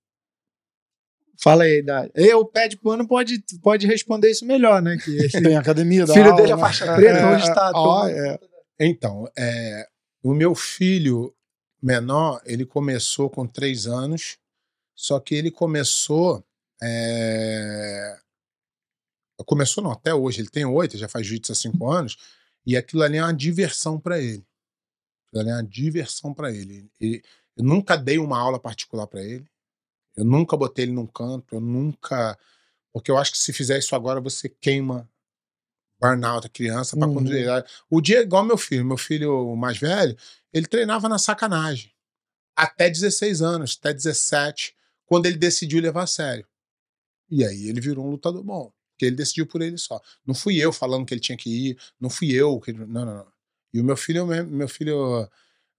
[1.41, 2.11] Fala aí a idade.
[2.15, 4.97] Eu, o pé de pano, pode, pode responder isso melhor, né?
[5.03, 6.61] Que Tem academia da filho aula, dele é né?
[6.61, 7.71] faixa preta, É, onde está?
[7.73, 8.39] ó, é.
[8.79, 9.87] Então, é,
[10.23, 11.33] o meu filho
[11.81, 14.37] menor, ele começou com três anos,
[14.95, 16.43] só que ele começou.
[16.81, 18.17] é,
[19.45, 22.15] Começou não, até hoje, ele tem oito, já faz jiu-jitsu há cinco anos,
[22.65, 24.45] e aquilo ali é uma diversão para ele.
[25.33, 26.89] Aquilo é uma diversão para ele.
[27.01, 27.21] E
[27.57, 29.45] eu nunca dei uma aula particular para ele,
[30.17, 32.37] eu nunca botei ele num canto, eu nunca.
[32.93, 35.09] Porque eu acho que se fizer isso agora, você queima
[36.01, 37.13] burnout a criança para Uhum.
[37.15, 37.47] quando ele
[37.89, 40.17] o dia é igual meu filho, meu filho mais velho,
[40.53, 41.91] ele treinava na sacanagem.
[42.55, 44.75] Até 16 anos, até 17,
[45.05, 46.47] quando ele decidiu levar a sério.
[47.29, 48.71] E aí ele virou um lutador bom.
[48.93, 50.01] Porque ele decidiu por ele só.
[50.25, 52.73] Não fui eu falando que ele tinha que ir, não fui eu que.
[52.73, 53.32] Não, não, não.
[53.73, 55.27] E o meu filho, meu filho,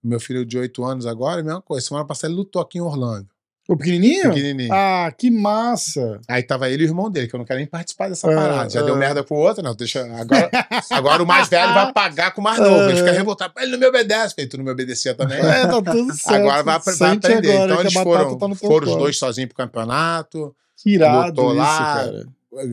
[0.03, 1.87] meu filho de 8 anos agora, mesma coisa.
[1.87, 3.29] Semana passada ele lutou aqui em Orlando.
[3.67, 4.25] O pequenininho?
[4.25, 4.71] Pequenininho.
[4.75, 6.21] Ah, que massa.
[6.29, 8.35] Aí tava ele e o irmão dele, que eu não quero nem participar dessa Ah,
[8.35, 8.71] parada.
[8.71, 8.83] Já ah.
[8.83, 9.75] deu merda pro outro, não.
[9.75, 10.05] Deixa.
[10.21, 10.51] Agora,
[10.91, 12.91] agora o mais velho vai pagar com o mais novo.
[12.91, 13.55] Ele fica revoltado.
[13.57, 15.39] Ele não me obedece, feito, tu não me obedecia também.
[15.39, 16.35] É, tá tudo certo.
[16.35, 17.53] Agora vai, vai aprender.
[17.53, 21.57] agora então eles foram, tá foram os dois sozinhos pro campeonato, Que irado lutou isso,
[21.57, 22.27] lá, cara.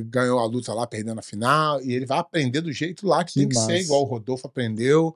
[0.06, 1.82] Ganhou a luta lá, perdendo a final.
[1.82, 3.68] E ele vai aprender do jeito lá que, Que tem que massa.
[3.68, 5.16] ser, igual o Rodolfo aprendeu.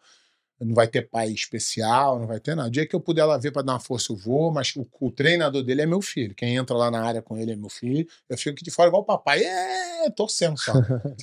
[0.57, 2.69] Não vai ter pai especial, não vai ter nada.
[2.69, 4.87] O dia que eu puder lá ver para dar uma força, eu vou, mas o,
[5.01, 6.33] o treinador dele é meu filho.
[6.33, 8.07] Quem entra lá na área com ele é meu filho.
[8.29, 10.73] Eu fico aqui de fora igual o papai, é, torcendo só.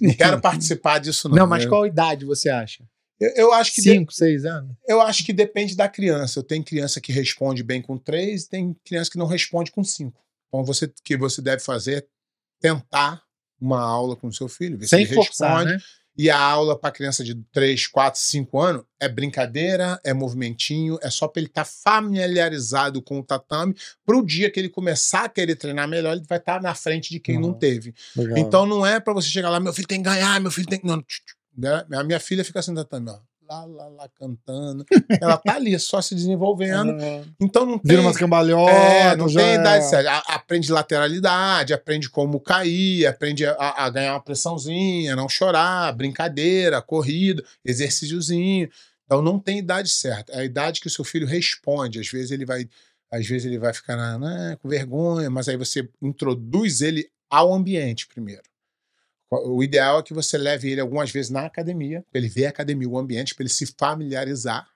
[0.02, 1.36] Não quero participar disso, não.
[1.38, 2.84] Não, mas eu, qual idade você acha?
[3.18, 4.76] eu, eu acho que de- Cinco, seis anos?
[4.86, 6.38] eu acho que depende da criança.
[6.38, 10.20] Eu tenho criança que responde bem com três, tem criança que não responde com cinco.
[10.48, 12.06] Então, você o que você deve fazer é
[12.60, 13.22] tentar
[13.62, 15.72] uma aula com o seu filho, ver Sem se ele forçar, responde.
[15.76, 15.82] né?
[16.18, 21.08] E a aula para criança de 3, 4, 5 anos é brincadeira, é movimentinho, é
[21.08, 23.74] só para ele estar familiarizado com o tatame.
[24.04, 27.08] Para o dia que ele começar a querer treinar melhor, ele vai estar na frente
[27.10, 27.54] de quem não Uhum.
[27.58, 27.94] teve.
[28.14, 28.36] Legal.
[28.38, 30.78] Então não é para você chegar lá, meu filho tem que ganhar, meu filho tem
[30.78, 30.86] que.
[30.86, 31.02] Não,
[31.56, 31.84] né?
[31.94, 33.18] A minha filha fica assim tatame, ó.
[33.52, 34.84] Lá, lá, lá, cantando.
[35.20, 36.96] Ela tá ali, só se desenvolvendo.
[37.40, 37.90] Então não tem.
[37.90, 38.74] Vira umas cambalhotas.
[38.74, 40.10] É, não tem é- idade certa.
[40.10, 46.80] A- Aprende lateralidade, aprende como cair, aprende a, a ganhar uma pressãozinha, não chorar, brincadeira,
[46.80, 48.68] corrida, exercíciozinho.
[49.04, 50.32] Então não tem idade certa.
[50.32, 52.00] É a idade que o seu filho responde.
[52.00, 52.68] Às vezes ele vai,
[53.10, 57.52] às vezes ele vai ficar na- né, com vergonha, mas aí você introduz ele ao
[57.52, 58.42] ambiente primeiro.
[59.38, 62.50] O ideal é que você leve ele algumas vezes na academia, para ele ver a
[62.50, 64.66] academia, o ambiente, para ele se familiarizar.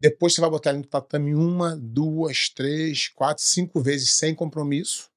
[0.00, 5.08] Depois você vai botar ele no tatame uma, duas, três, quatro, cinco vezes sem compromisso.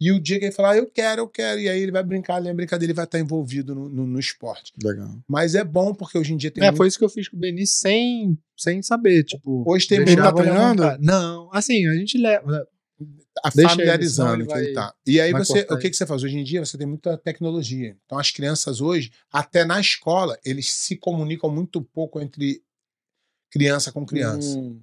[0.00, 2.02] E o dia que ele falar, ah, eu quero, eu quero, e aí ele vai
[2.02, 4.72] brincar, na brincadeira, ele vai estar envolvido no, no- no esporte.
[4.82, 5.08] Legal.
[5.26, 6.62] Mas é bom porque hoje em dia tem.
[6.62, 9.64] É, muito- foi isso que eu fiz com o Benício sem, sem saber, tipo...
[9.66, 10.82] Hoje tem muito- Ele tá ele treinando?
[11.00, 12.66] Não, assim, a gente leva...
[13.42, 14.94] a familiarizando ele que ele tá.
[15.06, 16.22] E aí você, cortar o que, que você faz?
[16.22, 17.96] Hoje em dia você tem muita tecnologia.
[18.04, 22.62] Então as crianças hoje, até na escola, eles se comunicam muito pouco entre
[23.50, 24.58] criança com criança.
[24.58, 24.82] Hum,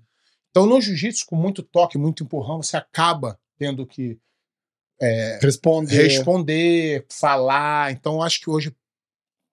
[0.52, 4.20] Então no jiu-jitsu, com muito toque, muito empurrão, você acaba tendo que
[5.42, 6.04] Responder.
[6.04, 7.92] responder, falar.
[7.92, 8.74] Então, acho que hoje.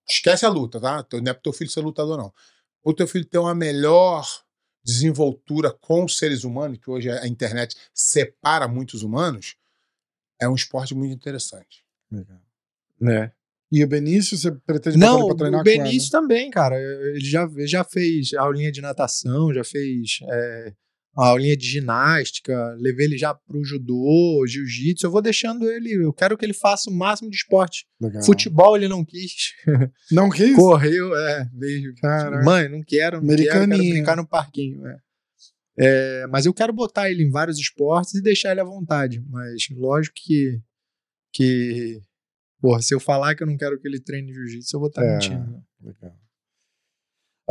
[0.08, 1.04] Esquece a luta, tá?
[1.12, 2.32] Não é pro teu filho ser lutador, não.
[2.82, 4.26] O teu filho ter uma melhor
[4.90, 9.56] desenvoltura com os seres humanos, que hoje a internet separa muitos humanos,
[10.40, 11.84] é um esporte muito interessante.
[12.10, 12.40] Legal.
[13.08, 13.30] É.
[13.72, 15.84] E o Benício, você pretende botar Não, ele pra treinar o com ela?
[15.84, 16.76] Benício também, cara.
[16.76, 20.74] Ele já, ele já fez aulinha de natação, já fez é,
[21.16, 25.06] a aulinha de ginástica, levei ele já pro judô, jiu-jitsu.
[25.06, 27.86] Eu vou deixando ele, eu quero que ele faça o máximo de esporte.
[28.00, 28.22] Legal.
[28.24, 29.52] Futebol ele não quis.
[30.12, 30.54] Não quis?
[30.56, 31.94] Correu, é, veio.
[31.96, 32.44] Caraca.
[32.44, 34.86] Mãe, não quero, não quero, quero brincar no parquinho.
[34.86, 34.96] é.
[35.82, 39.22] É, mas eu quero botar ele em vários esportes e deixar ele à vontade.
[39.28, 40.60] Mas lógico que.
[41.32, 42.00] que
[42.60, 45.02] porra, se eu falar que eu não quero que ele treine jiu-jitsu, eu vou estar
[45.04, 45.12] É.
[45.14, 45.50] mentindo.
[45.50, 45.60] né?
[45.82, 46.14] Legal.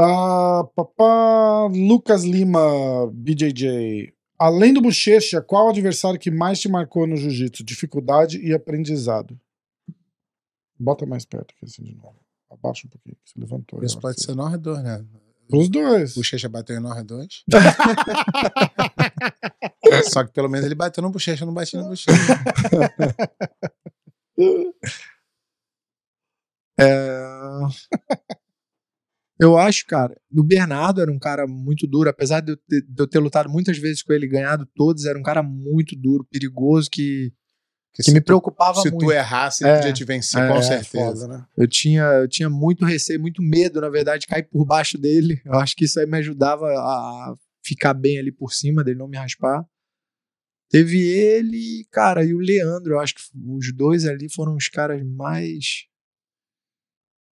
[0.01, 4.13] Ah, papá Lucas Lima, BJJ.
[4.37, 7.65] Além do bochecha, qual o adversário que mais te marcou no jiu-jitsu?
[7.65, 9.37] Dificuldade e aprendizado.
[10.79, 12.15] Bota mais perto aqui assim de novo.
[12.49, 13.17] Abaixa um pouquinho.
[13.17, 13.83] que Você levantou.
[13.83, 15.05] Isso pode ser nós dois, né?
[15.51, 16.15] Os dois.
[16.15, 17.43] Bochecha bateu em nós dois.
[20.09, 22.17] Só que pelo menos ele bateu no bochecha, eu não bati no bochecha.
[26.81, 26.85] É,
[29.39, 33.01] Eu acho, cara, o Bernardo era um cara muito duro, apesar de eu, ter, de
[33.01, 36.89] eu ter lutado muitas vezes com ele, ganhado todos, era um cara muito duro, perigoso,
[36.91, 37.31] que,
[37.93, 39.05] que se me tu- preocupava Se muito.
[39.05, 41.25] tu errasse, ele É, podia te vencer, é, com é certeza.
[41.25, 41.45] Foda, né?
[41.57, 45.41] Eu tinha, eu tinha muito receio, muito medo, na verdade, de cair por baixo dele.
[45.45, 47.33] Eu acho que isso aí me ajudava a
[47.63, 49.65] ficar bem ali por cima dele, não me raspar.
[50.69, 52.93] Teve ele, cara, e o Leandro.
[52.93, 55.85] Eu acho que os dois ali foram os caras mais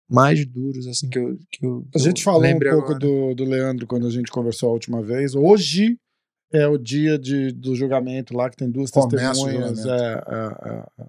[0.09, 1.37] mais duros, assim, que eu.
[1.51, 2.99] Que eu A gente eu falou um pouco agora.
[2.99, 5.33] do, do Leandro quando a gente conversou a última vez.
[5.35, 5.97] Hoje
[6.51, 9.85] é o dia de, do julgamento lá, que tem duas Começa testemunhas.
[9.85, 11.05] É, é, é, é.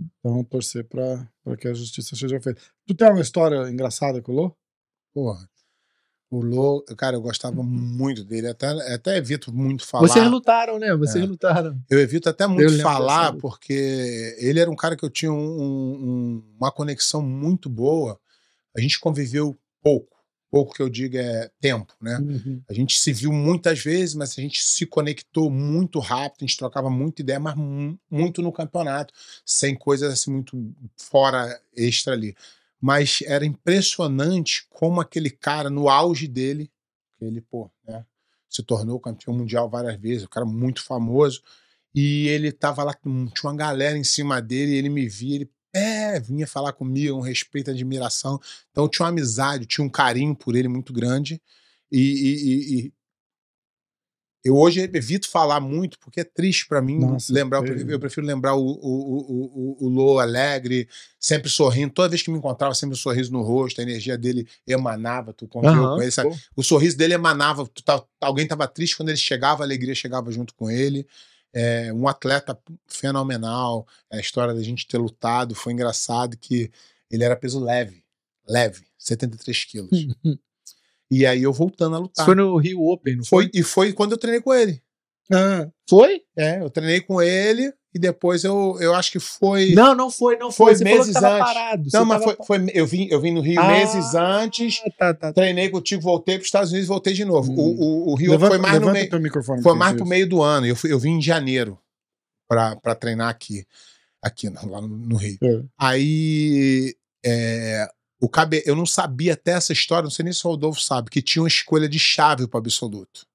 [0.00, 1.26] Então vamos torcer pra
[1.58, 2.60] que a justiça seja feita.
[2.86, 4.56] Tu tem uma história engraçada com o Lô?
[5.14, 5.48] Porra.
[6.30, 8.48] O Lô, cara, eu gostava muito dele.
[8.48, 10.06] Até, até evito muito falar.
[10.06, 10.94] Vocês lutaram, né?
[10.96, 11.26] Vocês É.
[11.26, 11.80] lutaram.
[11.88, 16.42] Eu evito até muito falar, porque ele era um cara que eu tinha um- um-
[16.58, 18.18] uma conexão muito boa.
[18.76, 20.14] A gente conviveu pouco.
[20.50, 22.18] Pouco que eu digo é tempo, né?
[22.68, 26.56] A gente se viu muitas vezes, mas a gente se conectou muito rápido, a gente
[26.56, 29.12] trocava muita ideia, mas mu- muito no campeonato,
[29.44, 30.56] sem coisas assim muito
[30.96, 32.34] fora extra ali.
[32.80, 36.70] Mas era impressionante como aquele cara, no auge dele,
[37.20, 38.04] ele, pô, né,
[38.48, 41.42] se tornou campeão mundial várias vezes, um cara muito famoso,
[41.94, 45.50] e ele tava lá, tinha uma galera em cima dele, e ele me via, ele
[45.76, 48.40] é, vinha falar comigo, um respeito, admiração.
[48.70, 51.40] Então tinha uma amizade, tinha um carinho por ele muito grande.
[51.90, 52.92] E, e- e- e
[54.44, 57.58] eu hoje evito falar muito, porque é triste para mim Nossa, lembrar.
[57.58, 57.66] Eu é.
[57.66, 61.92] prefiro, eu prefiro lembrar o, o, o, o, o Lô alegre, sempre sorrindo.
[61.92, 65.32] Toda vez que me encontrava, sempre um sorriso no rosto, a energia dele emanava.
[65.32, 66.30] Tu conviveu Aham, com ele, sabe?
[66.30, 66.36] pô.
[66.54, 67.66] O sorriso dele emanava.
[67.66, 71.04] tu tá- alguém estava triste quando ele chegava, a alegria chegava junto com ele.
[71.54, 73.86] É, um atleta fenomenal.
[74.10, 76.70] A história da gente ter lutado foi engraçado que
[77.10, 78.02] ele era peso leve,
[78.46, 79.90] leve, 73 quilos.
[81.10, 82.26] e aí eu voltando a lutar.
[82.26, 83.50] foi no Rio Open, não Foi, foi?
[83.54, 84.82] e foi quando eu treinei com ele.
[85.32, 86.22] Ah, Foi?
[86.36, 89.72] É, eu treinei com ele e depois eu, eu acho que foi.
[89.72, 90.74] Não, não foi, não Foi.
[90.74, 91.22] Você meses antes.
[91.22, 91.88] parado.
[91.92, 94.90] Não, mas tava foi, foi- eu, vim, eu vim no Rio Ah, meses antes, Tá,
[94.98, 95.32] tá, tá.
[95.32, 97.50] treinei contigo, voltei para os Estados Unidos e voltei de novo.
[97.50, 97.56] Hum.
[97.56, 99.08] O, o, o Rio levanta, foi mais no meio.
[99.62, 100.66] Foi mais pro meio do ano.
[100.66, 101.78] Eu, fui- eu vim em janeiro
[102.48, 103.66] para treinar aqui,
[104.22, 105.38] aqui não, lá no, no Rio.
[105.42, 105.62] É.
[105.78, 106.94] Aí
[107.24, 107.88] é,
[108.20, 108.62] o O cabe...
[108.66, 111.42] Eu não sabia até essa história, não sei nem se o Rodolfo sabe, que tinha
[111.42, 113.26] uma escolha de chave para absoluto.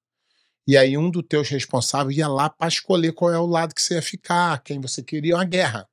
[0.66, 3.82] E aí um dos teus responsáveis ia lá para escolher qual é o lado que
[3.82, 5.86] você ia ficar, quem você queria, uma guerra.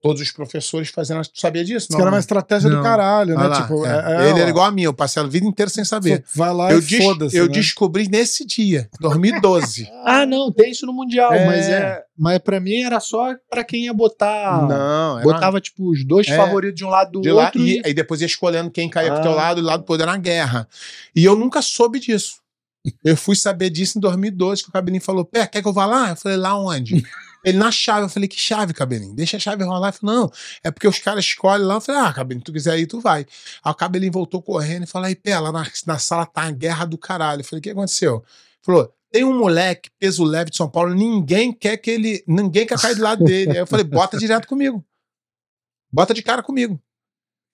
[0.00, 1.22] Todos os professores fazendo.
[1.22, 1.86] Tu sabia disso?
[1.88, 2.82] Isso que era uma estratégia do Não.
[2.82, 3.40] caralho, né?
[3.40, 3.88] Olha lá, tipo, é.
[3.88, 6.22] é- é, Ele ó, era igual a mim, eu passei a vida inteira sem saber.
[6.32, 7.36] Vai lá Eu, e foda-se.
[7.36, 7.52] eu né?
[7.52, 9.90] descobri nesse dia, 2012.
[10.04, 11.44] Ah, não, tem isso no Mundial, É.
[11.46, 12.02] mas é.
[12.16, 14.68] Mas pra mim era só pra quem ia botar.
[14.68, 16.36] não, era Botava, tipo, os dois É.
[16.36, 17.60] favoritos de um lado do de lá, outro.
[17.60, 19.22] e, e- aí depois ia escolhendo quem caía pro Ah.
[19.22, 20.68] teu lado e o lado do poder na guerra.
[21.16, 22.36] E eu nunca soube disso.
[23.04, 25.86] Eu fui saber disso em 2012, que o Cabelinho falou: Pé, quer que eu vá
[25.86, 26.10] lá?
[26.10, 27.02] Eu falei: lá onde?
[27.44, 28.04] Ele na chave.
[28.04, 29.14] Eu falei: que chave, Cabelinho?
[29.14, 29.88] Deixa a chave rolar.
[29.88, 30.32] Ele falou: não,
[30.62, 31.74] é porque os caras escolhem lá.
[31.74, 33.26] Eu falei: ah, Cabelinho, tu quiser ir, tu vai.
[33.64, 36.50] Aí o Cabelinho voltou correndo e falou: aí, Pé, lá na, na sala tá a
[36.50, 37.40] guerra do caralho.
[37.40, 38.16] Eu falei: o que aconteceu?
[38.16, 38.24] Ele
[38.62, 42.24] falou: tem um moleque, peso leve de São Paulo, ninguém quer que ele.
[42.26, 43.52] Ninguém quer cair do lado dele.
[43.52, 44.84] Aí eu falei: bota direto comigo.
[45.90, 46.80] Bota de cara comigo.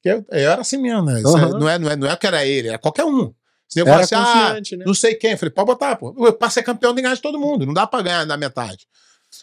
[0.05, 1.22] Eu, eu era assim mesmo, né?
[1.24, 1.59] Aham.
[1.59, 3.33] não, é, não, é, não é que era ele, era qualquer um.
[3.73, 4.85] Se eu Era falasse, ah, né?
[4.85, 6.14] não sei quem, eu falei, pode botar, pô.
[6.27, 8.87] Eu, Pra ser campeão que ganhar de todo mundo, não dá pra ganhar na metade.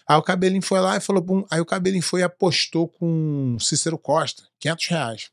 [0.07, 3.57] Aí o Cabelinho foi lá e falou, bum, aí o Cabelinho foi e apostou com
[3.59, 5.31] Cícero Costa, 500 reais.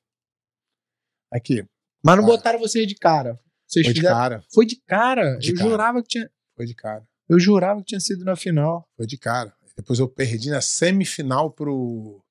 [1.32, 1.64] Aqui,
[2.02, 2.26] Mas não Ah.
[2.28, 3.38] botaram vocês de cara.
[3.66, 5.36] Vocês foi de fizeram- cara, Foi de cara.
[5.38, 5.68] De eu cara.
[5.70, 6.30] jurava que tinha.
[6.56, 8.88] foi de cara, Eu jurava que tinha sido na final.
[8.96, 9.52] foi de cara.
[9.76, 12.22] Depois eu perdi na semifinal pro...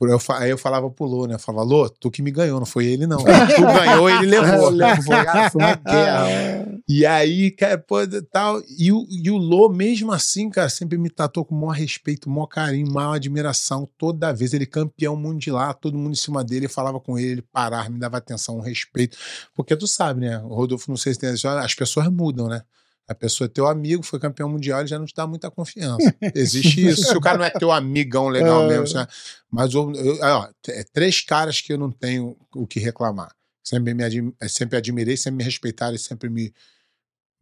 [0.00, 1.34] eu, aí eu falava pro Lô, né?
[1.34, 3.18] Eu falava, Lô, tu que me ganhou, não foi ele não.
[3.56, 4.68] tu ganhou, ele levou.
[5.04, 6.68] Foi, cara, foi uma guerra.
[6.90, 7.96] E aí, cara, pô,
[8.32, 8.62] tal.
[8.78, 12.30] E o, e o Lô, mesmo assim, cara, sempre me tratou com o maior respeito,
[12.30, 13.86] o maior carinho, maior admiração.
[13.98, 17.42] Toda vez ele campeão mundial, todo mundo em cima dele, eu falava com ele, ele
[17.42, 19.18] parava, me dava atenção, um respeito.
[19.54, 20.38] Porque tu sabe, né?
[20.38, 22.62] O Rodolfo, não sei se tem as pessoas mudam, né?
[23.08, 26.14] A pessoa é teu amigo, foi campeão mundial, ele já não te dá muita confiança.
[26.34, 27.04] Existe isso.
[27.04, 28.68] Se o cara não é teu amigão legal É.
[28.78, 29.06] mesmo, né?
[29.50, 33.34] mas eu, eu- ó, é três caras que eu não tenho o que reclamar.
[33.64, 36.52] Sempre me admi- sempre admirei, sempre me respeitaram e sempre me,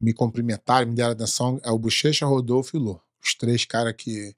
[0.01, 1.61] me cumprimentaram, me deram atenção.
[1.65, 3.01] É o Bochecha, Rodolfo e o Lô.
[3.23, 4.35] Os três caras que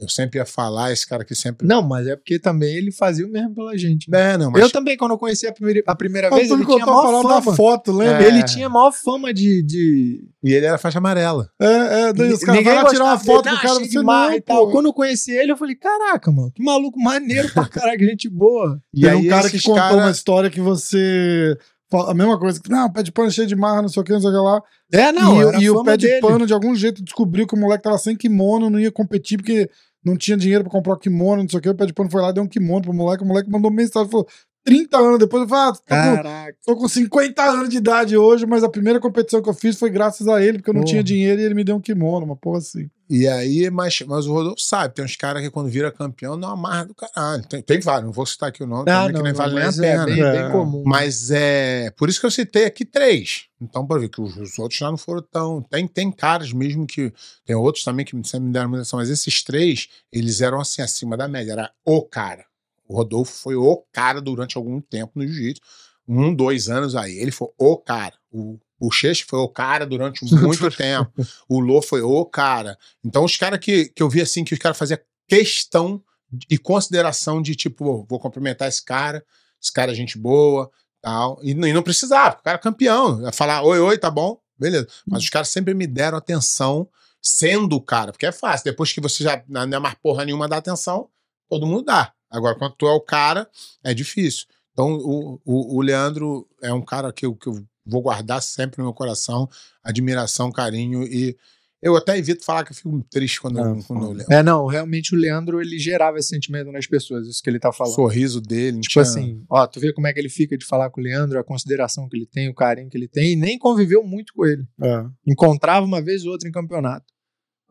[0.00, 1.66] eu sempre ia falar, esse cara que sempre.
[1.66, 4.10] Não, mas é porque também ele fazia o mesmo pela gente.
[4.10, 4.32] né?
[4.32, 6.86] É, não, mas Eu também, quando eu conheci a primeira, a primeira vez, ele tinha
[6.86, 7.56] maior parada da fama.
[7.56, 8.24] foto, lembra?
[8.24, 8.26] É.
[8.28, 9.62] Ele tinha maior fama de.
[9.62, 10.24] de...
[10.42, 11.50] E ele era faixa amarela.
[11.60, 11.66] É,
[12.08, 14.36] é, daí os caras lá tirar uma foto dele, do cara, ah, de marra não,
[14.36, 14.70] e tal.
[14.70, 18.28] Quando eu conheci ele, eu falei: caraca, mano, que maluco maneiro pra caralho, que gente
[18.28, 18.80] boa.
[18.94, 21.56] E Tem aí um cara que contou cara- uma história que você.
[21.92, 24.12] A mesma coisa, que não, pé de pano cheio de marra, não sei o que,
[24.12, 24.62] não sei o que lá.
[24.92, 26.20] É, não, e e o fama pé de dele.
[26.20, 29.68] pano, de algum jeito, descobriu que o moleque tava sem kimono, não ia competir porque
[30.04, 31.68] não tinha dinheiro pra comprar o kimono, não sei o que.
[31.68, 33.22] O pé de pano foi lá, deu um kimono pro moleque.
[33.22, 34.26] O moleque mandou mensagem, falou:
[34.64, 38.46] 30 anos depois, eu falei, ah, tô com, tô com 50 anos de idade hoje,
[38.46, 40.90] mas a primeira competição que eu fiz foi graças a ele, porque eu não Porra.
[40.90, 42.88] tinha dinheiro e ele me deu um kimono, uma porra assim.
[43.12, 46.50] E aí, mas, mas o Rodolfo sabe, tem uns caras que quando vira campeão não
[46.50, 47.42] amarra do caralho.
[47.48, 49.54] Tem, tem vários, não vou citar aqui o nome, Ah, não, que nem não, vale
[49.54, 50.04] nem a é pena.
[50.06, 50.42] bem, É.
[50.42, 50.84] bem comum.
[50.86, 51.90] Mas é.
[51.96, 53.46] Por isso que eu citei aqui três.
[53.60, 55.60] Então, para ver que os, os outros já não foram tão.
[55.60, 57.12] Tem, tem caras mesmo que.
[57.44, 60.80] Tem outros também que sempre me deram muita atenção, mas esses três, eles eram assim,
[60.80, 61.50] acima da média.
[61.50, 62.44] Era o cara.
[62.90, 65.62] O Rodolfo foi o cara durante algum tempo no jiu-jitsu.
[66.08, 67.16] Um, dois anos aí.
[67.18, 68.14] Ele foi o cara.
[68.32, 68.58] O,
[68.90, 71.12] Cheche foi o cara durante muito tempo.
[71.48, 72.76] O Lô foi o cara.
[73.04, 76.02] Então, os caras que, que eu vi assim, que os caras faziam questão
[76.50, 79.24] e consideração de tipo, vou cumprimentar esse cara,
[79.62, 80.68] esse cara é gente boa,
[81.00, 81.38] tal.
[81.44, 83.22] E, não- e não precisava, porque o cara é campeão.
[83.22, 84.40] Ia falar, oi, oi, tá bom?
[84.58, 84.88] Beleza.
[85.06, 86.88] Mas os caras sempre me deram atenção
[87.22, 88.64] sendo o cara, porque é fácil.
[88.64, 91.08] Depois que você já não é mais porra nenhuma dá atenção,
[91.48, 92.12] todo mundo dá.
[92.30, 93.48] Agora, quando tu é o cara,
[93.82, 94.46] é difícil.
[94.72, 98.78] Então, o, o, o Leandro é um cara que eu, que eu vou guardar sempre
[98.78, 99.48] no meu coração,
[99.82, 101.36] admiração, carinho e
[101.82, 104.32] eu até evito falar que eu fico triste quando, eu, Ah, quando eu lembro.
[104.32, 107.70] É, não, realmente o Leandro, ele gerava esse sentimento nas pessoas, isso que ele tá
[107.70, 107.94] O falando.
[107.94, 110.66] sorriso dele, não Tipo tinha- assim, ó, tu vê como é que ele fica de
[110.66, 113.36] falar com o Leandro, a consideração que ele tem, o carinho que ele tem, e
[113.36, 114.66] nem conviveu muito com ele.
[114.82, 115.06] É.
[115.26, 117.06] Encontrava uma vez ou outra em campeonato.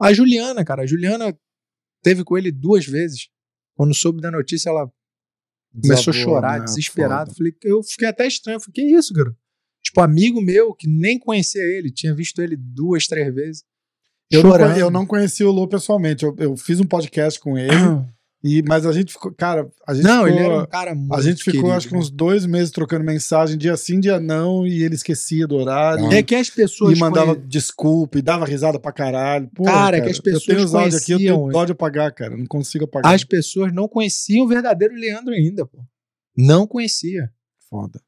[0.02, 1.38] A Juliana, cara, a Juliana
[2.02, 3.30] teve com ele duas vezes.
[3.80, 4.92] Quando soube da notícia, ela
[5.82, 6.66] começou a chorar, né?
[6.66, 7.30] desesperado.
[7.30, 7.38] Foda.
[7.38, 8.58] Falei, eu fiquei até estranho.
[8.58, 9.34] Eu Falei, que isso, cara?
[9.82, 13.64] Tipo, amigo meu que nem conhecia ele, tinha visto ele duas, três vezes.
[14.30, 16.26] Eu não, eu não conheci o Lô pessoalmente.
[16.26, 17.72] Eu, eu fiz um podcast com ele,
[18.44, 19.34] e, mas a gente ficou.
[19.34, 20.28] Cara, a gente Não, ficou.
[20.30, 22.00] ele era um cara muito a gente ficou, querido, acho que né?
[22.00, 26.12] uns dois meses trocando mensagem, dia sim, dia não, e ele esquecia do horário.
[26.12, 29.50] É que as pessoas E mandava conhe- desculpa e dava risada pra caralho.
[29.54, 31.72] Porra, Cara, é que as pessoas Eu tenho os áudios aqui, eu tenho dó de
[31.74, 32.38] apagar, cara.
[32.38, 33.14] Não consigo apagar.
[33.14, 35.80] as pessoas não conheciam o verdadeiro Leandro ainda, pô.
[36.38, 37.30] Não conhecia.
[37.70, 38.02] Foda.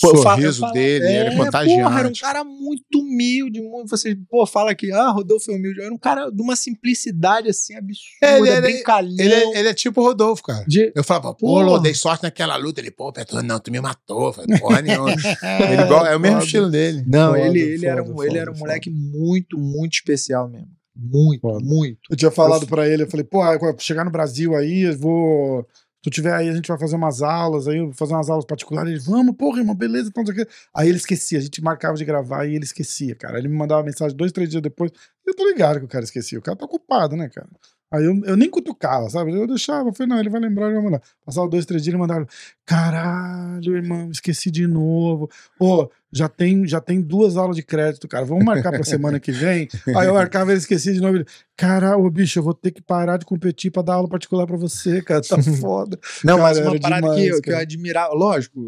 [0.00, 1.82] Pô, eu eu sorriso falo- dele é, era contagiante.
[1.82, 3.60] Porra, era um cara muito humilde.
[3.60, 5.80] Muito, você, pô, fala que, ah, Rodolfo é humilde.
[5.82, 9.16] Era um cara de uma simplicidade assim absurda, É, ele- ele- brincalhão.
[9.18, 10.64] Ele, é- ele é tipo o Rodolfo, cara.
[10.66, 11.60] de- Eu falava, pô.
[11.60, 12.80] Lô, dei sorte naquela luta.
[12.80, 14.28] Ele, pô, Petro, não, tu me matou.
[14.28, 15.10] Eu falei, porra nenhuma.
[15.12, 16.44] ele igual, é o mesmo Foda.
[16.46, 17.04] estilo dele.
[17.06, 20.68] Não, Foda, ele, ele, era, foda, um, ele era um moleque muito, muito especial mesmo.
[20.94, 21.98] Muito, muito.
[22.10, 23.40] Eu tinha falado pra ele, eu falei, pô,
[23.78, 25.66] chegar no Brasil aí, eu vou.
[26.02, 28.90] Tu tiver aí, a gente vai fazer umas aulas, aí fazer umas aulas particulares.
[28.90, 30.52] Ele, vamos, porra, irmão, beleza, então, não sei o quê.
[30.74, 33.38] Aí ele esquecia, a gente marcava de gravar e ele esquecia, cara.
[33.38, 34.90] Ele me mandava mensagem dois, três dias depois.
[35.24, 36.38] Eu tô ligado que o cara esquecia.
[36.38, 37.48] O cara tá ocupado, né, cara?
[37.92, 39.32] Aí eu, eu nem cutucava, sabe?
[39.32, 41.02] Eu deixava, eu falei, não, ele vai lembrar, ele vai mandar.
[41.24, 42.26] Passava dois, três dias, ele mandava,
[42.64, 45.30] caralho, irmão, esqueci de novo.
[45.58, 48.24] Pô, já tem, já tem duas aulas de crédito, cara.
[48.24, 49.66] Vamos marcar pra semana que vem.
[49.96, 51.24] Aí eu marcava, ele esquecia de novo.
[51.56, 54.56] Caralho, ô, bicho, eu vou ter que parar de competir pra dar aula particular pra
[54.56, 55.22] você, cara.
[55.22, 55.98] Tá foda.
[56.22, 57.62] Não, Cara, mas uma parada demais, que, eu, que eu cara.
[57.62, 58.60] admirava, lógico,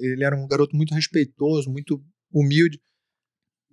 [0.00, 2.00] ele era um garoto muito respeitoso, muito
[2.32, 2.80] humilde.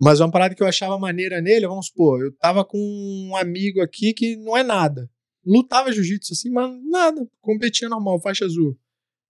[0.01, 3.81] Mas uma parada que eu achava maneira nele, vamos supor, eu tava com um amigo
[3.81, 5.07] aqui que não é nada.
[5.45, 8.75] Lutava jiu-jitsu assim, mas nada, competia normal, faixa azul.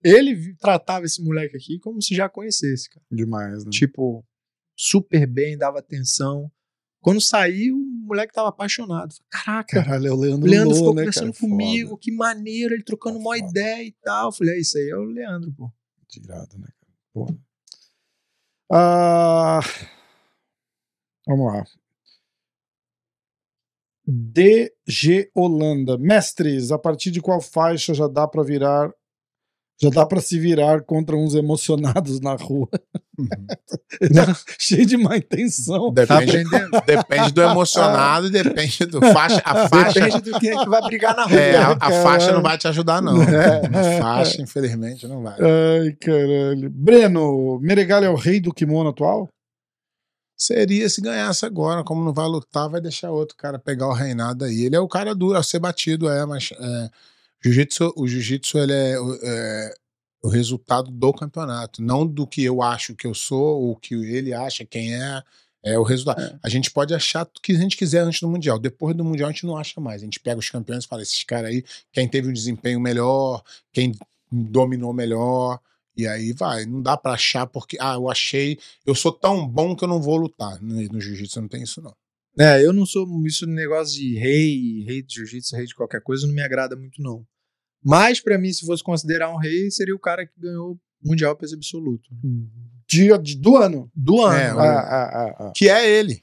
[0.04, 3.06] Ele tratava esse moleque aqui como se já conhecesse, cara.
[3.12, 3.70] Demais, né?
[3.72, 4.26] Tipo,
[4.76, 6.52] super bem, dava atenção.
[7.02, 9.16] Quando saiu, o moleque tava apaixonado.
[9.30, 11.40] Caraca, Caralho, é o o Leandro, Leandro Lô, ficou né, conversando cara?
[11.40, 12.02] comigo, Foda.
[12.02, 13.50] que maneiro, ele trocando uma Foda.
[13.50, 14.28] ideia e tal.
[14.28, 15.72] Eu falei, é isso aí, é o Leandro, pô.
[16.08, 16.94] Tirado, né, cara?
[17.14, 17.38] Porra.
[18.74, 19.60] Ah,
[21.28, 21.64] vamos lá.
[24.08, 25.98] DG Holanda.
[25.98, 28.92] Mestres, a partir de qual faixa já dá pra virar.
[29.82, 32.70] Já dá pra se virar contra uns emocionados na rua.
[34.00, 35.92] Ele tá cheio de má intenção.
[35.94, 36.82] Tá Depende, aprendendo?
[36.86, 39.42] depende do emocionado e depende do faixa.
[39.44, 41.40] A faixa, Depende do que é que vai brigar na rua.
[41.40, 43.22] é, a, a faixa não vai te ajudar, não.
[43.24, 43.62] É.
[43.98, 45.34] A faixa, infelizmente, não vai.
[45.40, 46.70] Ai, caralho.
[46.70, 49.28] Breno, Meregalho é o rei do kimono atual?
[50.38, 54.46] Seria se ganhasse agora, como não vai lutar, vai deixar outro cara pegar o reinado
[54.46, 54.64] aí.
[54.66, 56.90] Ele é o cara duro a ser batido, é, mas é,
[57.44, 59.74] jiu-jitsu, o jiu-jitsu ele é, o- é
[60.24, 64.34] o resultado do campeonato, não do que eu acho que eu sou, ou que ele
[64.34, 65.22] acha quem é.
[65.64, 66.40] É o resultado.
[66.42, 68.58] A gente pode achar o que a gente quiser antes do Mundial.
[68.58, 70.02] Depois do Mundial, a gente não acha mais.
[70.02, 71.64] A gente pega os campeões e fala: esses caras aí,
[71.94, 73.92] quem teve um desempenho melhor, quem
[74.32, 75.60] dominou melhor.
[75.96, 76.66] E aí vai.
[76.66, 78.58] Não dá pra achar porque, ah, eu achei,
[78.88, 80.60] eu sou tão bom que eu não vou lutar.
[80.64, 81.96] No, no jiu-jitsu não tem isso, não.
[82.40, 86.26] É, eu não sou isso negócio de rei, rei de jiu-jitsu, rei de qualquer coisa,
[86.26, 87.24] não me agrada muito, não.
[87.84, 90.80] Mas, pra mim, se fosse considerar um rei, seria o cara que ganhou o
[91.10, 92.10] Mundial peso absoluto.
[92.88, 93.90] Dia de- do ano.
[93.96, 94.36] Do ano.
[94.38, 94.80] É, Ah, o- ah,
[95.14, 95.52] ah, ah.
[95.56, 96.22] Que é ele.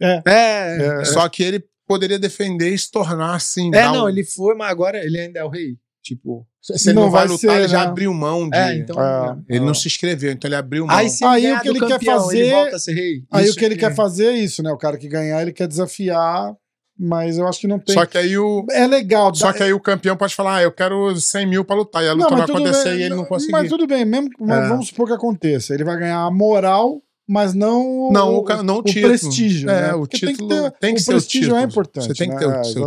[0.00, 3.70] É, É, Só que ele poderia defender e se tornar assim.
[3.74, 5.76] é, não, um- ele foi, mas agora ele ainda é o rei.
[6.02, 6.46] Tipo.
[6.60, 7.86] Se ele não, Não vai vai lutar, ser, ele já né?
[7.90, 8.56] abriu mão de.
[8.56, 8.98] É, então.
[8.98, 9.38] Ah.
[9.48, 10.94] Ele não se inscreveu, então ele abriu mão.
[10.94, 13.24] Aí, se Aí o que ele quer campeão, fazer- Ele volta a ser rei.
[13.30, 14.70] Aí Isso o que ele quer fazer é isso, né?
[14.70, 16.54] O cara que ganhar, ele quer desafiar,
[16.98, 17.94] mas eu acho que não tem.
[17.94, 18.66] Só que aí o.
[18.70, 19.32] É legal.
[19.34, 22.02] Só dá- que aí o campeão pode falar, ah, eu quero 100 mil pra lutar.
[22.02, 23.52] E a luta vai tudo acontecer bem, e ele não conseguir.
[23.52, 24.68] Mas tudo bem, mesmo É.
[24.68, 25.72] vamos supor que aconteça.
[25.74, 29.08] Ele vai ganhar a moral, mas não, Não, o ca- não o título.
[29.08, 29.70] prestígio.
[29.70, 29.94] É, né?
[29.94, 31.70] o Porque título tem que ter, tem que o ser o prestígio é título.
[31.70, 32.06] importante.
[32.08, 32.40] Você tem que né?
[32.40, 32.86] ter o É, seu.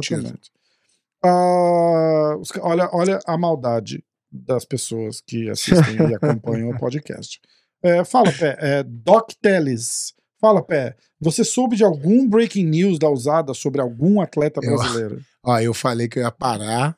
[1.23, 7.39] Ah, os ca- olha, olha a maldade das pessoas que assistem e acompanham o podcast.
[7.83, 8.57] É, fala, Pé.
[8.59, 10.13] É, Doc Teles.
[10.41, 10.95] Fala, Pé.
[11.19, 15.21] Você soube de algum breaking news da usada sobre algum atleta Eu- brasileiro?
[15.43, 16.97] Ó, eu falei que eu ia parar.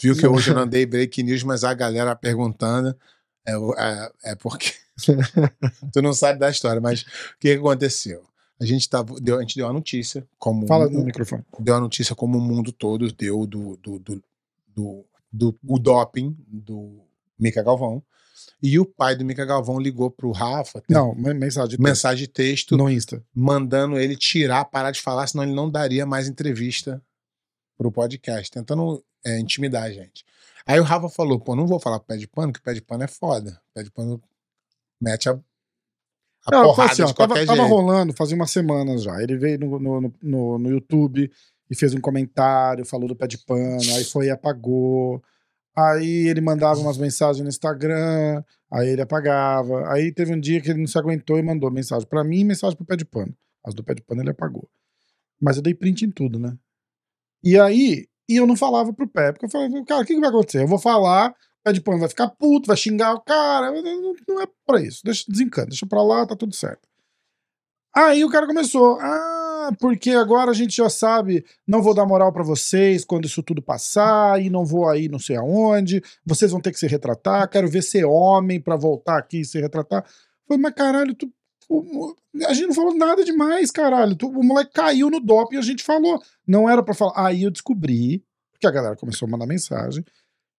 [0.00, 2.94] Viu que hoje eu não dei break news, mas a galera perguntando.
[3.46, 4.72] É, é, é porque.
[5.92, 7.06] tu não sabe da história, mas o
[7.40, 8.22] que aconteceu?
[8.60, 11.44] A gente, tava, deu, a gente deu a notícia, como Fala no microfone.
[11.60, 14.22] deu a notícia como o mundo todo deu do, do, do,
[14.74, 17.00] do, do o doping do
[17.38, 18.02] Mica Galvão.
[18.62, 21.82] E o pai do Mica Galvão ligou pro Rafa, Não, men- mensagem de texto.
[21.88, 23.22] mensagem de texto, no Insta.
[23.34, 27.00] mandando ele tirar, parar de falar, senão ele não daria mais entrevista
[27.76, 30.24] pro podcast, tentando é, intimidar a gente.
[30.66, 32.82] Aí o Rafa falou, pô, não vou falar pro pé de pano, que pé de
[32.82, 33.60] pano é foda.
[33.72, 34.20] Pé de pano
[35.00, 35.32] mete a,
[36.46, 39.22] a Não, porrada assim, ó, de tava, tava rolando fazia umas semanas já.
[39.22, 41.30] Ele veio no, no, no, no YouTube
[41.70, 45.22] e fez um comentário, falou do pé de pano, aí foi e apagou.
[45.78, 49.88] Aí ele mandava umas mensagens no Instagram, aí ele apagava.
[49.92, 52.44] Aí teve um dia que ele não se aguentou e mandou mensagem pra mim e
[52.44, 53.32] mensagem pro pé de pano.
[53.64, 54.68] As do pé de pano ele apagou.
[55.40, 56.56] Mas eu dei print em tudo, né?
[57.44, 60.20] E aí, e eu não falava pro pé, porque eu falei, cara, o que, que
[60.20, 60.62] vai acontecer?
[60.62, 63.70] Eu vou falar, o pé de pano vai ficar puto, vai xingar o cara.
[63.70, 65.00] Não, não é pra isso.
[65.04, 66.82] Deixa, desencana, deixa pra lá, tá tudo certo.
[67.94, 69.37] Aí o cara começou, ah,
[69.72, 73.60] porque agora a gente já sabe, não vou dar moral pra vocês quando isso tudo
[73.62, 77.68] passar, e não vou aí não sei aonde, vocês vão ter que se retratar, quero
[77.68, 80.04] ver ser homem pra voltar aqui e se retratar.
[80.46, 81.30] Falei, mas caralho, tu,
[81.68, 82.14] o-
[82.46, 84.14] a gente não falou nada demais, caralho.
[84.16, 86.22] Tu- o moleque caiu no doping e a gente falou.
[86.46, 87.26] Não era pra falar.
[87.26, 90.02] Aí eu descobri, porque a galera começou a mandar mensagem,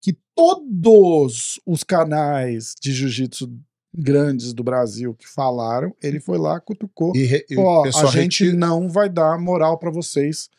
[0.02, 3.48] que todos os canais de jiu-jitsu
[3.96, 7.12] grandes do Brasil que falaram, ele foi lá, cutucou.
[7.16, 10.50] E, e Ó, a gente retira- não vai dar moral pra vocês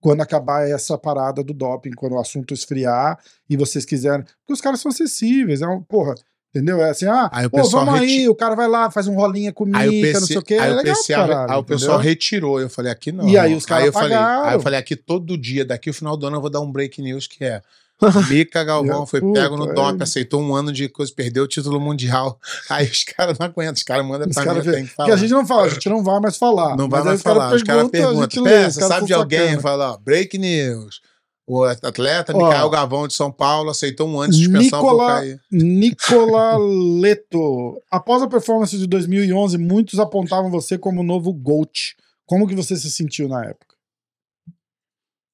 [0.00, 3.18] quando acabar essa parada do doping, quando o assunto esfriar
[3.50, 4.24] e vocês quiserem.
[4.24, 6.14] Porque os caras são acessíveis, é um, porra,
[6.54, 6.80] entendeu?
[6.80, 9.14] É assim, ah, Aí o pô, vamos aí, reti- o cara vai lá, faz um
[9.14, 11.52] rolinha com Aí o PC, não sei o quê, aí é o legal PC caralho,
[11.52, 12.60] aí o pessoal retirou.
[12.60, 13.28] Eu falei, aqui não.
[13.28, 14.16] E aí os caras aí eu falei.
[14.16, 16.70] Aí eu falei, aqui todo dia, daqui o final do ano eu vou dar um
[16.70, 17.60] break news que é.
[18.28, 19.74] Mica Galvão foi Puta, pego no é.
[19.74, 22.38] DOP, aceitou um ano de coisa, perdeu o título mundial.
[22.70, 25.14] Aí os caras não aguentam, os caras mandam pra mim, tenho que Porque falar.
[25.14, 26.76] a gente não fala, a gente não vai mais falar.
[26.76, 27.54] Não vai mais falar.
[27.54, 28.30] Os caras perguntam, a perguntam.
[28.30, 29.60] gente lê, os Pensa, caras sabe de alguém?
[29.60, 31.00] Fala, ó, break news.
[31.50, 32.44] O atleta Ó.
[32.44, 35.40] Micael Gavão de São Paulo aceitou um ano de suspensão por Nicola, cair.
[35.50, 36.56] Nicola
[37.00, 37.80] Leto.
[37.90, 41.96] Após a performance de 2011, muitos apontavam você como o novo GOAT.
[42.26, 43.67] Como que você se sentiu na época?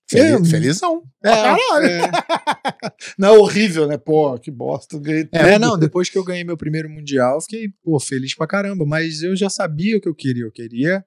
[0.08, 0.50] Feliz, É.
[0.50, 1.02] felizão.
[1.24, 1.86] É, caralho.
[1.86, 2.00] é.
[3.18, 3.96] Não, horrível, né?
[3.96, 4.98] Pô, que bosta.
[4.98, 8.84] Ganhei É, não, depois que eu ganhei meu primeiro mundial, fiquei, pô, feliz pra caramba,
[8.84, 11.04] mas eu já sabia o que eu queria, eu queria,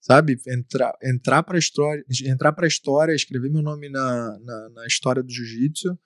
[0.00, 5.22] sabe, entrar, entrar pra história, entrar pra história, escrever meu nome na, na, na história
[5.22, 5.96] do jiu-jitsu,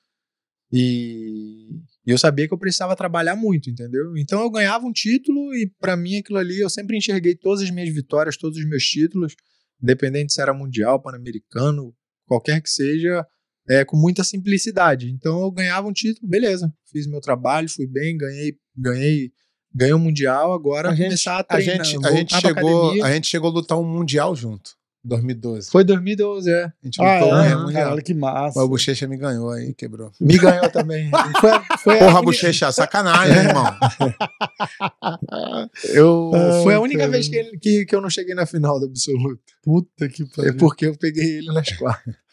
[0.72, 1.68] e,
[2.06, 4.16] e eu sabia que eu precisava trabalhar muito, entendeu?
[4.16, 7.70] Então eu ganhava um título e pra mim aquilo ali, eu sempre enxerguei todas as
[7.70, 9.34] minhas vitórias, todos os meus títulos,
[9.82, 11.94] independente se era mundial, pan-americano,
[12.26, 13.24] qualquer que seja,
[13.68, 15.10] é, com muita simplicidade.
[15.10, 16.72] Então eu ganhava um título, beleza.
[16.90, 19.32] Fiz meu trabalho, fui bem, ganhei, ganhei,
[19.74, 21.84] ganhei um mundial, agora A gente- começar a A treinar.
[21.84, 24.70] gente, a, gente chegou, a gente chegou a lutar um mundial junto,
[25.06, 25.70] 2012.
[25.70, 26.64] Foi 2012, é.
[26.64, 27.54] A gente Ah, lutou é?
[27.54, 27.82] mundial.
[27.84, 28.58] Caralho, que massa.
[28.58, 30.10] Mas o Bochecha me ganhou aí, quebrou.
[30.20, 31.10] Me ganhou também.
[31.40, 33.64] Foi, foi a Porra, única- Bochecha, sacanagem, irmão.
[35.94, 36.30] eu,
[36.62, 37.10] foi a única cara.
[37.10, 39.40] vez que, ele- que, que eu não cheguei na final do absoluto.
[39.62, 40.56] Puta que É pariu.
[40.56, 42.14] porque eu peguei ele nas quartas.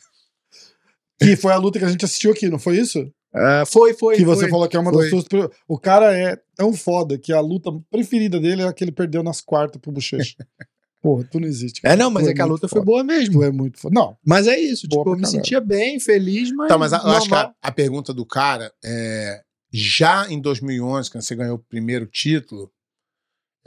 [1.22, 3.10] Que foi a luta que a gente assistiu aqui, não foi isso?
[3.34, 4.18] Ah, foi, foi.
[4.18, 4.50] que você foi.
[4.50, 5.10] falou que é uma foi.
[5.10, 5.26] das suas.
[5.68, 9.24] O cara é tão foda que a luta preferida dele é a que ele perdeu
[9.24, 10.36] nas quartas pro Bochecha.
[11.04, 11.82] Porra, tu não existe.
[11.84, 12.86] É, não, mas Tu é que a muito luta foi foda.
[12.86, 13.34] boa mesmo.
[13.34, 13.94] Tu é muito foda.
[13.94, 16.66] Não, Mas é isso, Boa tipo, eu me sentia bem, feliz, mas.
[16.68, 19.42] Então, mas a- eu acho que a, a pergunta do cara é.
[19.76, 22.72] Já em 2011, quando você ganhou o primeiro título,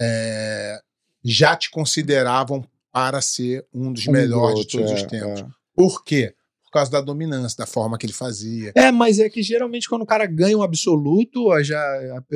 [0.00, 0.78] é,
[1.24, 5.40] já te consideravam para ser um dos um melhores goat, de todos é, os tempos.
[5.40, 5.46] é.
[5.74, 6.34] Por quê?
[6.64, 8.72] Por causa da dominância, da forma que ele fazia.
[8.74, 11.82] É, mas é que geralmente quando o cara ganha um absoluto, já,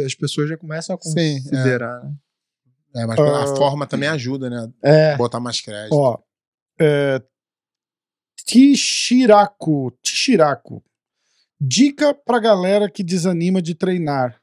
[0.05, 1.41] as pessoas já começam a Sim, é.
[1.43, 2.13] considerar, né?
[2.95, 3.45] É, mas Ah.
[3.45, 4.73] a forma também ajuda, né?
[4.83, 5.17] É.
[5.17, 5.95] Botar mais crédito.
[5.95, 6.19] Ó,
[6.81, 7.23] é,
[8.47, 10.83] Tishiraku, Tishiraku.
[11.61, 14.41] Dica pra galera que desanima de treinar.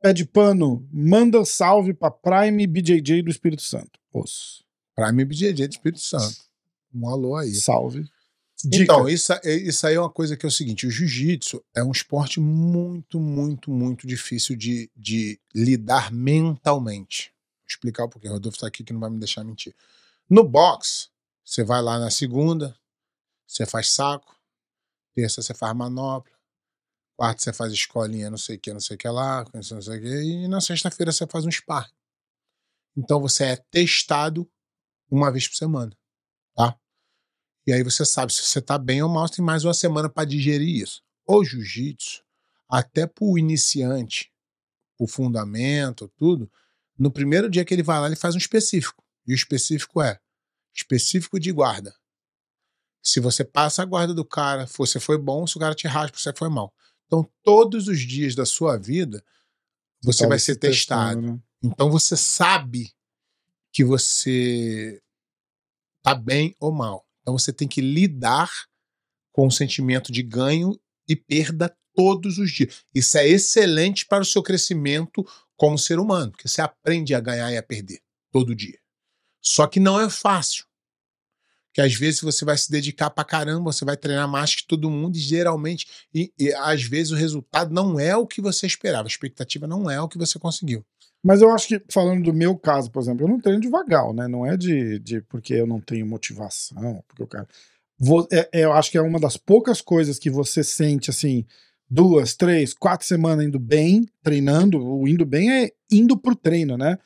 [0.00, 3.98] Pede pano, manda salve pra Prime BJJ do Espírito Santo.
[4.12, 4.62] Os.
[4.94, 6.36] Prime BJJ do Espírito Santo.
[6.94, 7.52] Um alô aí.
[7.54, 8.04] Salve.
[8.64, 8.84] Dica.
[8.84, 11.82] Então, isso, é- isso aí é uma coisa que é o seguinte: o jiu-jitsu é
[11.82, 17.33] um esporte muito, muito, muito difícil de, de lidar mentalmente.
[17.66, 18.28] Explicar o porquê.
[18.28, 19.74] O Rodolfo está aqui que não vai me deixar mentir.
[20.28, 21.08] No boxe,
[21.44, 22.78] você vai lá na segunda,
[23.46, 24.38] você faz saco,
[25.14, 26.32] terça você faz manopla,
[27.16, 29.98] quarta você faz escolinha, não sei o que, não sei o que lá, não sei
[29.98, 31.92] o que, e na sexta-feira você faz um sparring.
[32.96, 34.50] Então você é testado
[35.10, 35.96] uma vez por semana,
[36.54, 36.78] tá?
[37.66, 40.08] E aí você sabe se você tá bem ou mal, você tem mais uma semana
[40.08, 41.02] para digerir isso.
[41.26, 42.22] O jiu-jitsu,
[42.68, 44.32] até pro iniciante,
[44.98, 46.50] o fundamento, tudo,
[46.98, 49.02] no primeiro dia que ele vai lá, ele faz um específico.
[49.26, 50.18] E o específico é
[50.74, 51.94] específico de guarda.
[53.02, 55.86] Se você passa a guarda do cara, se você foi bom, se o cara te
[55.86, 56.72] raspa, você foi mal.
[57.06, 59.22] Então, todos os dias da sua vida,
[60.02, 61.20] você Tava vai se ser testado.
[61.20, 61.42] testando, né?
[61.62, 62.92] Então você sabe
[63.72, 65.00] que você
[66.02, 67.06] tá bem ou mal.
[67.22, 68.50] Então você tem que lidar
[69.32, 72.84] com o sentimento de ganho e perda todos os dias.
[72.94, 75.24] Isso é excelente para o seu crescimento
[75.56, 78.00] como ser humano, porque você aprende a ganhar e a perder
[78.32, 78.78] todo dia.
[79.42, 80.64] Só que não é fácil.
[81.72, 84.88] Que às vezes você vai se dedicar pra caramba, você vai treinar mais que todo
[84.88, 89.08] mundo e geralmente, e, e às vezes o resultado não é o que você esperava,
[89.08, 90.84] a expectativa não é o que você conseguiu.
[91.22, 94.28] Mas eu acho que, falando do meu caso, por exemplo, eu não treino devagar, né?
[94.28, 97.48] Não é de, de porque eu não tenho motivação, porque o cara.
[97.98, 101.44] Vou- é- é, eu acho que é uma das poucas coisas que você sente assim,
[101.88, 104.78] duas, três, quatro semanas indo bem, treinando.
[104.84, 106.98] O indo bem é indo pro treino, né?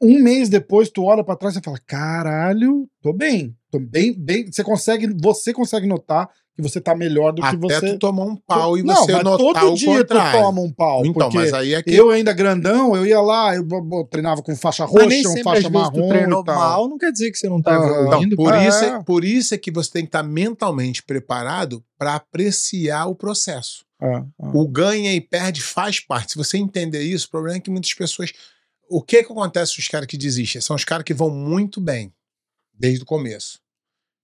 [0.00, 3.54] Um mês depois, tu olha pra trás e fala: caralho, tô bem.
[3.70, 4.50] Tô bem, bem.
[4.50, 7.92] Você consegue, você consegue notar que você tá melhor do que Até você.
[7.92, 10.40] tu tomar um pau e não, você mas notar todo o dia contrário.
[10.40, 11.00] tu toma um pau.
[11.04, 14.42] Então, porque mas aí é que eu ainda grandão, eu ia lá, eu, bo- treinava
[14.42, 16.54] com faixa Mas nem roxa, um sempre, faixa às vezes, tu marrom treinou e tal.
[16.56, 18.34] mal, não quer dizer que você não tá Ah, evoluindo.
[18.34, 18.66] Então, por, É.
[18.68, 23.14] isso é, por isso é que você tem que estar mentalmente preparado para apreciar o
[23.14, 23.84] processo.
[24.00, 24.50] Ah, ah.
[24.54, 26.32] O ganha e perde faz parte.
[26.32, 28.32] Se você entender isso, o problema é que muitas pessoas.
[28.88, 30.60] O que, que acontece com os caras que desistem?
[30.62, 32.12] São os caras que vão muito bem
[32.72, 33.58] desde o começo.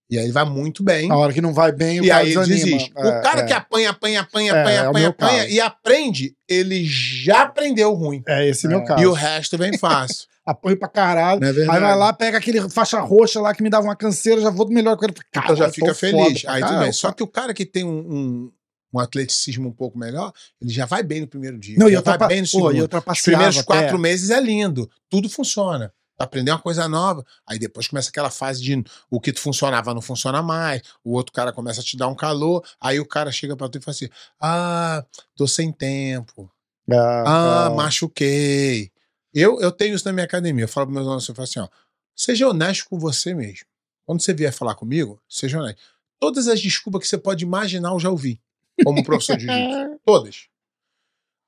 [0.09, 1.11] E aí vai muito bem.
[1.11, 2.65] A hora que não vai bem, o e cara aí ele desanima.
[2.67, 2.93] desiste.
[2.97, 3.45] É, o cara é.
[3.47, 5.55] que apanha, apanha, apanha, É, apanha, é apanha, apanha caso.
[5.55, 8.23] e aprende, ele já aprendeu ruim.
[8.29, 9.03] É esse meu caso.
[9.03, 10.27] E o resto vem fácil.
[10.47, 11.43] Apanho pra caralho.
[11.43, 14.51] É Aí vai lá, pega aquele faixa roxa lá que me dava uma canseira, já
[14.51, 15.15] vou do melhor com ele.
[15.17, 16.45] então Caralho, já fica feliz.
[16.47, 16.93] Aí tudo bem.
[16.93, 18.53] Só que o cara que tem um, um,
[18.99, 21.77] um atleticismo um pouco melhor, ele já vai bem no primeiro dia.
[21.79, 22.29] Não, e já eu vai trapa...
[22.29, 22.77] bem no segundo.
[22.77, 23.67] e Os primeiros até.
[23.67, 24.91] quatro meses é lindo.
[25.09, 25.93] Tudo funciona.
[26.17, 29.93] Tu aprendeu uma coisa nova, aí depois começa aquela fase de o que tu funcionava
[29.93, 33.33] não funciona mais, o outro cara começa a te dar um calor, aí o cara
[33.33, 34.09] chega pra tu e fala assim:
[34.41, 35.05] Ah,
[35.35, 36.49] tô sem tempo.
[36.93, 38.93] Ah, Ah, machuquei.
[39.33, 40.65] Eu, eu tenho isso na minha academia.
[40.65, 41.69] Eu falo para meus alunos, eu falo assim, ó,
[42.15, 43.67] seja honesto com você mesmo.
[44.07, 45.81] Quando você vier falar comigo, seja honesto.
[46.21, 48.41] Todas as desculpas que você pode imaginar, eu já ouvi,
[48.83, 50.01] como professor de jiu-jitsu.
[50.05, 50.47] Todas.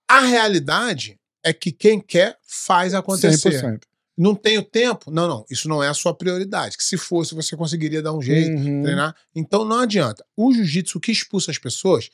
[0.09, 3.51] A realidade é que quem quer faz acontecer.
[3.63, 3.81] 100%.
[4.19, 5.11] Não tenho tempo?
[5.11, 5.45] Não, não.
[5.51, 6.77] Isso não é a sua prioridade.
[6.77, 8.83] Que se fosse, você conseguiria dar um jeito Uhum.
[8.83, 9.15] treinar.
[9.35, 10.25] Então não adianta.
[10.37, 12.09] O jiu-jitsu, que expulsa as pessoas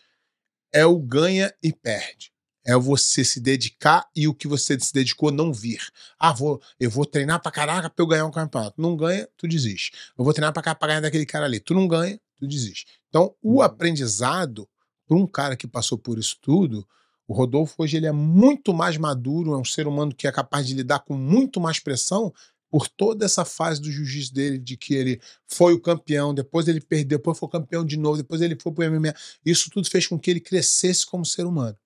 [0.73, 2.33] é o ganha e perde.
[2.65, 5.81] É você se dedicar e o que você se dedicou não vir.
[6.19, 8.81] Ah, vou, eu vou treinar pra caraca pra eu ganhar um campeonato.
[8.81, 9.93] Não ganha, tu desiste.
[10.17, 11.61] Eu vou treinar pra cá pra ganhar daquele cara ali.
[11.61, 12.87] Tu não ganha, tu desiste.
[13.09, 13.63] Então, o Uhum.
[13.63, 14.69] aprendizado,
[15.07, 16.87] para um cara que passou por isso tudo,
[17.27, 20.67] o Rodolfo hoje ele é muito mais maduro, é um ser humano que é capaz
[20.67, 22.33] de lidar com muito mais pressão
[22.71, 26.81] por toda essa fase do jiu-jitsu dele, de que ele foi o campeão, depois ele
[26.81, 29.15] perdeu, depois foi campeão de novo, depois ele foi pro MMA.
[29.45, 31.77] Isso tudo fez com que ele crescesse como ser humano.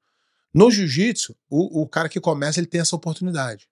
[0.54, 3.68] No jiu-jitsu, o, o cara que começa, ele tem essa oportunidade.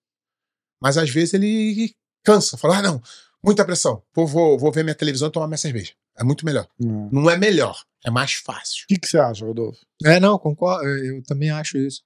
[0.80, 1.94] Mas às vezes ele
[2.24, 3.02] cansa, fala, ah, não,
[3.42, 5.92] muita pressão, vou, vou, vou ver minha televisão e tomar minha cerveja.
[6.18, 6.68] É muito melhor.
[6.78, 7.08] Não.
[7.08, 8.84] O Não é melhor, é mais fácil.
[8.88, 9.80] que, que você acha, Rodolfo?
[10.04, 10.86] É, não, concordo.
[10.86, 12.02] Eu, eu também acho isso.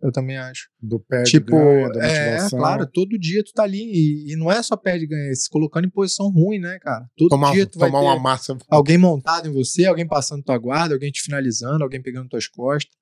[0.00, 0.68] Eu também acho.
[0.80, 2.58] Do perde tipo, ganha, da é, motivação?
[2.58, 5.34] claro, todo dia tu tá ali e, e não é só perde e ganha, é
[5.34, 7.10] se colocando em posição ruim, né, cara?
[7.16, 8.56] Todo Tomar, dia tu vai tomar ter uma massa.
[8.70, 12.94] alguém montado em você, alguém passando tua guarda, alguém te finalizando, alguém pegando tuas costas.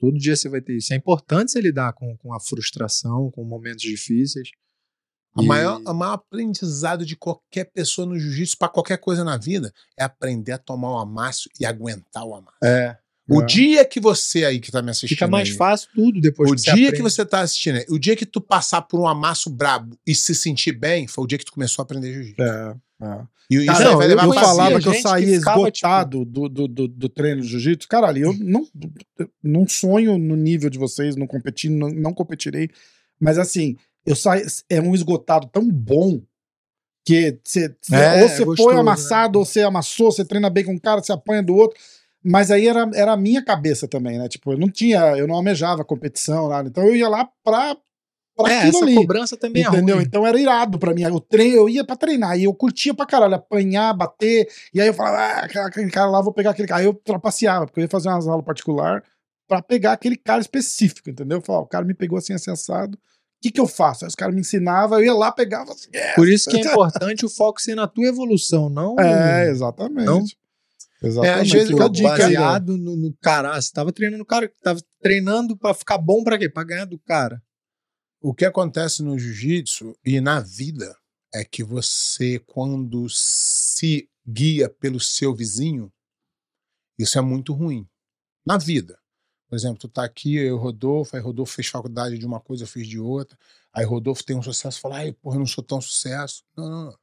[0.00, 0.92] Todo dia você vai ter isso.
[0.92, 4.48] É importante você lidar com, com a frustração, com momentos difíceis.
[5.36, 9.36] A E- maior, a maior aprendizado de qualquer pessoa no jiu-jitsu, para qualquer coisa na
[9.36, 12.56] vida, é aprender a tomar o amasso e aguentar o amasso.
[12.62, 12.96] É.
[13.28, 13.46] O É.
[13.46, 15.10] dia que você aí que tá me assistindo.
[15.10, 17.86] Fica mais aí, fácil tudo depois O que dia você que você tá assistindo, aí,
[17.88, 21.26] o dia que tu passar por um amasso brabo e se sentir bem, foi o
[21.28, 22.42] dia que tu começou a aprender jiu-jitsu.
[22.42, 23.22] É, é.
[23.52, 24.48] E isso não, vai eu levar eu paciência.
[24.48, 27.86] falava que eu saía que ficava, esgotado do, do, do, do treino de jiu-jitsu.
[27.88, 28.66] Caralho, eu não,
[29.42, 32.68] não sonho no nível de vocês, não competi, não, não competirei.
[33.20, 34.46] Mas assim, eu saio.
[34.68, 36.20] É um esgotado tão bom
[37.04, 40.64] que você, cê- É, ou você é foi amassado, ou você amassou, você treina bem
[40.64, 41.78] com um cara, você apanha do outro.
[42.22, 44.28] Mas aí era, era a minha cabeça também, né?
[44.28, 46.68] Tipo, eu não tinha, eu não almejava competição, nada.
[46.68, 47.74] Então eu ia lá pra,
[48.36, 48.94] pra É, aquilo essa ali.
[48.94, 49.98] cobrança também Entendeu?
[49.98, 50.02] é.
[50.02, 51.02] Então era irado pra mim.
[51.02, 54.46] Eu, treino, eu ia pra treinar e eu curtia pra caralho, apanhar, bater.
[54.74, 56.80] E aí eu falava, ah, aquele cara lá, vou pegar aquele cara.
[56.82, 59.02] Aí eu trapaceava, porque eu ia fazer umas aulas particular
[59.48, 61.38] pra pegar aquele cara específico, entendeu?
[61.38, 62.98] Eu falava, o cara me pegou assim, assim, assado.
[62.98, 63.09] O
[63.40, 64.04] que que eu faço?
[64.04, 65.88] Aí os caras me ensinavam, eu ia lá, pegava assim.
[65.92, 70.04] É, Por isso que é importante o foco ser na tua evolução, não é exatamente.
[70.06, 70.24] Não?
[71.02, 71.38] Exatamente.
[71.38, 73.58] É, às vezes eu- baseado no, no cara.
[73.60, 76.48] Você tava treinando o cara, tava treinando pra ficar bom pra quê?
[76.48, 77.42] Pra ganhar do cara.
[78.22, 80.94] O que acontece no jiu-jitsu e na vida
[81.34, 85.90] é que você, quando se guia pelo seu vizinho,
[86.98, 87.86] isso é muito ruim.
[88.46, 88.98] Na vida.
[89.50, 92.38] Por exemplo, tu tá aqui, eu e o Rodolfo, aí Rodolfo fez faculdade de uma
[92.38, 93.36] coisa, eu fiz de outra.
[93.72, 96.44] Aí Rodolfo tem um sucesso, fala, ai, porra, eu não sou tão sucesso.
[96.56, 96.94] Não, não, não.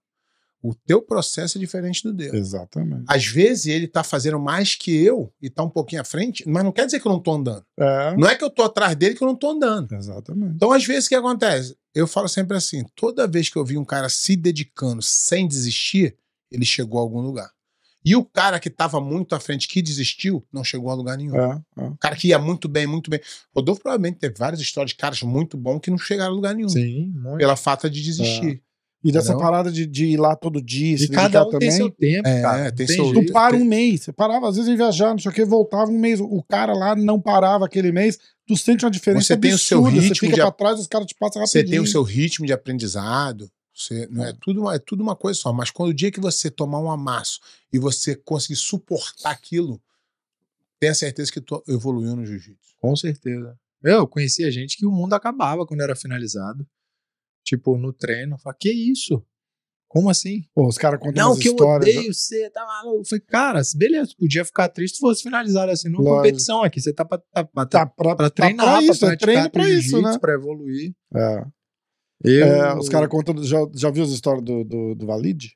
[0.64, 2.38] O teu processo é diferente do dele.
[2.38, 3.04] Exatamente.
[3.08, 6.64] Às vezes ele tá fazendo mais que eu e tá um pouquinho à frente, mas
[6.64, 7.64] não quer dizer que eu não tô andando.
[7.78, 9.94] É, Não é que eu tô atrás dele que eu não tô andando.
[9.94, 10.56] exatamente.
[10.56, 11.76] Então, às vezes, o que acontece?
[11.94, 16.18] Eu falo sempre assim: toda vez que eu vi um cara se dedicando sem desistir,
[16.50, 17.52] ele chegou a algum lugar.
[18.08, 21.36] E o cara que estava muito à frente, que desistiu, não chegou a lugar nenhum.
[21.36, 21.84] É, é.
[21.84, 23.20] O cara que ia muito bem, muito bem.
[23.56, 26.70] Rodolfo provavelmente teve várias histórias de caras muito bons que não chegaram a lugar nenhum.
[26.70, 27.38] Sim, muito.
[27.38, 28.62] Pela falta de desistir.
[29.04, 29.42] E dessa Entendeu?
[29.46, 31.70] parada de, de ir lá todo dia, se E cada dedicar um também.
[31.70, 32.72] tem seu tempo, É, cara.
[32.72, 33.26] tem Não seu- jeito.
[33.28, 35.46] Tu para tem- um mês, você parava, às vezes ia viajar, não sei o que,
[35.46, 38.18] voltava um mês, o cara lá não parava aquele mês,
[38.48, 40.80] tu sente uma diferença Você tem o seu absurda, você ritmo fica de pra trás,
[40.80, 41.82] os caras te passam Você rapidinho.
[41.84, 43.48] tem o seu ritmo de aprendizado.
[43.78, 45.54] Você, não é, tudo, uma- é tudo uma coisa só.
[45.54, 47.40] Mas quando o dia que você tomar um amasso
[47.72, 49.80] e você conseguir suportar aquilo,
[50.80, 52.76] tenha certeza que tu evoluiu no jiu-jitsu.
[52.82, 53.56] Com certeza.
[53.84, 56.68] Eu conhecia gente que o mundo acabava quando era finalizado.
[57.44, 58.38] Tipo, no treino.
[58.40, 59.24] Falei, que isso?
[59.88, 60.44] Como assim?
[60.54, 62.98] Pô, os caras contam Não, que eu odeio você, tá maluco.
[63.02, 66.18] Eu falei, cara, beleza, podia ficar triste se fosse finalizado assim numa Lógico.
[66.18, 66.82] competição aqui.
[66.82, 69.50] Você tá pra, tá, pra, Tá pra, pra tá treinar, pra isso, pra é treino
[69.50, 70.18] praticar pra isso, né?
[70.20, 70.94] pra evoluir.
[71.16, 71.46] É.
[72.24, 73.42] Eu, É, os caras contam.
[73.44, 75.56] Já, já viu as histórias do, do, do Valide?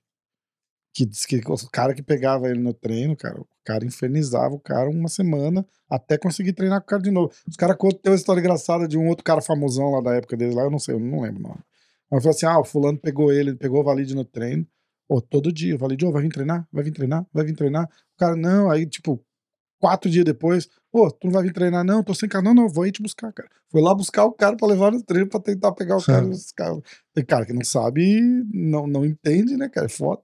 [0.94, 4.60] Que diz que o cara que pegava ele no treino, cara, o cara infernizava o
[4.60, 7.32] cara uma semana até conseguir treinar com o cara de novo.
[7.48, 10.36] Os caras contam tem uma história engraçada de um outro cara famosão lá da época
[10.36, 11.60] dele, lá, eu não sei, eu não lembro o nome.
[12.12, 14.68] Mas falou assim: ah, o fulano pegou ele, pegou o Valide no treino.
[15.08, 16.68] Pô, todo dia, o Valide, ô, vai vir treinar?
[16.72, 17.26] Vai vir treinar?
[17.34, 17.86] Vai vir treinar?
[17.86, 19.24] O cara, não, aí, tipo,
[19.80, 22.68] quatro dias depois, pô, tu não vai vir treinar, não, tô sem cara, não, não,
[22.68, 23.50] vou aí te buscar, cara.
[23.70, 26.28] Foi lá buscar o cara pra levar no treino pra tentar pegar o cara.
[26.28, 26.82] Os caras.
[27.14, 28.22] Tem cara que não sabe,
[28.54, 29.86] não, não entende, né, cara?
[29.86, 30.22] É foda.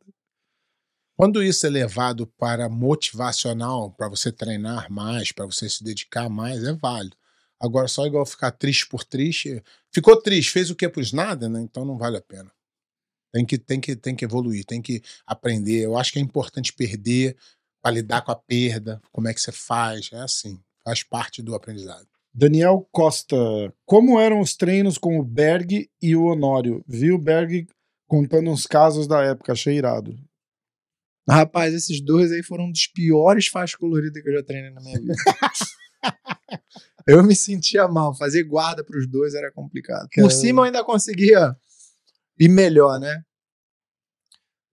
[1.15, 6.63] Quando isso é levado para motivacional, para você treinar mais, para você se dedicar mais,
[6.63, 7.17] é válido.
[7.59, 9.63] Agora, só igual ficar triste por triste.
[9.91, 11.59] Ficou triste, fez o que por nada, né?
[11.61, 12.51] Então não vale a pena.
[13.33, 15.85] Tem que, tem, que, tem que evoluir, tem que aprender.
[15.85, 17.35] Eu acho que é importante perder
[17.81, 20.09] para lidar com a perda, como é que você faz.
[20.13, 22.07] É assim, faz parte do aprendizado.
[22.33, 23.35] Daniel Costa,
[23.85, 26.83] como eram os treinos com o Berg e o Honório?
[26.87, 27.67] Vi o Berg
[28.07, 30.15] contando uns casos da época, achei irado.
[31.27, 34.79] Rapaz, esses dois aí foram um dos piores faixas coloridas que eu já treinei na
[34.81, 35.13] minha vida.
[37.05, 38.15] eu me sentia mal.
[38.15, 40.07] Fazer guarda pros dois era complicado.
[40.13, 41.55] Por cima eu ainda conseguia
[42.39, 43.23] ir melhor, né?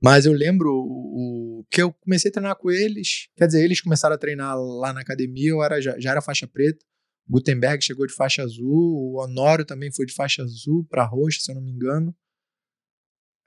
[0.00, 3.28] Mas eu lembro o, o- que eu comecei a treinar com eles.
[3.36, 6.46] Quer dizer, eles começaram a treinar lá na academia, eu era, já, já era faixa
[6.46, 6.84] preta.
[7.28, 11.50] Gutenberg chegou de faixa azul, o Honório também foi de faixa azul para roxa, se
[11.50, 12.14] eu não me engano.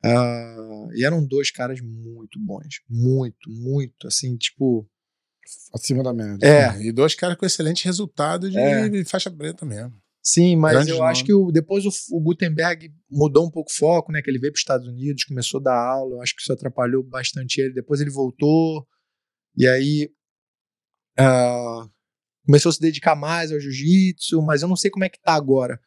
[0.03, 2.81] Ah, e eram dois caras muito bons.
[2.89, 4.07] Muito, muito.
[4.07, 4.87] Assim, tipo.
[5.73, 6.45] Acima da média.
[6.45, 9.05] É, E dois caras com excelente resultado de É.
[9.05, 9.93] faixa preta mesmo.
[10.29, 11.11] Sim, mas Grandes eu nomes.
[11.11, 14.21] acho que o- depois o, o Gutenberg mudou um pouco o foco, né?
[14.21, 16.15] Que ele veio para os Estados Unidos, começou a dar aula.
[16.15, 17.73] Eu acho que isso atrapalhou bastante ele.
[17.73, 18.85] Depois ele voltou.
[19.55, 20.09] E aí.
[21.17, 21.87] ah,
[22.45, 25.33] começou a se dedicar mais ao jiu-jitsu, mas eu não sei como é que tá
[25.33, 25.79] agora.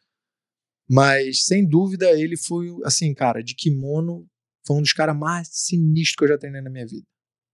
[0.89, 4.27] Mas, sem dúvida, ele foi, assim, cara, de kimono,
[4.67, 7.05] foi um dos caras mais sinistros que eu já treinei na minha vida.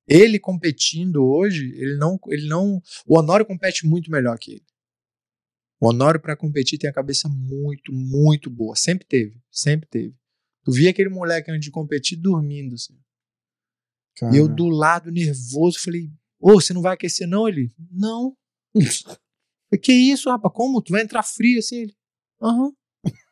[0.07, 2.81] Ele competindo hoje, ele não, ele não.
[3.05, 4.65] O Honório compete muito melhor que ele.
[5.79, 8.75] O Honório, pra competir, tem a cabeça muito, muito boa.
[8.75, 10.15] Sempre teve, sempre teve.
[10.63, 12.97] Tu via aquele moleque antes de competir dormindo, assim.
[14.17, 14.35] Cara.
[14.35, 17.47] E eu do lado, nervoso, falei: Ô, você não vai aquecer, não?
[17.47, 18.35] Ele, não.
[19.83, 20.53] Que isso, rapaz?
[20.55, 20.81] Como?
[20.81, 21.81] Tu vai entrar frio assim?
[21.81, 21.93] Ele,
[22.41, 22.71] aham.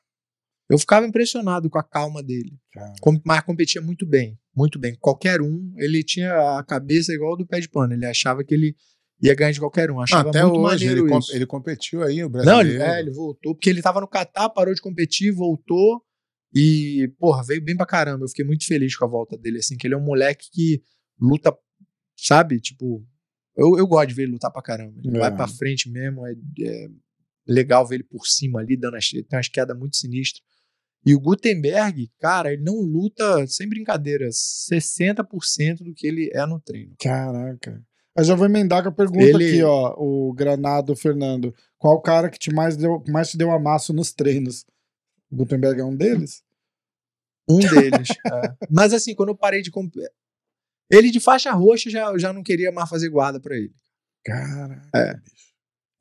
[0.70, 2.60] Eu ficava impressionado com a calma dele.
[2.74, 2.94] Cara.
[3.24, 4.98] Mas competia muito bem, muito bem.
[5.00, 7.94] Qualquer um, ele tinha a cabeça igual do pé de pano.
[7.94, 8.76] Ele achava que ele
[9.22, 10.00] ia ganhar de qualquer um.
[10.02, 12.70] Achava Até muito hoje, ele, com- ele competiu aí, o Não, brasileiro.
[12.70, 16.02] ele, é, ele voltou, porque ele tava no Catar, parou de competir, voltou
[16.54, 18.26] e, porra, veio bem pra caramba.
[18.26, 20.82] Eu fiquei muito feliz com a volta dele, assim, que ele é um moleque que
[21.20, 21.56] luta,
[22.18, 22.60] sabe?
[22.60, 23.06] Tipo,
[23.58, 25.00] eu, eu gosto de ver ele lutar pra caramba.
[25.04, 25.20] Ele É.
[25.20, 26.88] vai pra frente mesmo, é, é
[27.48, 30.44] legal ver ele por cima ali, dando as, tem umas quedas muito sinistras.
[31.06, 36.60] E o Gutenberg, cara, ele não luta, sem brincadeira, 60% do que ele é no
[36.60, 36.96] treino.
[37.00, 37.82] Caraca.
[38.18, 39.94] Eu já vou emendar com a pergunta Ele- aqui, ó.
[39.98, 41.54] O Granado Fernando.
[41.78, 44.66] Qual o cara que te mais deu, mais te deu amasso nos treinos?
[45.30, 46.44] O Gutenberg é um deles?
[47.50, 48.08] Um deles.
[48.26, 48.56] é.
[48.70, 50.10] Mas assim, quando eu parei de competir.
[50.90, 53.74] Ele de faixa roxa já, eu já não queria mais fazer guarda pra ele.
[54.24, 54.90] Caraca.
[54.96, 55.16] É.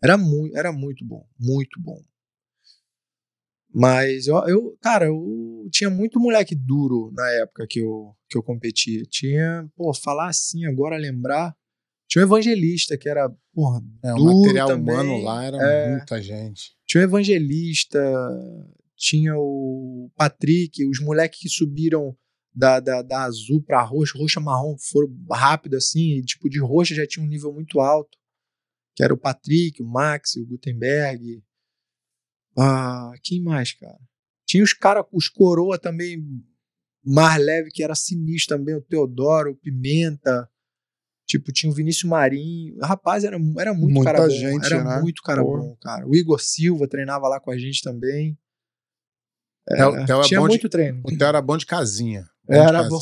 [0.03, 2.01] Era muito, era muito bom, muito bom.
[3.75, 8.43] Mas eu, eu, cara, eu tinha muito moleque duro na época que eu, que eu
[8.43, 9.03] competia.
[9.09, 11.57] Tinha, pô, falar assim, agora lembrar.
[12.09, 14.95] Tinha um evangelista que era, porra, É, o material também.
[14.95, 15.91] humano lá era É.
[15.97, 16.75] muita gente.
[16.87, 17.99] Tinha o Evangelista,
[18.97, 22.17] tinha o Patrick, os moleques que subiram
[22.55, 26.95] da, da, da azul pra roxa, roxa marrom, foram rápido assim, e, tipo, de roxa
[26.95, 28.17] já tinha um nível muito alto.
[28.95, 31.43] Que era o Patrick, o Max, o Gutenberg.
[32.57, 33.99] Ah, quem mais, cara?
[34.47, 36.23] Tinha os caras, os coroa também
[37.05, 40.49] mais leve, que era sinistro também, o Teodoro, o Pimenta.
[41.39, 42.77] Tipo, tinha o Vinícius Marinho.
[42.81, 44.31] Rapaz, era, era muito Muita cara bom.
[44.31, 45.01] gente, era né?
[45.01, 45.63] muito cara Porra.
[45.63, 46.07] bom, cara.
[46.07, 48.39] O Igor Silva treinava lá com a gente também.
[49.69, 51.03] Theo- Theo é tinha de- muito treino.
[51.05, 52.25] O Theo era bom de casinha.
[52.47, 52.89] Bom de Era casa.
[52.91, 53.01] bom.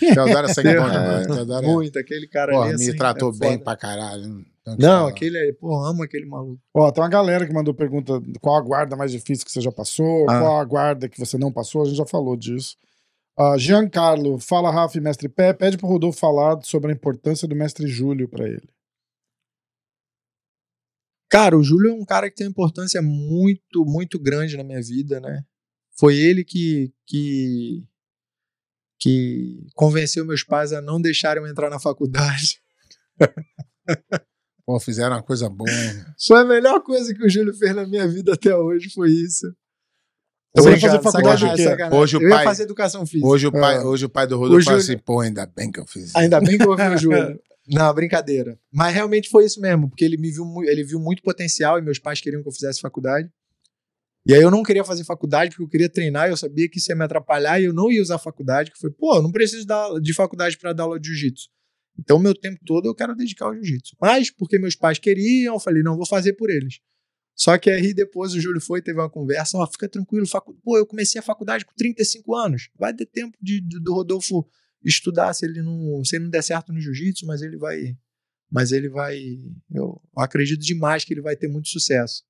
[0.00, 1.48] Teodoro era sangue bom É, demais.
[1.50, 2.78] É- Muito, aquele cara Porra, ali.
[2.78, 4.26] me assim, tratou é bem pra caralho.
[4.26, 5.10] Não, tem o que Não, falar.
[5.10, 6.60] aquele, pô, amo aquele maluco.
[6.74, 9.70] Ó, tem uma galera que mandou pergunta qual a guarda mais difícil que você já
[9.70, 10.40] passou, Ah.
[10.40, 12.76] qual a guarda que você não passou, a gente já falou disso.
[13.38, 17.56] Ah, Giancarlo, fala Rafa e Mestre Pé, pede pro Rodolfo falar sobre a importância do
[17.56, 18.68] Mestre Júlio pra ele.
[21.30, 24.82] Cara, o Júlio é um cara que tem uma importância muito, muito grande na minha
[24.82, 25.44] vida, né?
[25.96, 27.86] Foi ele que, que,
[28.98, 32.60] que convenceu meus pais a não deixarem eu entrar na faculdade.
[34.66, 35.70] Pô, fizeram uma coisa boa.
[35.70, 36.04] hein?
[36.26, 39.46] Foi a melhor coisa que o Júlio fez na minha vida até hoje, foi isso.
[40.56, 41.98] Você vai Obrigado, fazer faculdade sacanagem.
[41.98, 43.26] Hoje o eu ia pai- fazer educação física.
[43.28, 43.86] Hoje o pai, Ah.
[43.86, 46.06] hoje o pai do Rodolfo fala assim, pô, ainda bem que eu fiz.
[46.06, 46.18] isso.
[46.18, 47.40] Ainda bem que eu ouvi o Júlio.
[47.68, 48.58] Não, brincadeira.
[48.72, 52.00] Mas realmente foi isso mesmo, porque ele me viu, ele viu muito potencial e meus
[52.00, 53.30] pais queriam que eu fizesse faculdade.
[54.26, 56.78] E aí eu não queria fazer faculdade porque eu queria treinar, e eu sabia que
[56.78, 59.30] isso ia me atrapalhar e eu não ia usar faculdade, que foi, pô, eu não
[59.30, 61.48] preciso dar, de faculdade para dar aula de jiu-jitsu.
[61.98, 63.94] Então meu tempo todo eu quero dedicar ao jiu-jitsu.
[64.00, 66.80] Mas porque meus pais queriam, eu falei, não, vou fazer por eles.
[67.40, 70.52] Só que aí depois o Júlio foi, teve uma conversa, ó, fica tranquilo, facu...
[70.62, 74.46] pô, eu comecei a faculdade com 35 anos, vai ter tempo de, de- do Rodolfo
[74.84, 77.96] estudar se ele não, se ele não der certo no jiu-jitsu, mas ele vai,
[78.52, 79.18] mas ele vai,
[79.72, 82.24] eu acredito demais que ele vai ter muito sucesso.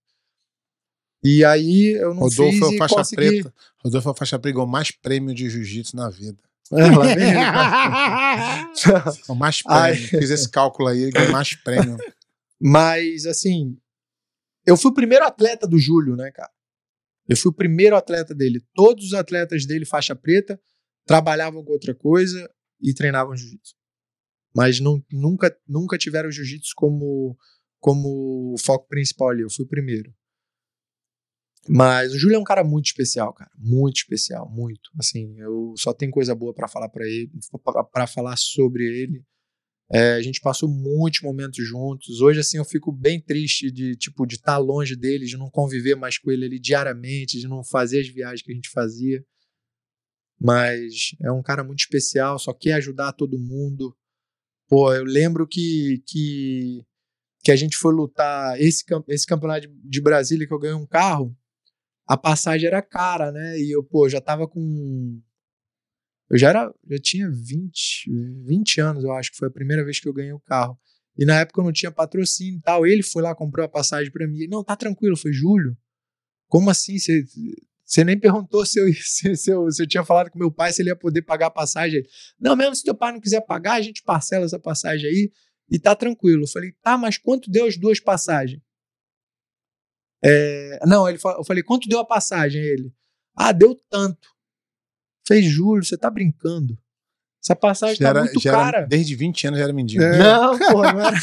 [1.24, 3.16] E aí eu não Rodolfo fiz é o faixa consegui.
[3.43, 3.55] preta.
[3.85, 6.39] Rodolfo é o faixa preta, ganhou mais prêmio de jiu-jitsu na vida.
[6.73, 9.12] É, lá vem ele, cara.
[9.28, 9.93] O mais Ai.
[9.97, 10.09] prêmio.
[10.20, 11.97] Fiz esse cálculo aí, ganhou mais prêmio.
[12.62, 13.77] Mas, assim,
[14.70, 16.51] eu fui o primeiro atleta do Júlio, né, cara?
[17.28, 18.60] Eu fui o primeiro atleta dele.
[18.74, 20.60] Todos os atletas dele, faixa preta,
[21.05, 22.48] trabalhavam com outra coisa
[22.80, 23.74] e treinavam jiu-jitsu.
[24.55, 27.36] Mas não, nunca, nunca tiveram jiu-jitsu como,
[27.78, 29.42] como foco principal ali.
[29.42, 30.12] Eu fui o primeiro.
[31.68, 33.51] Mas o Júlio é um cara muito especial, cara.
[33.56, 34.90] Muito especial, muito.
[34.98, 37.30] Assim, eu só tenho coisa boa pra falar para ele,
[37.92, 39.24] para falar sobre ele.
[39.93, 42.21] É, a gente passou muitos momentos juntos.
[42.21, 45.97] Hoje, assim, eu fico bem triste de, tipo, de estar longe dele, de não conviver
[45.97, 49.25] mais com ele ali diariamente, de não fazer as viagens que a gente fazia.
[50.41, 53.95] Mas é um cara muito especial, só quer ajudar todo mundo.
[54.69, 56.83] Pô, eu lembro que, que,
[57.43, 60.87] que a gente foi lutar esse, esse campeonato de, de Brasília que eu ganhei um
[60.87, 61.37] carro.
[62.07, 63.59] A passagem era cara, né?
[63.59, 65.21] E eu, pô, já tava com
[66.31, 68.11] eu já era, já tinha 20,
[68.47, 70.78] 20 anos, eu acho que foi a primeira vez que eu ganhei o carro.
[71.19, 72.86] E na época eu não tinha patrocínio e tal.
[72.86, 74.47] Ele foi lá, comprou a passagem pra mim.
[74.48, 75.77] Não, tá tranquilo, foi Júlio.
[76.48, 76.97] Como assim?
[77.85, 80.73] Você nem perguntou se eu, se, se eu, se eu tinha falado com meu pai
[80.73, 82.02] se ele ia poder pagar a passagem.
[82.39, 85.32] Não, mesmo se teu pai não quiser pagar, a gente parcela essa passagem aí
[85.69, 86.44] e tá tranquilo.
[86.44, 88.62] Eu falei, tá, mas quanto deu as duas passagens?
[90.23, 92.62] É, não, ele, eu falei, quanto deu a passagem?
[92.62, 92.93] Ele,
[93.36, 94.28] ah, deu tanto.
[95.31, 96.77] Fez Júlio, você tá brincando.
[97.43, 98.86] Essa passagem Já tá era, muito já era- cara.
[98.86, 100.02] desde 20 anos já era mendigo.
[100.02, 100.19] É.
[100.19, 101.16] Não, pô, não era.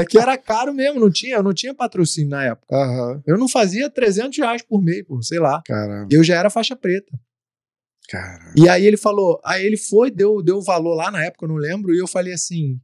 [0.00, 2.74] É que era caro mesmo, não tinha, eu não tinha patrocínio na época.
[2.74, 3.22] Aham.
[3.26, 5.60] Eu não fazia 300 reais por mês, pô, sei lá.
[5.66, 7.18] Caramba, Eu já era faixa preta.
[8.08, 8.54] cara.
[8.56, 11.48] E aí ele falou, aí ele foi, deu, deu o valor lá na época, eu
[11.50, 12.80] não lembro, e eu falei assim.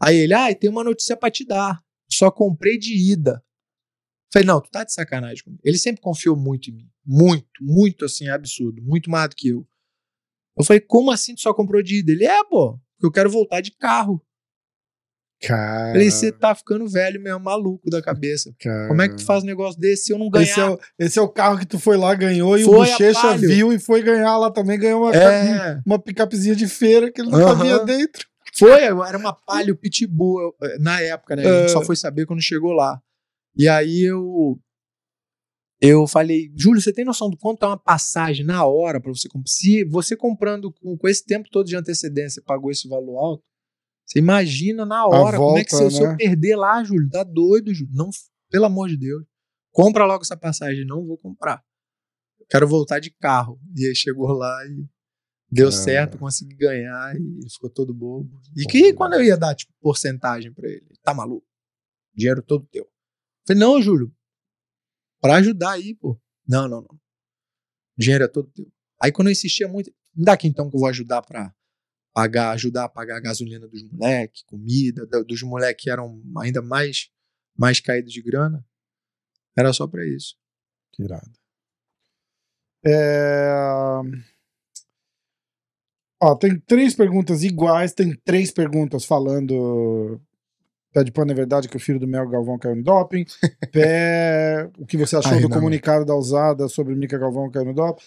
[0.00, 1.80] Aí ele, ah, tem uma notícia pra te dar.
[2.08, 3.42] Só comprei de ida.
[4.32, 5.60] Falei, não, tu tá de sacanagem comigo.
[5.64, 6.88] Ele sempre confiou muito em mim.
[7.04, 8.80] Muito, muito assim, absurdo.
[8.80, 9.66] Muito mais do que eu.
[10.60, 12.12] Eu falei, como assim tu só comprou de ida?
[12.12, 14.22] Ele, é, pô, porque eu quero voltar de carro.
[15.42, 15.92] Cara.
[15.92, 18.54] Falei, você tá ficando velho mesmo, maluco da cabeça.
[18.60, 18.88] cara.
[18.88, 20.44] Como é que tu faz um negócio desse se eu não ganhar?
[20.44, 22.88] Esse é, o, esse é o carro que tu foi lá, ganhou, e o Foi
[22.88, 27.10] a Bochecha viu e foi ganhar lá também, ganhou uma, É, uma picapezinha de feira
[27.10, 27.56] que ele não Aham.
[27.56, 28.26] cabia dentro.
[28.54, 31.42] foi, era uma Palio Pitbull eh, na época, né?
[31.46, 31.68] A gente É.
[31.68, 33.00] só foi saber quando chegou lá.
[33.56, 34.58] E aí eu
[35.80, 39.28] eu falei, Júlio, você tem noção do quanto é uma passagem na hora para você
[39.28, 39.48] comprar?
[39.48, 43.44] Se você comprando com, com esse tempo todo de antecedência pagou esse valor alto,
[44.06, 46.16] você imagina na hora como é que se, eu- volta, se eu né?
[46.16, 47.94] perder lá, Júlio, tá doido, Júlio.
[47.94, 48.10] Não,
[48.50, 49.24] pelo amor de Deus.
[49.72, 51.62] Compra logo essa passagem, não vou comprar.
[52.50, 53.60] Quero voltar de carro.
[53.76, 54.84] E aí chegou lá e
[55.50, 55.72] deu Ah.
[55.72, 58.28] certo, consegui ganhar e ficou todo bobo.
[58.56, 60.86] E que quando eu ia dar, tipo, porcentagem pra ele?
[61.04, 61.46] Tá maluco?
[62.12, 62.86] Dinheiro todo teu.
[63.46, 64.12] Falei, não, Júlio,
[65.20, 66.18] pra ajudar aí, pô.
[66.46, 67.00] Não, não, não.
[67.96, 68.70] Dinheiro é todo teu.
[69.00, 71.54] Aí quando eu insistia muito, me dá aqui então que eu vou ajudar pra
[72.12, 76.60] pagar, ajudar a pagar a gasolina dos moleques, comida, da- dos moleques que eram ainda
[76.62, 77.10] mais,
[77.56, 78.64] mais caídos de grana.
[79.56, 80.36] Era só pra isso.
[80.92, 81.30] Que irado.
[82.84, 84.00] É...
[86.22, 90.20] Ó, tem três perguntas iguais, tem três perguntas falando.
[90.92, 93.24] Pé de pano é verdade que o filho do Mel Galvão caiu no doping.
[93.72, 95.56] Pé, o que você achou Ai, do não.
[95.56, 98.02] comunicado da usada sobre Mica Galvão caiu no doping?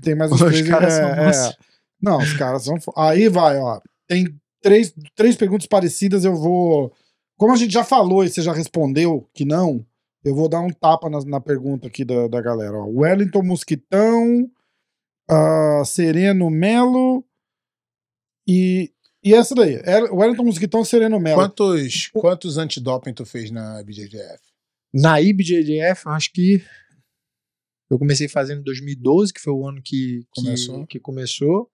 [0.00, 0.68] Tem- mais uns Os três.
[0.68, 1.54] caras é, são é.
[2.00, 2.76] Não, os caras são.
[2.96, 3.80] Aí vai, ó.
[4.06, 4.26] Tem
[4.62, 6.92] três, três perguntas parecidas, eu vou.
[7.36, 9.84] Como a gente já falou e você já respondeu que não,
[10.24, 12.76] eu vou dar um tapa na, na pergunta aqui da, da galera.
[12.78, 12.86] Ó.
[12.86, 14.48] Wellington Mosquitão,
[15.28, 17.24] ah, Sereno Melo
[18.46, 18.92] e
[19.24, 19.80] E essa daí?
[20.10, 21.40] O Wellington Mosquitão Sereno Melo.
[21.40, 24.42] Quantos, quantos antidoping tu fez na BJJF?
[24.92, 26.62] Na IBJJF, acho que
[27.90, 30.86] eu comecei fazendo em 2012, que foi o ano que que Começou.
[30.86, 31.70] Que, começou.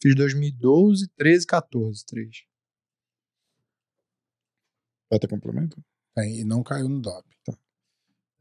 [0.00, 2.44] Fiz 2012, 13, 14, três.
[5.10, 5.82] Vai ter complemento?
[6.14, 7.30] Tem, E não caiu no doping.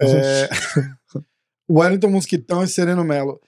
[0.01, 0.49] É...
[1.67, 3.41] o Wellington Mosquitão e Sereno Melo.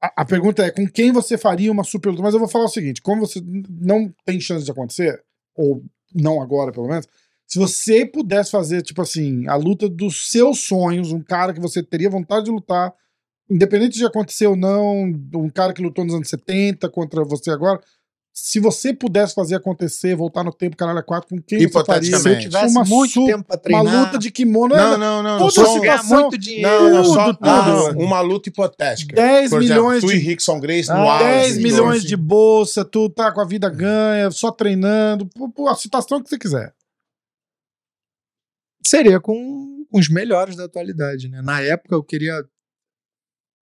[0.00, 2.22] A, pergunta é: com quem você faria uma super luta?
[2.22, 5.22] Mas eu vou falar o seguinte: como você não tem chance de acontecer,
[5.54, 5.82] ou
[6.14, 7.06] não agora pelo menos,
[7.46, 11.82] se você pudesse fazer, tipo assim, a luta dos seus sonhos, um cara que você
[11.82, 12.92] teria vontade de lutar,
[13.48, 15.04] independente de acontecer ou não,
[15.34, 17.80] um cara que lutou nos anos 70 contra você agora.
[18.38, 22.18] Se você pudesse fazer acontecer, voltar no tempo, caralho, a quatro, com quem você faria?
[22.18, 24.96] Se eu tivesse Uma muito su- tempo pra Uma treinar, luta de kimono, Não, é
[24.98, 25.38] não, não.
[25.38, 26.68] toda só ganhar muito dinheiro.
[26.68, 27.98] Não, não, só, tudo, não, tudo.
[28.04, 29.16] uma luta hipotética.
[29.16, 31.24] 10 Por exemplo, milhões tu de- e Rickson Grace no Ah, auge.
[31.24, 32.08] 10 sim, milhões sim.
[32.08, 36.28] de bolsa, tu tá com a vida ganha, só treinando, pô, pô, a situação que
[36.28, 36.74] você quiser.
[38.86, 41.40] seria com, com os melhores da atualidade, né?
[41.42, 42.44] Na época eu queria,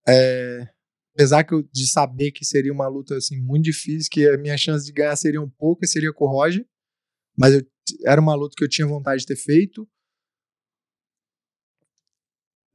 [0.06, 0.68] é,
[1.14, 4.56] apesar que eu, de saber que seria uma luta assim muito difícil, que a minha
[4.58, 6.66] chance de ganhar seriam poucas, seria com o Roger,
[7.38, 7.62] mas eu,
[8.06, 9.88] era uma luta que eu tinha vontade de ter feito.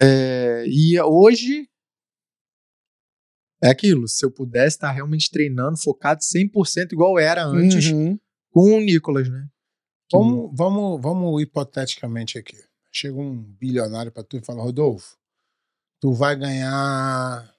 [0.02, 1.68] É, e hoje
[3.62, 8.18] é aquilo, se eu pudesse estar realmente treinando, focado 100% igual era antes Uhum.
[8.52, 9.48] com o Nicolas, né?
[10.12, 12.58] Vamos, vamos, vamos hipoteticamente aqui.
[12.92, 15.18] Chega um bilionário pra tu e fala, Rodolfo,
[16.00, 17.54] tu vai ganhar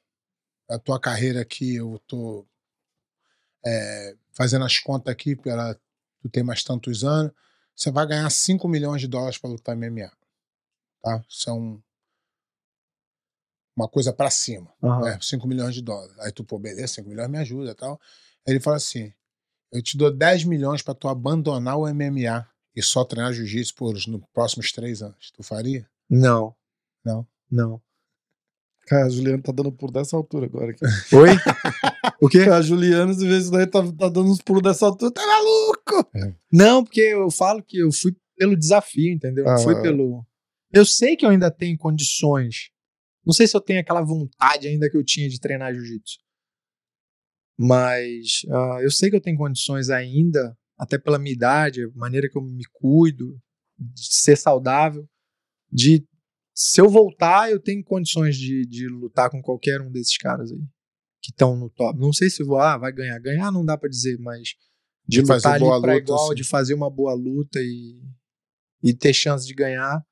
[0.70, 2.46] a tua carreira aqui, eu tô
[3.66, 5.74] é, fazendo as contas aqui, pela,
[6.22, 7.32] tu tem mais tantos anos,
[7.74, 10.10] você vai ganhar 5 milhões de dólares pra lutar MMA.
[11.02, 11.24] Tá?
[11.28, 11.82] Isso é um,
[13.74, 14.72] uma coisa pra cima.
[14.82, 15.08] Aham.
[15.08, 16.16] É, 5 milhões de dólares.
[16.20, 18.00] Aí tu, pô, beleza, 5 milhões me ajuda e tal.
[18.46, 19.12] Aí ele fala assim:
[19.72, 23.94] eu te dou 10 milhões pra tu abandonar o MMA e só treinar jiu-jitsu por
[23.94, 25.30] os próximos três anos.
[25.32, 25.88] Tu faria?
[26.08, 26.54] Não.
[27.04, 27.26] Não.
[27.50, 27.82] Não.
[28.90, 30.72] Cara, a Juliana tá dando pulo dessa altura agora.
[30.72, 30.80] Aqui.
[31.14, 31.28] Oi?
[32.20, 32.40] o quê?
[32.40, 35.12] A Juliana, às vezes, daí tá, tá dando uns pulos dessa altura.
[35.12, 36.10] Tá maluco?
[36.52, 39.44] Não, porque eu falo que eu fui pelo desafio, entendeu?
[39.44, 39.58] Não Ah.
[39.58, 40.26] fui pelo.
[40.72, 42.70] Eu sei que eu ainda tenho condições.
[43.24, 46.18] Não sei se eu tenho aquela vontade ainda que eu tinha de treinar jiu-jitsu.
[47.56, 52.28] Mas ah, eu sei que eu tenho condições ainda, até pela minha idade, a maneira
[52.28, 53.38] que eu me cuido,
[53.78, 55.06] de ser saudável,
[55.70, 56.04] de
[56.54, 60.62] se eu voltar, eu tenho condições de, de lutar com qualquer um desses caras aí
[61.22, 61.98] que estão no top.
[61.98, 63.18] Não sei se vou, ah, vai ganhar.
[63.18, 64.54] Ganhar não dá pra dizer, mas
[65.06, 66.34] de, De lutar ali pra luta, igual, assim.
[66.34, 68.00] de fazer uma boa luta e,
[68.82, 70.02] e ter chance de ganhar.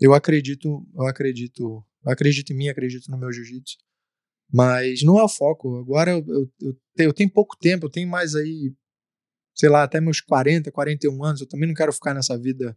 [0.00, 3.76] Eu acredito, eu acredito, eu acredito em mim, acredito no meu jiu-jitsu.
[4.52, 5.78] Mas não é o foco.
[5.78, 8.74] Agora eu, eu, eu tenho, eu tenho pouco tempo, eu tenho mais aí,
[9.54, 11.40] sei lá, até meus 40, 41 anos.
[11.40, 12.76] Eu também não quero ficar nessa vida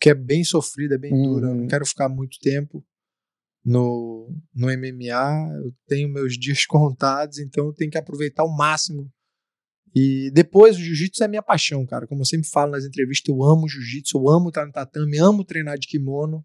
[0.00, 1.46] que é bem sofrida, é bem dura.
[1.46, 1.60] Eu Uhum.
[1.62, 2.84] não quero ficar muito tempo
[3.64, 5.52] no, no MMA.
[5.64, 9.10] Eu tenho meus dias contados, então eu tenho que aproveitar ao máximo.
[9.94, 12.06] E depois o jiu-jitsu é minha paixão, cara.
[12.06, 15.44] Como eu sempre falo nas entrevistas, eu amo jiu-jitsu, eu amo estar no tatame, amo
[15.44, 16.44] treinar de kimono.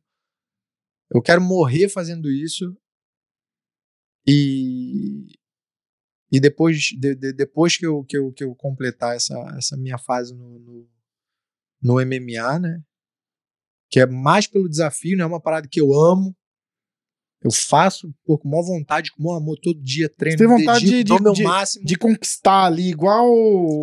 [1.13, 2.73] Eu quero morrer fazendo isso.
[4.27, 5.27] E
[6.33, 9.97] e depois, de- de- depois que, eu, que, eu, que eu completar essa, essa minha
[9.97, 10.89] fase no, no,
[11.81, 12.81] no MMA, né?
[13.91, 16.33] Que é mais pelo desafio, não é uma parada que eu amo.
[17.43, 20.85] Eu faço pô, com maior vontade, com maior amor, todo dia treino, Você tem vontade
[20.85, 21.85] dedico, de- dou de- meu de- máximo.
[21.85, 23.27] De conquistar ali, igual.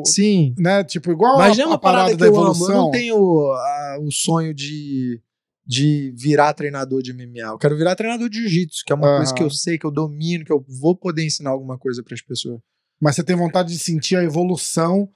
[0.06, 0.84] Sim, Né?
[0.84, 2.38] Tipo, igual mas a, não é uma a parada parada da eu amo.
[2.40, 2.74] Eu evolução.
[2.84, 3.16] não tenho
[3.52, 5.20] ah, o sonho de,
[5.66, 7.48] de virar treinador de MMA.
[7.52, 9.16] Eu quero virar treinador de jiu-jitsu, que é uma Aham.
[9.16, 12.14] coisa que eu sei, que eu domino, que eu vou poder ensinar alguma coisa para
[12.14, 12.60] as pessoas.
[13.00, 15.08] Mas você tem vontade de sentir a evolução,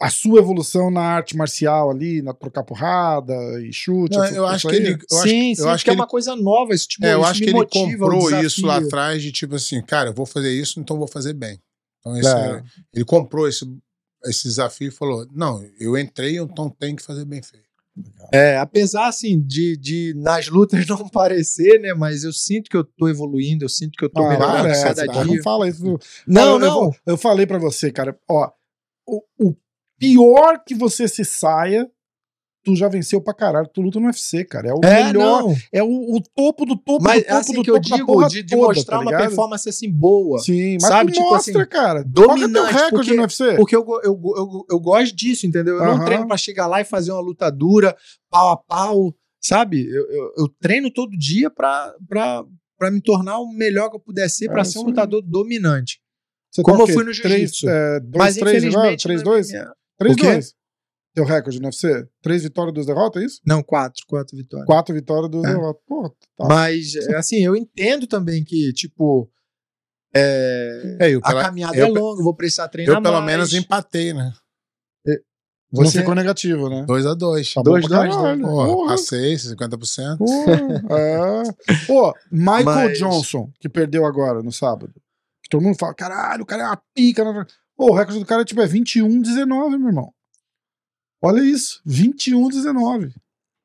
[0.00, 4.16] a sua evolução na arte marcial ali, na trocar porrada e chute.
[4.16, 4.92] Não, eu acho que ele.
[4.92, 6.74] Eu acho, sim, eu sim, acho que é ele uma coisa nova.
[6.74, 9.54] Isso, tipo, É, eu isso acho que ele o comprou isso lá atrás de tipo
[9.56, 11.58] assim, cara, eu vou fazer isso, então eu vou fazer bem.
[12.00, 12.62] Então esse- É.
[12.94, 13.64] ele comprou esse,
[14.24, 17.68] esse desafio e falou: não, eu entrei, então tenho que fazer bem feito.
[18.32, 21.92] É, apesar assim de, de nas lutas não parecer, né?
[21.92, 25.06] Mas eu sinto que eu tô evoluindo, eu sinto que eu tô Ah, melhorando cada
[25.06, 25.24] dia.
[25.24, 25.98] Não fala isso.
[26.26, 26.84] Não, não.
[26.84, 28.50] Eu, eu falei pra você, cara, ó,
[29.06, 29.54] o, o
[30.00, 31.86] pior que você se saia,
[32.64, 33.68] tu já venceu pra caralho.
[33.72, 34.68] Tu luta no UFC, cara.
[34.70, 35.42] É o É, melhor.
[35.44, 35.56] não.
[35.72, 35.86] É o,
[36.16, 38.42] o topo do topo Mas do topo assim do que eu topo da digo de,
[38.42, 40.38] de toda, mostrar tá uma performance assim boa.
[40.40, 42.02] Sim, mas Sabe, tipo mostra, assim, cara.
[42.04, 43.56] Qual que é teu dominante, recorde porque- no UFC?
[43.56, 45.76] Porque eu, eu, eu, eu gosto disso, entendeu?
[45.76, 46.04] Eu não Aham.
[46.04, 47.96] treino pra chegar lá e fazer uma luta dura,
[48.30, 49.86] pau a pau, sabe?
[49.86, 52.44] Eu, eu, eu treino todo dia pra, pra,
[52.78, 54.86] pra me tornar o melhor que eu puder ser, pra É ser um isso aí.
[54.90, 55.98] lutador dominante.
[56.52, 57.68] Você Como tá eu fui no jiu-jitsu.
[57.70, 59.02] é, Mas três infelizmente.
[59.04, 59.22] Três,
[60.00, 60.16] não é dois?
[60.16, 60.32] minha- Três, O quê?
[60.32, 60.54] dois.
[61.12, 62.08] Teu recorde no UFC?
[62.22, 63.40] Três vitórias, duas derrotas, é isso?
[63.44, 64.66] Não, quatro, quatro vitórias.
[64.66, 65.48] Quatro vitórias, duas É.
[65.54, 65.82] derrotas.
[65.86, 66.46] Pô, tá.
[66.48, 69.28] Mas, é, assim, eu entendo também que, tipo,
[70.14, 73.26] é, É, eu, a pela- caminhada eu, é longa, vou precisar treinar eu pelo mais.
[73.26, 74.32] menos empatei, né?
[75.72, 76.84] Não Você- ficou negativo, né?
[76.84, 78.42] 2 a 2 Tá bom Dois, pra dois, caralho.
[78.42, 78.88] Porra, Porra.
[78.88, 80.18] passei 50%.
[80.18, 81.86] Porra, é.
[81.86, 84.92] Pô, Michael Mas- Johnson, que perdeu agora no sábado.
[85.40, 87.22] Que todo mundo fala, caralho, o cara é uma pica.
[87.80, 90.12] Pô, o recorde do cara tipo, é 21-19, meu irmão.
[91.22, 93.08] Olha isso, 21-19.
[93.08, 93.12] O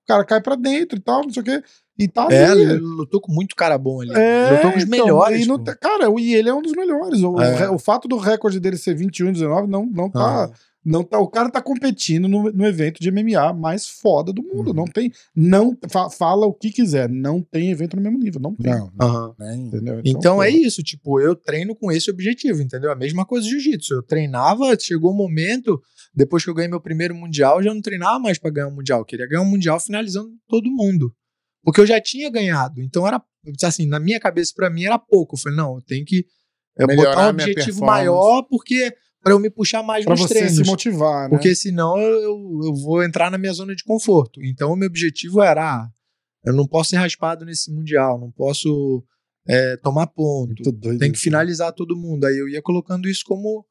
[0.08, 1.62] cara cai pra dentro e tal, não sei o quê.
[2.00, 2.62] E tá É, ali.
[2.62, 4.12] ele lutou com muito cara bom ali.
[4.16, 5.46] É, lutou com os então, melhores.
[5.48, 7.22] não cara, e ele é um dos melhores.
[7.24, 7.70] O, É.
[7.70, 10.46] o fato do recorde dele ser 21-19 não, não tá.
[10.46, 10.52] Ah.
[10.86, 14.72] Não tá, o cara tá competindo no, no evento de MMA mais foda do mundo.
[14.72, 15.12] Não tem.
[15.36, 17.10] Não, fa- fala o que quiser.
[17.10, 18.40] Não tem evento no mesmo nível.
[18.40, 18.72] Não tem.
[18.72, 19.36] Não, Aham.
[19.40, 19.62] nem.
[19.68, 20.02] Entendeu?
[20.06, 22.92] Então pô, é isso, tipo, eu treino com esse objetivo, entendeu?
[22.92, 23.96] A mesma coisa do jiu-jitsu.
[23.96, 25.82] Eu treinava, chegou um momento,
[26.14, 28.76] depois que eu ganhei meu primeiro mundial, eu já não treinava mais pra ganhar um
[28.76, 29.00] mundial.
[29.00, 31.12] Eu queria ganhar um mundial finalizando todo mundo.
[31.64, 32.80] Porque eu já tinha ganhado.
[32.80, 33.20] Então era,
[33.64, 35.36] assim, na minha cabeça, pra mim era pouco.
[35.36, 36.26] Eu falei, não, eu tenho que
[36.78, 38.94] é, botar um objetivo maior, porque
[39.26, 40.56] pra eu me puxar mais Pra nos você treinos.
[40.56, 41.30] se motivar, né?
[41.36, 44.40] Porque senão eu, eu, eu vou entrar na minha zona de conforto.
[44.44, 45.90] Então, o meu objetivo era: ah,
[46.46, 49.04] eu não posso ser raspado nesse Mundial, não posso
[49.48, 50.54] é, tomar ponto,
[51.00, 51.24] tem que isso.
[51.24, 52.26] finalizar todo mundo.
[52.26, 53.66] Aí eu ia colocando isso como,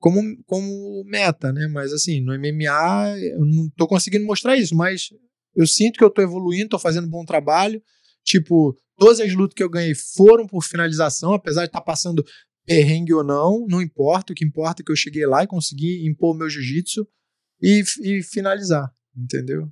[0.00, 1.68] como, como meta, né?
[1.70, 5.10] Mas assim, no MMA eu não tô conseguindo mostrar isso, mas
[5.54, 7.82] eu sinto que eu tô evoluindo, tô fazendo um bom trabalho.
[8.24, 12.24] Tipo, todas as lutas que eu ganhei foram por finalização, apesar de estar passando
[12.66, 14.32] perrengue ou não, não importa.
[14.32, 17.06] O que importa é que eu cheguei lá e consegui impor meu jiu-jitsu
[17.62, 19.68] e, e finalizar, entendeu?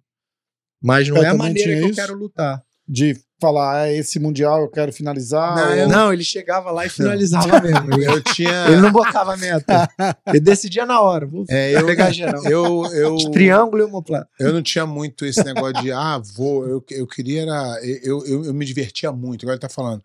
[0.83, 1.95] Mas não Eu é a também maneira que eu isso.
[2.01, 2.62] quero lutar.
[2.87, 5.57] De falar, ah, esse mundial eu quero finalizar.
[5.57, 7.95] não, ou- não, ele chegava lá e finalizava mesmo.
[7.95, 8.66] Ele, Eu tinha.
[8.69, 9.89] ele não botava meta.
[10.27, 11.27] Ele decidia na hora.
[11.27, 12.45] Vou É, eu, pegar geral.
[12.47, 14.29] eu, eu, Triângulo e homoplata.
[14.39, 16.69] eu não tinha muito esse negócio de, ah, vou.
[16.69, 17.81] Eu, eu queria era.
[17.83, 20.03] Eu, eu, eu me divertia muito, igual ele tá falando.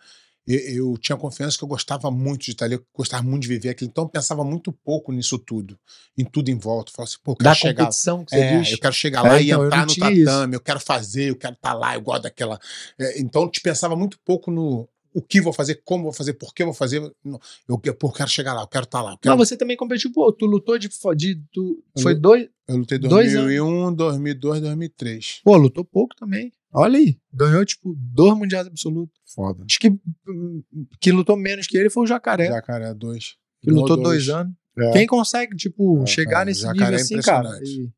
[0.49, 0.59] Eu,
[0.93, 3.69] eu tinha confiança que eu gostava muito de estar ali, eu gostava muito de viver
[3.69, 3.89] aquilo.
[3.91, 5.77] Então eu pensava muito pouco nisso tudo,
[6.17, 6.89] em tudo em volta.
[6.91, 7.83] Eu falava assim, pô, eu quero Da chegar.
[7.85, 8.71] competição que você É, diz.
[8.71, 10.25] eu quero chegar É, lá então, e eu entrar no tinha isso.
[10.25, 12.59] tatame, eu quero fazer, eu quero estar lá, eu gosto daquela.
[12.99, 16.33] É, então eu te pensava muito pouco no o que vou fazer, como vou fazer,
[16.33, 16.99] por que vou fazer.
[17.23, 19.11] Não, Eu, eu, eu quero chegar lá, eu quero estar lá.
[19.13, 20.87] eu quero- Não, você também competiu, pô, tu lutou de.
[21.15, 22.47] de tu, foi dois.
[22.69, 25.41] Eu lutei em dois 2001, 2002, 2003.
[25.43, 26.53] Pô, lutou pouco também.
[26.71, 27.19] Olha aí.
[27.33, 29.19] Ganhou, tipo, dois mundiais absolutos.
[29.33, 29.63] Foda.
[29.67, 29.89] Acho que
[30.27, 30.63] hum,
[31.01, 33.35] que lutou menos que ele foi o Jacaré, Jacaré 2.
[33.61, 34.53] que lutou dois anos.
[34.77, 34.91] É.
[34.91, 37.49] Quem consegue, tipo, É, chegar cara, nesse nível é assim, cara?
[37.63, 37.91] E-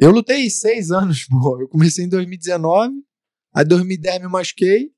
[0.00, 1.60] Eu lutei seis anos, pô.
[1.60, 2.94] Eu comecei em 2019,
[3.54, 4.90] aí 2010 me machuquei,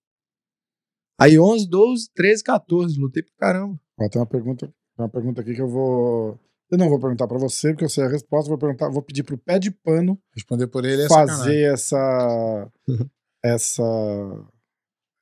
[1.19, 2.99] aí 11, 12, 13, 14.
[2.99, 3.79] Lutei pra caramba.
[3.99, 4.75] Ó, tem uma pergunta, tem
[5.05, 6.39] uma pergunta aqui que eu vou.
[6.71, 8.49] Eu não vou perguntar pra você, porque eu sei a resposta.
[8.49, 11.37] Vou perguntar, vou pedir pro pé de pano Responder por ele é sacanagem.
[11.37, 12.69] fazer essa,
[13.45, 14.47] essa,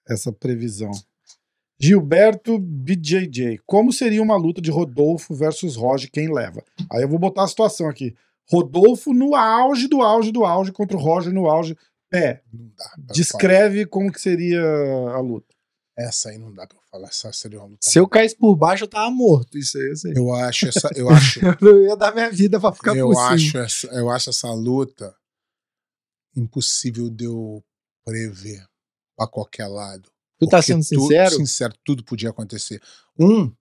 [0.08, 0.90] essa previsão.
[1.80, 3.58] Gilberto BJJ.
[3.66, 6.10] Como seria uma luta de Rodolfo versus Roger?
[6.12, 6.62] Quem leva?
[6.90, 8.14] Aí eu vou botar a situação aqui.
[8.48, 11.76] Rodolfo no auge do auge do auge contra o Roger no auge.
[12.08, 12.42] Pé,
[13.12, 15.51] descreve como que seria a luta.
[16.02, 17.08] Essa aí não dá pra eu falar.
[17.08, 17.78] Essa seria uma luta.
[17.82, 19.56] Se eu caísse por baixo, eu tava morto.
[19.58, 20.12] Isso aí, eu sei.
[20.16, 20.90] Eu acho essa.
[20.94, 23.28] Eu acho, Eu não ia dar minha vida pra ficar eu por cima.
[23.32, 25.14] acho, essa, eu acho essa luta
[26.36, 27.62] impossível de eu
[28.04, 28.64] prever
[29.16, 30.10] pra qualquer lado.
[30.38, 31.36] Tu tá sendo tu- sincero?
[31.36, 32.80] Sincero, tudo podia acontecer.
[33.18, 33.52] Um,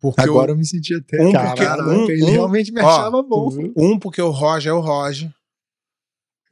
[0.00, 1.20] porque Agora eu, eu me senti até.
[1.22, 3.50] Um, Caraca, porque- um, ele um, realmente me ó, achava bom.
[3.76, 5.32] Um, porque o Roger é o Roger.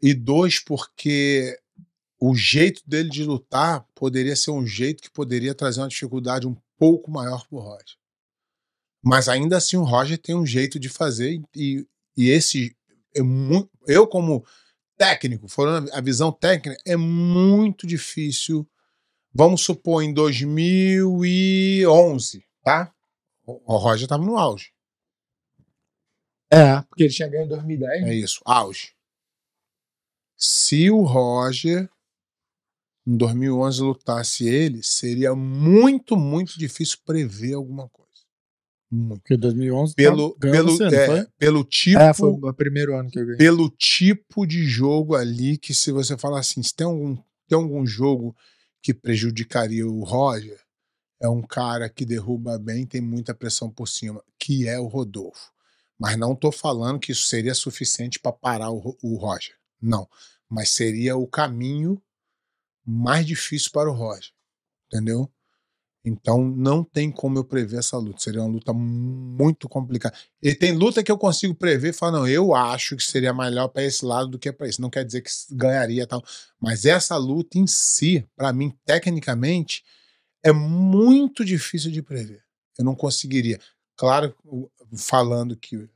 [0.03, 1.59] E dois, porque
[2.21, 6.55] o jeito dele de lutar poderia ser um jeito que poderia trazer uma dificuldade um
[6.79, 7.97] pouco maior pro Roger.
[9.03, 12.77] Mas ainda assim o Roger tem um jeito de fazer e, e esse
[13.17, 14.45] é muito, eu como
[14.99, 18.69] técnico, falando a visão técnica, é muito difícil.
[19.33, 22.93] Vamos supor em 2011, tá?
[23.47, 24.73] O o Roger estava no auge.
[26.53, 28.03] É, porque ele tinha ganho em 2010.
[28.03, 28.93] É isso, auge.
[30.37, 31.89] Se o Roger
[33.07, 38.11] em 2011 lutasse ele, seria muito, muito difícil prever alguma coisa.
[38.91, 39.21] Muito.
[39.21, 41.27] Porque 2011 Pelo, tá pelo, você, é, foi?
[41.39, 43.39] pelo tipo, É, foi o primeiro ano que eu ganhei.
[43.39, 47.17] pelo tipo de jogo ali que se você falar assim, se tem algum,
[47.49, 48.37] tem algum jogo
[48.83, 50.59] que prejudicaria o Roger,
[51.21, 55.53] é um cara que derruba bem, tem muita pressão por cima, que é o Rodolfo.
[55.99, 59.55] Mas não tô falando que isso seria suficiente para parar o, o Roger.
[59.81, 60.09] Não.
[60.49, 62.01] Mas seria o caminho
[62.85, 64.33] mais difícil para o Roger.
[64.87, 65.31] Entendeu?
[66.05, 68.21] Então não tem como eu prever essa luta.
[68.21, 70.17] Seria uma luta muito complicada.
[70.43, 73.85] E tem luta que eu consigo prever falar, não, eu acho que seria melhor para
[73.85, 74.81] esse lado do que para esse.
[74.81, 76.25] Não quer dizer que ganharia tal.
[76.59, 79.85] Mas essa luta em si, para mim, tecnicamente,
[80.43, 82.43] é muito difícil de prever.
[82.79, 83.61] Eu não conseguiria.
[83.95, 84.35] Claro,
[84.97, 85.87] falando que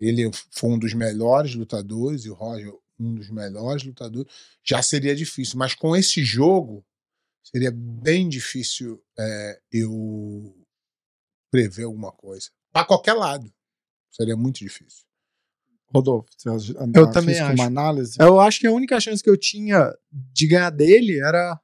[0.00, 2.72] ele foi um dos melhores lutadores e o Roger
[3.02, 4.32] um dos melhores lutadores,
[4.64, 5.58] já seria difícil.
[5.58, 6.84] Mas com esse jogo,
[7.42, 10.54] seria bem difícil é, eu
[11.50, 12.50] prever alguma coisa.
[12.72, 13.52] Para qualquer lado.
[14.10, 15.04] Seria muito difícil.
[15.94, 17.54] Rodolfo, você Eu também acho.
[17.54, 18.16] uma análise?
[18.18, 21.60] Eu acho que a única chance que eu tinha de ganhar dele era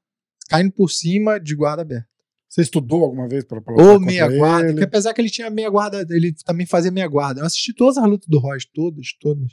[0.48, 2.08] caindo por cima de guarda aberta.
[2.48, 6.06] Você estudou alguma vez para Ou meia guarda, porque apesar que ele tinha meia guarda,
[6.10, 7.40] ele também fazia meia guarda.
[7.40, 9.52] Eu assisti todas as lutas do Royce, todas, todas.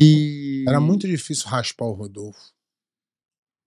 [0.00, 0.64] E.
[0.68, 2.52] Era muito difícil raspar o Rodolfo.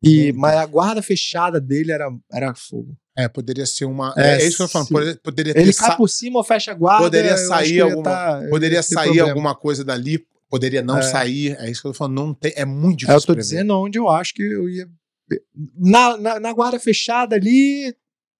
[0.04, 2.96] E, mas a guarda fechada dele era, era fogo.
[3.18, 4.14] É, poderia ser uma.
[4.16, 4.88] É, É, isso que eu tô falando.
[4.90, 7.04] Poderia, poderia Ele sa- cai por cima ou fecha a guarda.
[7.04, 9.30] poderia sair alguma- tá- poderia sair problema.
[9.30, 11.02] alguma coisa dali, poderia não É.
[11.02, 11.58] sair.
[11.60, 12.14] É isso que eu tô falando.
[12.16, 13.16] Não tem, é muito É, difícil.
[13.16, 13.42] eu tô prever.
[13.42, 14.88] dizendo onde eu acho que eu ia.
[15.76, 17.94] Na, na, na guarda fechada ali.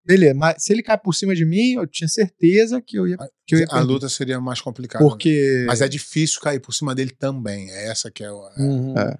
[0.08, 3.18] Beleza, mas se ele cai por cima de mim, eu tinha certeza que eu ia.
[3.46, 5.04] Que eu ia A luta seria mais complicada.
[5.04, 5.66] Porque.
[5.68, 7.70] Mas é difícil cair por cima dele também.
[7.72, 8.48] É essa que é o.
[8.48, 8.98] é- Uhum.
[8.98, 9.18] É.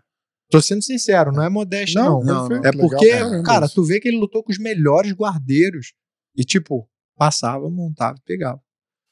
[0.50, 2.24] Tô sendo sincero, não é modéstia, não.
[2.24, 5.12] não, perfeito, É legal porque, caramba cara, tu vê que ele lutou com os melhores
[5.12, 5.92] guardeiros.
[6.38, 8.62] E, tipo, passava, montava e pegava.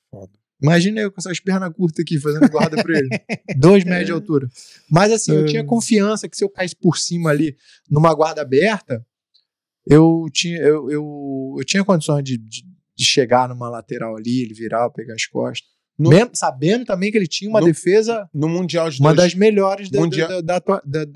[0.10, 0.32] Foda.
[0.62, 3.10] Imagina eu com essas pernas curtas aqui fazendo guarda pra ele.
[3.58, 4.48] Dois metros de altura.
[4.90, 7.58] Mas assim, eu tinha confiança que se eu caísse por cima ali
[7.90, 9.06] numa guarda aberta,
[9.88, 12.64] eu tinha, eu, eu, eu tinha condições de, de,
[12.98, 15.68] de chegar numa lateral ali, ele virar, pegar as costas.
[15.98, 19.32] No- Mesmo sabendo também que ele tinha uma No- defesa, No Mundial de uma dois-
[19.32, 20.60] das melhores da, Mundial- da-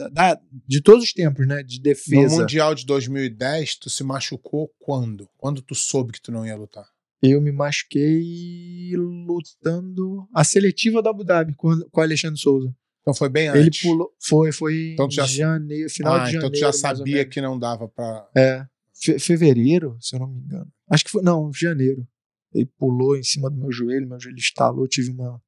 [0.10, 1.62] da- de todos os tempos, né?
[1.64, 2.40] De No defesa.
[2.42, 5.28] Mundial de 2010, tu se machucou quando?
[5.38, 6.86] Quando tu soube que tu não ia lutar?
[7.22, 12.74] Eu me machuquei lutando a seletiva da Abu Dhabi com, com o Alexandre Souza.
[13.10, 13.82] Então foi bem Ele antes.
[13.82, 14.14] pulou.
[14.20, 16.38] Foi, foi Então tu já- em janeiro, final ah, de janeiro.
[16.48, 18.30] então tu já sabia que não dava pra.
[18.38, 18.68] É.
[18.94, 20.72] Fe- fevereiro, se eu não me engano.
[20.92, 21.24] Acho que foi.
[21.24, 22.08] Não, janeiro.
[22.54, 25.42] Ele pulou em cima do meu joelho, meu joelho estalou, tive uma,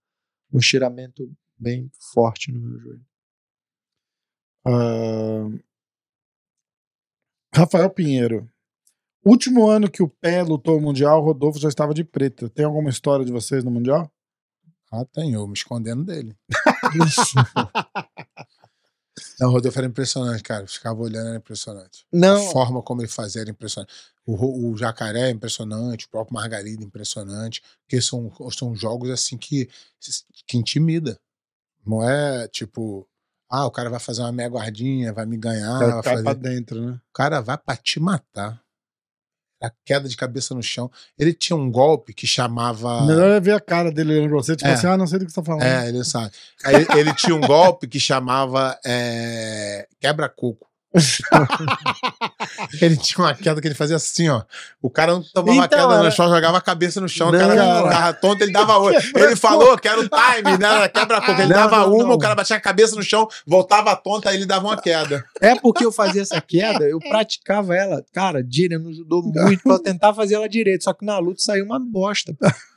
[0.51, 3.05] um estiramento bem forte no meu joelho.
[4.65, 5.49] Ah,
[7.53, 8.49] Rafael Pinheiro.
[9.23, 12.49] Último ano que o Pé lutou o Mundial, o Rodolfo já estava de preta.
[12.49, 14.11] Tem alguma história de vocês no Mundial?
[14.91, 16.35] Ah, tem, eu me escondendo dele.
[19.39, 20.63] Não, o Rodolfo era impressionante, cara.
[20.63, 22.05] Eu ficava olhando, era impressionante.
[22.11, 23.91] Não, A forma como ele fazia era impressionante.
[24.25, 29.37] O, o Jacaré é impressionante, o próprio Margarida é impressionante, porque são, são jogos assim
[29.37, 29.67] que,
[30.47, 31.19] que intimida.
[31.85, 33.07] Não é tipo,
[33.49, 36.23] ah, o cara vai fazer uma meia guardinha, vai me ganhar, Vai vai cai fazer...
[36.23, 36.93] pra dentro, né?
[36.93, 38.61] o cara vai pra te matar.
[39.63, 40.89] A queda de cabeça no chão.
[41.19, 43.05] Ele tinha um golpe que chamava.
[43.05, 44.73] Melhor é ver a cara dele olhando pra você, tipo É.
[44.73, 45.63] assim, ah, não sei do que você tá falando.
[45.63, 46.31] É, ele sabe.
[46.65, 50.67] Ele, ele tinha um golpe que chamava é, quebra-coco.
[52.81, 54.43] ele tinha uma queda que ele fazia assim, ó.
[54.81, 57.31] O cara não tomava Então, queda era- no chão, jogava a cabeça no chão, o
[57.31, 57.83] Não, cara cara.
[57.89, 59.01] ficava tonto, ele dava outra.
[59.15, 60.67] Ele falou que era o time, né?
[60.75, 61.31] era Quebra-coco.
[61.41, 64.35] Ele Não, dava não, uma, o cara batia a cabeça no chão, voltava tonto, aí
[64.35, 65.23] ele dava uma queda.
[65.39, 69.73] É porque eu fazia essa queda, eu praticava ela, cara, direito, me ajudou muito pra
[69.73, 70.83] eu tentar fazer ela direito.
[70.83, 72.35] Só que na luta saiu uma bosta.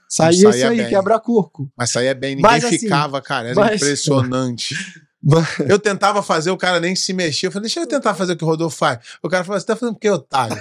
[0.09, 0.89] Saía Saía isso aí, bem.
[0.91, 1.69] quebra-curco.
[1.77, 3.49] Mas saía bem, ninguém Mas, assim, ficava, cara.
[3.51, 4.77] Era mas- impressionante.
[5.69, 7.49] Eu tentava fazer, o cara nem se mexia.
[7.49, 8.99] Eu falei, deixa eu tentar fazer o que o Rodolfo faz.
[9.23, 10.57] O cara falou, você tá fazendo o que, otário?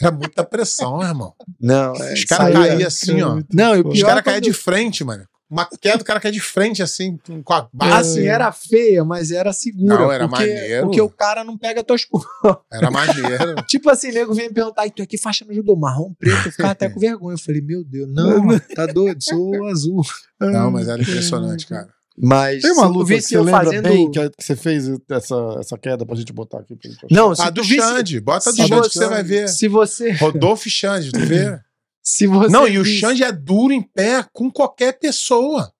[0.00, 1.34] Era muita pressão, irmão.
[1.60, 3.42] Não, Os caras caíam assim, ó.
[3.52, 5.24] Não, e o Os caras é caíam de frente, mano.
[5.50, 8.20] Uma queda, o cara cai de frente, assim, com a base.
[8.20, 9.98] Assim, era feia, mas era segura.
[9.98, 10.86] Não, era porque, maneiro.
[10.86, 12.30] Porque o cara não pega tuas coisas.
[12.72, 13.56] Era maneiro.
[13.66, 16.52] Tipo assim, nego vem me perguntar, e tu aqui faixa no judô marrom, preto, eu
[16.52, 17.34] ficava até com vergonha.
[17.34, 20.02] Eu falei, meu Deus, não, tá doido, sou azul.
[20.40, 21.88] Não, mas era impressionante, cara.
[22.18, 23.82] Mas Tem uma se tu luta que visse você eu lembra fazendo...
[23.88, 26.76] bem que, que você fez essa, essa queda pra gente botar aqui.
[26.76, 27.14] Pra gente achar?
[27.14, 27.76] Não, se A do visse...
[27.76, 29.48] Xande, bota a do se Xande que você- vai ver.
[29.48, 30.10] Se você...
[30.12, 31.58] Rodolfo Xande, tu vê?
[32.02, 35.70] Se você Não, e o Xande é duro em pé com qualquer pessoa.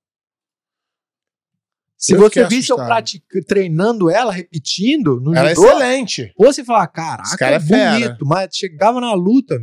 [1.96, 2.86] Se eu você visse eu assustado.
[2.86, 6.32] pratica, treinando ela, repetindo, no Era judô, excelente.
[6.36, 7.92] ou você fala, caraca, cara é fera.
[7.92, 9.58] bonito, mas chegava na luta,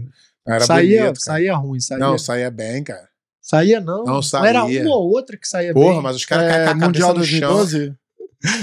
[0.47, 1.37] Era saía, bonito, cara.
[1.37, 3.06] saía ruim, saía, Não, saía bem, cara.
[3.49, 4.03] Saía não.
[4.03, 4.83] Não Era saía.
[4.83, 6.01] uma ou outra que saía Porra, bem.
[6.01, 7.53] mas os caras É, Mundial cabeça no chão.
[7.55, 7.95] 2012?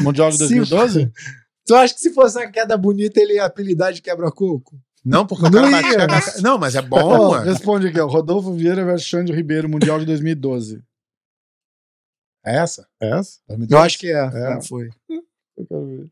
[0.02, 0.40] Mundial de Sim.
[0.58, 1.12] 2012?
[1.66, 4.78] Tu acha que se fosse uma queda bonita, ele ia apelidar de quebra-coco?
[5.02, 6.06] Não, porque o Não cara ia.
[6.06, 7.44] na ca- Não, mas é bom, mano.
[7.50, 8.06] responde aqui, ó.
[8.06, 10.82] Rodolfo Vieira versus Xande Ribeiro, Mundial de 2012.
[12.44, 12.86] É essa?
[13.00, 13.38] É essa?
[13.70, 14.12] Eu acho que é.
[14.34, 14.58] É.
[14.58, 14.90] é, foi.
[15.56, 16.10] Eu quero ver.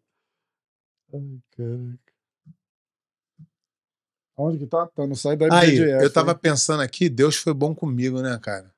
[1.15, 1.99] Ai, cara.
[4.49, 4.87] Onde que tá?
[4.87, 6.03] Tá no site da Aí, IBJJF.
[6.03, 6.39] eu tava hein?
[6.41, 8.73] pensando aqui, Deus foi bom comigo, né, cara?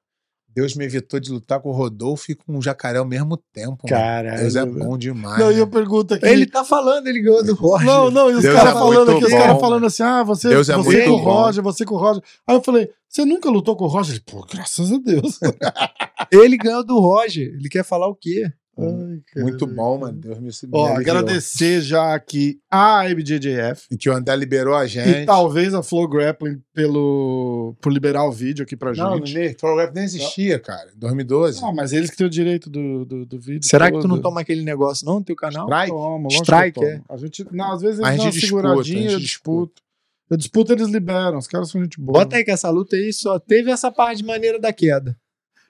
[0.55, 3.89] Deus me evitou de lutar com o Rodolfo e com o Jacaré ao mesmo tempo.
[3.89, 4.39] Caralho.
[4.39, 5.41] Deus é bom demais.
[5.41, 5.61] Não, e né?
[5.61, 6.25] eu pergunto aqui.
[6.25, 7.87] Ele tá falando, ele ganhou do Roger.
[7.87, 9.61] Não, não, e os caras é falando aqui, os bom, caras mano.
[9.61, 11.17] falando assim, ah, você, Deus é você com o.
[11.17, 12.23] Roger, você com o Roger.
[12.47, 14.15] Aí eu falei, você nunca lutou com o Roger?
[14.15, 15.41] Ele, Pô, graças a Deus.
[16.31, 17.49] Ele ganhou do Roger.
[17.49, 18.49] Ele quer falar o quê?
[18.79, 19.47] Ai, cara.
[19.47, 20.19] Muito bom, mano.
[20.19, 21.17] Deus me Ó, me aliviou.
[21.19, 25.27] agradecer já aqui a IBJJF E que o André liberou a e gente.
[25.27, 29.35] talvez a Flow Grappling pelo, por liberar o vídeo aqui pra Não, gente.
[29.35, 30.91] nem, Flow Rap nem existia, cara.
[30.95, 31.61] Em 2012.
[31.63, 33.67] Não, mas eles que têm o direito do, do, do vídeo.
[33.69, 34.23] Será que tu não todo.
[34.25, 35.67] toma aquele negócio não no teu canal?
[35.69, 35.91] Strike?
[35.93, 37.05] Toma, Strike, tomo.
[37.09, 39.83] A gente, não, às vezes eles a dão gente disputa, seguradinha, a gente eu disputo.
[40.31, 41.39] Eu disputo, eles liberam.
[41.39, 42.21] Os caras são gente boa.
[42.21, 45.17] Bota aí que essa luta aí só teve essa parte de maneira da queda.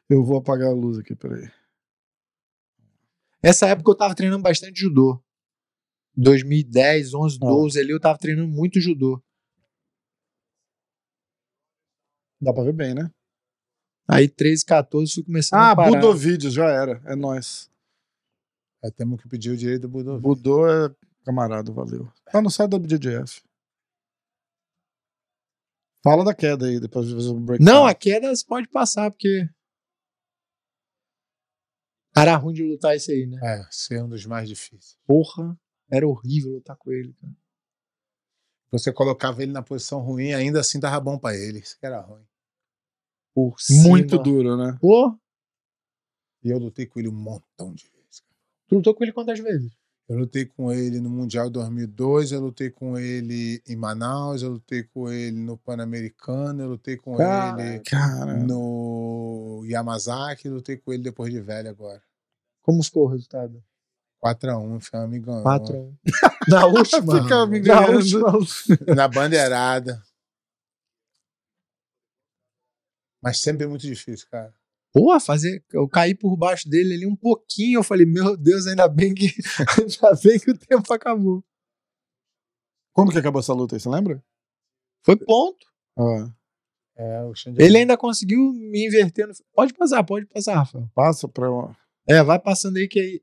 [0.09, 1.49] Eu vou apagar a luz aqui, peraí.
[3.45, 5.23] Essa época eu tava treinando bastante judô.
[6.17, 7.47] 2010, 11, Ó.
[7.63, 9.23] 12 ali eu tava treinando muito judô.
[12.41, 13.11] Dá pra ver bem, né?
[14.09, 15.91] Aí 13, 14 fui começando Ah, a parar.
[15.91, 17.03] Budovídeos, já era.
[17.07, 17.71] É nóis.
[18.83, 20.19] Aí temos que pedir o direito do Budô.
[20.21, 20.95] Budô é
[21.25, 22.11] camarada, valeu.
[22.31, 23.43] Tá no site da BJJF.
[26.03, 27.75] Fala da queda aí, depois um breakdown.
[27.75, 29.49] Não, a queda você pode passar, porque.
[32.17, 33.39] Era ruim de lutar esse aí, né?
[33.43, 34.97] É, ser um dos mais difíceis.
[35.07, 35.59] Porra,
[35.91, 37.33] era horrível lutar com ele, cara.
[38.71, 41.61] Você colocava ele na posição ruim, ainda assim dava bom pra ele.
[41.61, 42.25] Isso que era ruim.
[43.35, 43.89] Por cima.
[43.89, 44.77] Muito duro, né?
[44.81, 45.17] Pô,
[46.43, 48.23] E eu lutei com ele um montão de vezes.
[48.69, 49.73] tu lutou com ele quantas vezes?
[50.07, 54.83] Eu lutei com ele no Mundial 2002, eu lutei com ele em Manaus, eu lutei
[54.83, 57.17] com ele no Pan-Americano, eu lutei com
[57.63, 58.53] ele Cara, no
[59.63, 62.03] Yamazaki, eu lutei com ele depois de velho agora.
[62.63, 63.63] Como ficou o resultado?
[64.25, 65.43] 4x1, foi um amigão.
[65.43, 65.99] 4 a 1.
[66.49, 67.23] Na última.
[67.23, 68.33] Fica me na última.
[68.97, 70.03] Na bandeirada.
[73.23, 74.55] Mas sempre muito difícil, cara.
[74.93, 75.63] Porra, fazer.
[75.73, 77.81] Eu caí por baixo dele ali um pouquinho.
[77.81, 79.27] Eu falei, meu Deus, ainda bem que.
[79.79, 81.45] ainda bem que o tempo acabou.
[82.93, 84.25] como que acabou essa luta aí, você lembra?
[85.03, 85.67] Foi ponto.
[85.99, 86.33] Ah,
[86.97, 89.27] É, o Xande Ele ainda conseguiu me inverter.
[89.27, 89.35] No...
[89.55, 90.89] Pode passar, pode passar, Rafael.
[90.95, 91.47] passa pra...
[92.09, 93.23] É, vai passando aí que aí.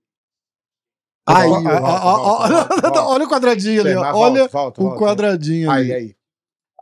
[1.28, 1.50] Aí.
[1.50, 4.02] Olha o quadradinho ali, ó.
[4.14, 5.00] Olha volta, volta, o volta.
[5.00, 5.94] quadradinho ali.
[5.94, 6.16] Aí, aí.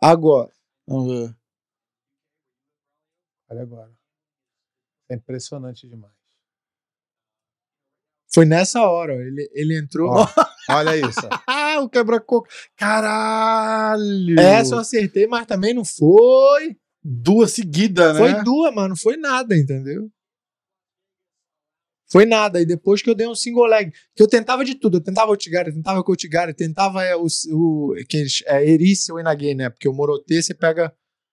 [0.01, 0.51] agora.
[0.87, 1.35] Vamos ver.
[3.49, 3.91] Olha agora.
[5.09, 6.13] É impressionante demais.
[8.31, 9.19] Foi nessa hora, ó.
[9.19, 10.09] Ele, ele entrou.
[10.11, 10.25] Ó,
[10.69, 11.27] olha isso.
[11.79, 12.47] Ah, o quebra-coco.
[12.77, 14.39] Caralho!
[14.39, 16.75] Essa eu acertei, mas também não foi.
[17.03, 18.19] Duas seguidas, né?
[18.19, 20.09] Foi duas, mas não foi nada, entendeu?
[22.11, 22.59] Foi nada.
[22.59, 24.97] E depois que eu dei um single leg, que eu tentava de tudo.
[24.97, 29.11] Eu tentava Otigara, eu tentava Kotigara, eu tentava é, o, o que eles- é, Erice
[29.11, 29.69] ou Inagê, né?
[29.69, 30.91] Porque o Morotê você pega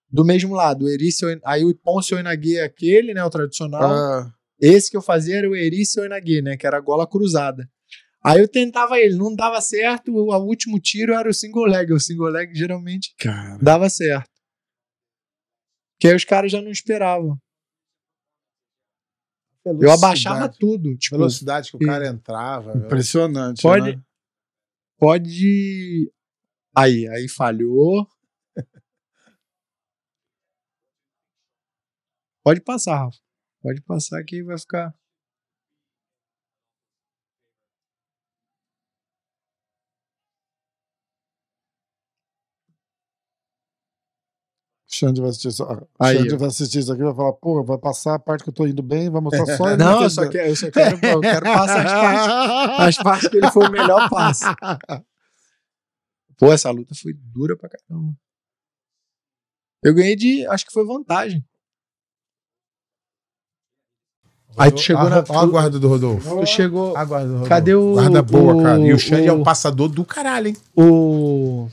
[0.09, 0.85] do mesmo lado.
[0.85, 3.23] O Erice, aí o Ponce ou Inagê é aquele, né?
[3.23, 3.81] O tradicional.
[3.91, 6.55] Ah, Esse que eu fazia era o Erice ou Inagê, né?
[6.55, 7.67] Que era a gola cruzada.
[8.27, 10.11] Aí eu tentava ele, não dava certo.
[10.11, 11.91] O, o último tiro era o single leg.
[11.93, 13.57] O single leg geralmente cara.
[13.59, 14.29] dava certo.
[15.99, 17.39] Que aí os caras já não esperavam.
[19.65, 20.95] Eu abaixava tudo.
[20.97, 22.73] Tipo, Velocidade que o cara entrava.
[22.73, 22.85] velho.
[22.85, 23.61] Impressionante.
[23.61, 24.03] Pode- né?
[24.97, 26.11] pode.
[26.75, 28.07] Aí, aí falhou.
[32.43, 33.17] Pode passar, Rafa.
[33.61, 34.95] Pode passar que vai ficar.
[44.97, 45.63] Xande vai assistir isso.
[45.63, 48.43] ah, Aí, Xande vai assistir isso aqui e vai falar, porra, vai passar a parte
[48.43, 50.71] que eu tô indo bem, vai mostrar só ele Não, eu só quero, eu só
[50.71, 54.45] quero, eu quero passar as partes, as partes que ele foi o melhor passe.
[56.37, 58.13] Pô, essa luta foi dura pra caramba.
[59.83, 60.45] Eu ganhei de.
[60.47, 61.43] Acho que foi vantagem.
[64.57, 66.39] Aí tu chegou na- Olha a guarda do Rodolfo.
[66.39, 66.97] Tu chegou.
[66.97, 67.49] A guarda do Rodolfo.
[67.49, 68.79] Cadê o- Guarda boa, o- cara.
[68.79, 70.57] E o Xande é o- um passador do caralho, hein?
[70.75, 71.69] O.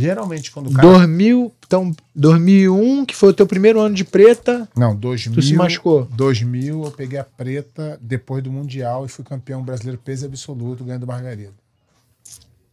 [0.00, 0.86] Geralmente, quando o cara.
[0.88, 5.34] 2000, então, 2001, que foi o teu primeiro ano de preta, Não, 2000.
[5.34, 6.04] tu se machucou.
[6.12, 11.06] 2000, eu peguei a preta depois do Mundial e fui campeão brasileiro peso absoluto, ganhando
[11.06, 11.52] Margarida.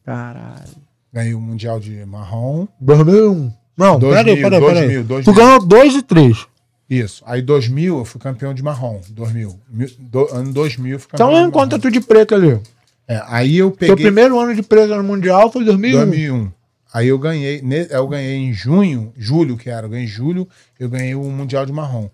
[0.06, 0.70] Caralho.
[1.12, 2.68] Ganhei o Mundial de marrom.
[2.80, 3.52] 2001.
[3.78, 5.04] Não, 2000, peraí, peraí, 2000, peraí.
[5.04, 5.24] 2000.
[5.34, 6.46] Tu ganhou 2 e 3.
[6.90, 7.24] Isso.
[7.28, 9.02] Aí 2000 eu fui campeão de marrom.
[9.10, 9.60] 2000.
[9.70, 11.82] Mil- do- ano 2000 eu fui campeão Então não conta marrom.
[11.82, 12.60] tu de preto ali.
[13.08, 15.98] É, aí eu Teu peguei primeiro ano de preta no Mundial foi 2001.
[15.98, 16.52] 2001.
[16.94, 20.48] Aí eu ganhei, eu ganhei em junho, julho que era, eu ganhei em julho,
[20.80, 22.10] eu ganhei o Mundial de Marrom.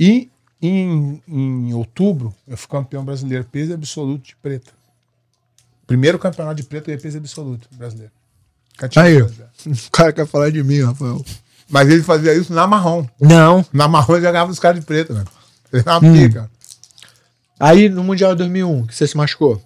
[0.00, 0.30] E
[0.60, 4.72] em, em outubro eu fui campeão brasileiro peso absoluto de preta.
[5.86, 8.12] Primeiro campeonato de preto e peso absoluto brasileiro.
[8.72, 9.18] Nunca tinha Aí.
[9.18, 9.50] brasileiro.
[9.66, 11.22] O cara quer falar de mim, Rafael.
[11.68, 13.06] Mas ele fazia isso na marrom.
[13.20, 13.64] Não.
[13.72, 15.28] Na marrom ele jogava os caras de preto, velho.
[15.72, 16.12] Ele era Hum.
[16.12, 16.50] pica.
[17.60, 19.62] Aí no Mundial de 2001, que você se machucou.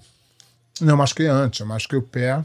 [0.80, 1.60] Não, eu machuquei antes.
[1.60, 2.44] Eu machuquei o pé.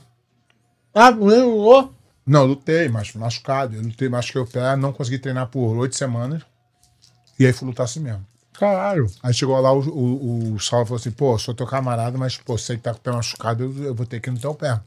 [0.93, 1.93] Ah, não lembro.
[2.25, 3.75] Não, eu lutei, mas machucado.
[3.75, 6.41] Eu lutei, machuquei o pé, não consegui treinar por oito semanas.
[7.37, 8.25] E aí fui lutar assim mesmo.
[8.53, 9.09] Caralho.
[9.21, 12.57] Aí chegou lá, o, o, o Saulo falou assim: pô, sou teu camarada, mas pô,
[12.57, 14.53] você que tá com o pé machucado, eu, eu vou ter que ir no teu
[14.53, 14.79] pé.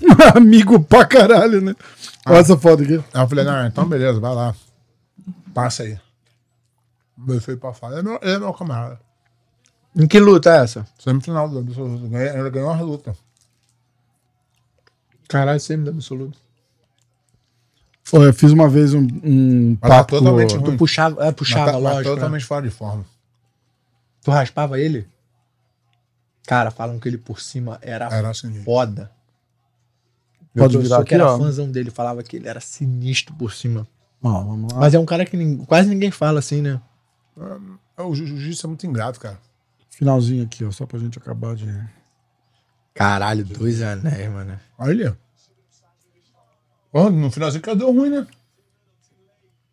[0.34, 1.74] Amigo pra caralho, né?
[2.26, 3.02] Olha essa foto aqui.
[3.14, 4.54] Aí eu falei: não, então beleza, vai lá.
[5.54, 5.98] Passa aí.
[7.28, 7.94] Eu fui pra fora.
[7.94, 9.00] Ele é meu, ele é meu camarada.
[9.96, 10.86] Em que luta é essa?
[10.98, 13.16] Semifinal do Ele ganhou uma luta.
[15.34, 16.38] Caralho, sempre do absoluto.
[18.04, 20.16] Foi, eu fiz uma vez um, um Mas tá papo.
[20.18, 20.64] totalmente ruim.
[20.70, 22.08] Tu puxava, é, Mas puxava, tá- mas lógico.
[22.10, 22.14] né?
[22.14, 23.04] totalmente fora de forma.
[24.22, 25.08] Tu raspava ele?
[26.46, 28.62] Cara, falam que ele por cima era, Era assim.
[28.62, 29.10] foda.
[30.54, 31.36] Pode Meu virar professor que aqui, era ó.
[31.38, 33.88] fãzão dele, falava que ele era sinistro por cima.
[34.22, 34.78] Vamos lá.
[34.78, 36.80] Mas é um cara que nin- quase ninguém fala assim, né?
[37.98, 39.40] O jiu- jiu-jitsu é muito ingrato, cara.
[39.90, 41.66] Finalzinho aqui, ó, só pra gente acabar de.
[42.94, 44.60] Caralho, dois anéis, mano.
[44.78, 45.18] Olha
[46.94, 48.26] Ó, no finalzinho quase deu ruim, né?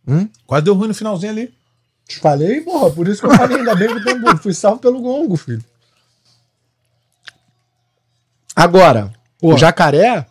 [0.07, 0.27] Hum?
[0.47, 1.53] Quase deu ruim no finalzinho ali.
[2.07, 4.79] Te falei, porra, por isso que eu falei, ainda bem que eu tenho- fui salvo
[4.81, 5.63] pelo gongo, filho.
[8.55, 9.53] Agora, Pô.
[9.53, 10.25] o jacaré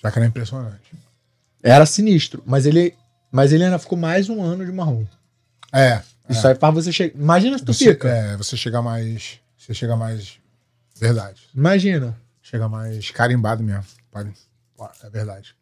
[0.00, 0.92] que era impressionante.
[1.62, 2.94] era sinistro, mas ele,
[3.32, 5.06] mas ele ainda ficou mais um ano de marrom.
[5.72, 6.02] É.
[6.28, 7.18] Isso aí pra você chegar.
[7.18, 8.08] Imagina se tu Você, fica.
[8.08, 9.38] é, você chega mais.
[9.56, 10.38] Você chega mais.
[10.96, 11.40] Verdade.
[11.54, 12.14] Imagina.
[12.42, 13.84] Chega mais carimbado mesmo.
[14.10, 14.32] Pode-
[15.02, 15.54] É verdade.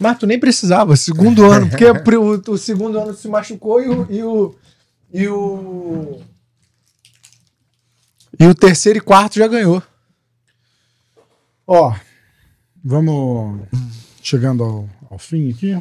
[0.00, 1.84] Mas tu nem precisava, segundo ano, porque
[2.16, 4.54] o, o segundo ano se machucou e o, e o.
[5.12, 6.20] E o.
[8.38, 9.80] E o terceiro e quarto já ganhou.
[11.66, 11.94] Ó,
[12.84, 13.60] vamos
[14.22, 15.80] chegando ao, ao fim aqui.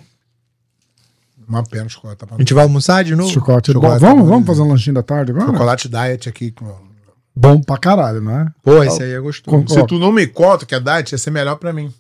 [1.48, 2.20] Uma pena o chocolate.
[2.20, 2.36] Tá pra...
[2.36, 3.30] A gente vai almoçar de novo?
[3.30, 3.72] Chocolate.
[3.72, 3.82] é bom.
[3.82, 5.48] Chocolate vamos, tá vamos fazer um lanchinho da tarde agora?
[5.48, 6.52] Chocolate diet aqui.
[6.52, 6.94] com-
[7.36, 8.46] Bom pra caralho, não é?
[8.62, 9.58] Pô, esse aí é gostoso.
[9.66, 11.92] Com- Se tu não me conta que é diet, ia ser melhor pra mim.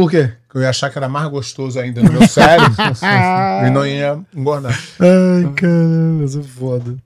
[0.00, 0.32] Por quê?
[0.50, 2.72] Que eu ia achar que era mais gostoso ainda no meu cérebro.
[3.66, 4.72] e não ia engordar.
[4.98, 6.96] Ai, caramba, isso é foda.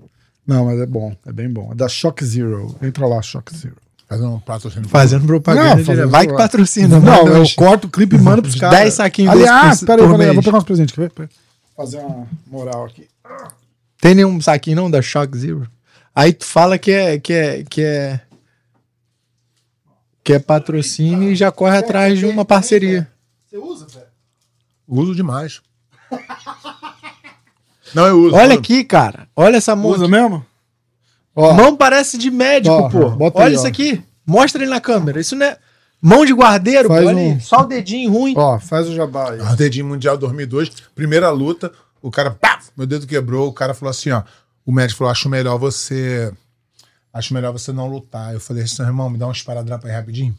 [0.47, 1.73] Não, mas é bom, é bem bom.
[1.73, 2.77] É da Shock Zero.
[2.81, 3.75] Entra lá, Shock Zero.
[4.12, 4.85] Um prato assim.
[4.85, 5.75] Fazendo propaganda.
[5.75, 7.01] Não, fazendo vai que patrocina.
[7.01, 8.79] Não, eu corto o clipe e mando pros caras.
[8.79, 11.29] 10 saquinhos Aliás, peraí, peraí, eu vou pegar uns presentes, quer ver?
[11.77, 13.09] Fazer uma moral aqui.
[14.01, 15.66] Tem nenhum saquinho não da Shock Zero?
[16.15, 18.21] Aí tu fala que é que é que é
[20.24, 23.09] que é patrocínio e já corre atrás de uma parceria.
[23.46, 24.06] Você usa, velho?
[24.88, 25.60] Uso demais.
[27.94, 28.34] Não, eu uso.
[28.36, 29.28] Olha aqui, cara.
[29.36, 29.90] Olha essa mão.
[29.92, 30.10] Usa aqui.
[30.12, 30.44] mesmo?
[31.36, 33.10] Ó, Mão parece de médico, Ó, pô.
[33.10, 33.68] bota Olha aí, isso ó.
[33.68, 34.02] aqui.
[34.26, 35.20] Mostra ele na câmera.
[35.20, 35.59] Isso não é
[36.01, 37.09] mão de guardeiro, Faz pô.
[37.09, 37.40] Olha um- aí.
[37.40, 38.34] Só o dedinho ruim.
[38.36, 39.40] ó, faz o jabá aí.
[39.40, 43.90] Ah, Dedinho Mundial 2002, primeira luta, o cara, pá, meu dedo quebrou, o cara falou
[43.90, 44.22] assim, ó,
[44.64, 46.32] o médico falou, acho melhor você,
[47.15, 48.35] acho melhor você não lutar.
[48.35, 50.36] Eu falei assim, irmão, me dá um esparadrapo aí rapidinho.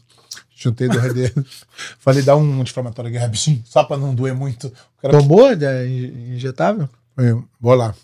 [0.54, 1.64] Chutei do dedos.
[1.98, 4.68] falei, dá um anti-inflamatório aqui rapidinho, só pra não doer muito.
[4.68, 6.88] O cara, Tomou é, in- injetável?
[7.16, 7.94] Eu, vou lá.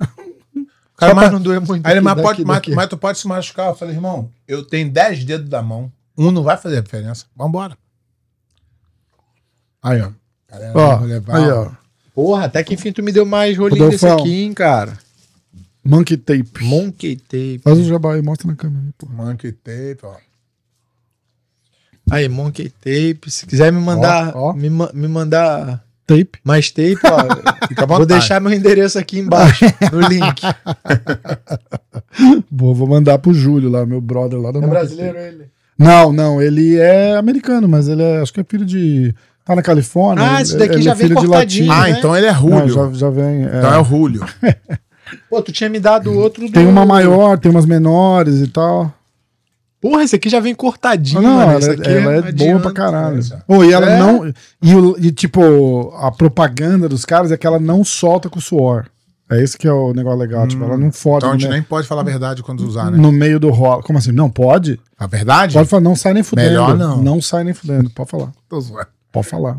[0.00, 1.84] O cara, mas, não doer muito.
[1.86, 3.68] aí ele, mas, pode, mas, mas tu pode se machucar.
[3.68, 7.26] Eu falei, irmão, eu tenho 10 dedos da mão, um não vai fazer diferença.
[7.36, 7.76] Vambora.
[9.82, 10.10] Aí, ó.
[10.48, 11.70] Galera, Ó, vou levar, aí, ó.
[12.14, 14.96] Porra, até que enfim tu me deu mais rolinho desse aqui, hein, cara.
[15.84, 16.48] Monkey Tape.
[16.62, 17.60] Monkey tape.
[17.62, 18.82] Faz o jabá aí, mostra na câmera.
[18.86, 19.06] aí, pô.
[19.06, 20.14] Monkey tape, ó.
[22.10, 23.30] Aí, Monkey Tape.
[23.30, 24.52] Se quiser me mandar, Ó, ó.
[24.52, 26.32] Me, me mandar Tape.
[26.44, 27.16] mais tape, ó,
[27.88, 30.42] vou deixar meu endereço aqui embaixo, no link.
[32.52, 35.26] Vou, vou mandar pro Júlio lá, meu brother lá da É Monkey brasileiro Tape.
[35.26, 35.44] ele?
[35.78, 39.14] Não, não, ele é americano, mas ele é, acho que é filho de.
[39.44, 40.36] Tá na Califórnia.
[40.36, 41.72] Ah, esse daqui ele já é vem filho de cortadinho, latino.
[41.72, 41.98] Ah, né?
[41.98, 42.68] então ele é Não, Julio.
[42.68, 43.44] já, já vem.
[43.44, 43.58] é.
[43.58, 44.24] Então é o Julio.
[45.28, 46.52] Pô, tu tinha me dado outro do...
[46.52, 48.92] Tem uma maior, tem umas menores e tal.
[49.80, 51.52] Porra, esse aqui já vem cortadinho, não, mano.
[51.52, 53.20] ela, é- aqui ela é não boa pra caralho.
[53.46, 53.98] Oh, e ela É?
[53.98, 54.26] não.
[54.62, 58.86] E, o- e, tipo, a propaganda dos caras é que ela não solta com suor.
[59.30, 60.46] É esse que é o negócio legal.
[60.48, 62.90] tipo, ela não fode Então a gente me- nem pode falar a verdade quando usar,
[62.90, 62.96] né?
[62.96, 63.82] no meio do rolo.
[63.82, 64.12] Como assim?
[64.12, 64.78] Não pode?
[64.98, 65.54] A verdade?
[65.54, 66.48] Pode falar, não sai nem fudendo.
[66.48, 67.02] Melhor não.
[67.02, 67.90] Não sai nem fudendo.
[67.90, 68.32] Pode falar.
[68.48, 68.86] Tô zoando.
[69.12, 69.58] Pode falar.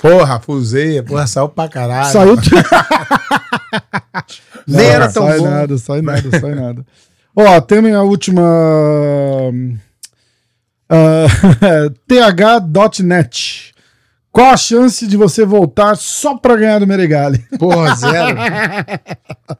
[0.00, 1.02] Porra, fusei.
[1.02, 2.12] Porra, saiu pra caralho.
[2.12, 2.36] Saiu.
[4.66, 5.44] Nem era tão sai bom.
[5.48, 6.84] nada, sai nada, sai nada.
[7.34, 8.42] Ó, tem a última.
[10.88, 11.26] ah,
[12.08, 13.75] th.net.
[14.36, 17.38] Qual a chance de você voltar só pra ganhar do Meregali?
[17.58, 18.36] Porra, zero.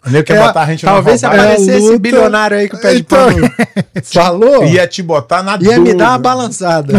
[0.06, 2.76] O nego quer É, botar a gente Talvez se aparecesse É esse bilionário aí que
[2.76, 3.50] o pé de Então- pano
[4.04, 5.96] falou, ia, Ia te botar na me dúvida.
[5.96, 6.92] dar uma balançada.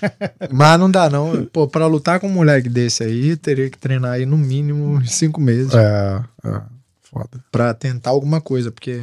[0.50, 1.44] Mas não dá, não.
[1.52, 5.38] Pô, pra lutar com um moleque desse aí, teria que treinar aí no mínimo cinco
[5.38, 6.60] meses É, é,
[7.12, 7.44] foda.
[7.52, 9.02] pra tentar alguma coisa, porque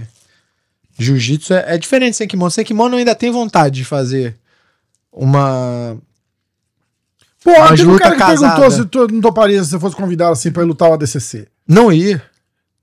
[0.98, 2.50] jiu-jitsu é, é diferente sem kimono.
[2.50, 4.36] Sem kimono ainda tenho vontade de fazer
[5.14, 5.96] uma.
[7.46, 8.56] Pô, Mas teve um cara que casada.
[8.56, 11.48] perguntou se tu não toparia se você fosse convidado assim pra ir lutar o ADCC.
[11.68, 12.22] Não ir.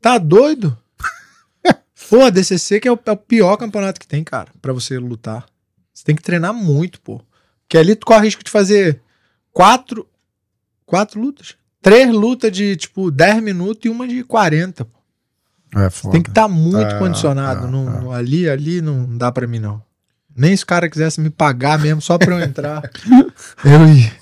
[0.01, 0.79] Tá doido?
[2.09, 4.99] pô, a DCC que é o, é o pior campeonato que tem, cara, pra você
[4.99, 5.45] lutar.
[5.93, 7.21] Você tem que treinar muito, pô.
[7.63, 9.01] Porque ali tu corre o risco de fazer
[9.53, 10.07] quatro.
[10.87, 11.55] Quatro lutas?
[11.81, 14.85] Três lutas de, tipo, 10 minutos e uma de 40.
[14.85, 14.99] Pô.
[15.81, 16.13] É foda.
[16.13, 17.67] Tem que estar muito É, condicionado.
[17.67, 18.17] é, Não- é.
[18.17, 19.83] ali, ali não dá pra mim, não.
[20.37, 22.83] Nem se o cara quisesse me pagar mesmo só pra eu entrar.
[23.65, 24.13] eu ia.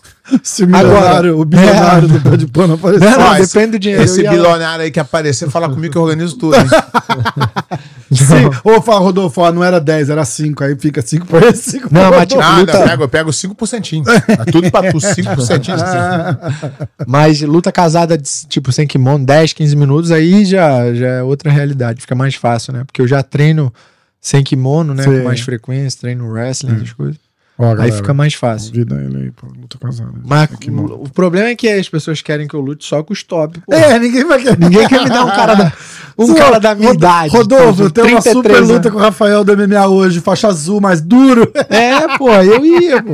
[0.43, 3.05] Se o milionário, o bilionário do pé de pano aparecer.
[3.05, 4.05] Não, não, depende do dinheiro.
[4.05, 6.57] Esse bilionário aí que aparecer, fala comigo que eu organizo tudo.
[8.13, 8.51] Sim.
[8.65, 10.65] Ou fala, Rodolfo, ó, não era 10, era 5.
[10.65, 13.09] Aí fica 5 pra esse, 5 Não, pra mas tipo, Nada, luta- eu pego, eu
[13.09, 14.05] pego 5%.
[14.09, 15.73] É tudo pra tu, 5%.
[15.73, 16.87] assim.
[17.07, 21.51] Mas luta casada, de, tipo, sem kimono, 10, 15 minutos, aí já, já é outra
[21.51, 22.01] realidade.
[22.01, 22.83] Fica mais fácil, né?
[22.85, 23.73] Porque eu já treino
[24.21, 25.05] sem kimono, né?
[25.05, 25.19] Sim.
[25.19, 27.30] Com mais frequência, treino wrestling, essas coisas.
[27.61, 28.71] Ó, Aí galera, fica mais fácil.
[28.73, 30.15] Convida ele aí pra luta casada.
[30.27, 30.83] Mas bom.
[30.83, 33.61] o, o problema é que as pessoas querem que eu lute só com os top.
[33.61, 33.75] pô.
[33.75, 34.59] É, ninguém vai querer.
[34.59, 35.73] Ninguém quer me dar um cara da,
[36.19, 37.37] um cara da minha idade.
[37.37, 40.81] Rodolfo, tipo, tem uma 33 super luta com o Rafael do MMA hoje, faixa azul,
[40.81, 41.53] mais duro.
[41.69, 43.13] É, pô, eu ia, pô.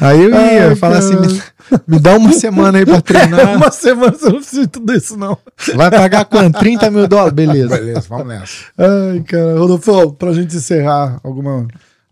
[0.00, 1.40] Aí eu ia, Ai, falar assim, me,
[1.86, 3.54] me dá uma semana aí pra treinar.
[3.54, 5.38] Uma semana você não precisa de tudo isso, não.
[5.76, 6.58] Vai pagar quanto?
[6.58, 7.32] 30 mil dólares?
[7.32, 7.76] Beleza.
[7.76, 8.54] Beleza, vamos nessa.
[8.76, 9.56] Ai, cara.
[9.56, 11.66] Rodolfo, pra gente encerrar, alguma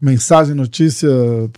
[0.07, 1.09] mensagem, notícia,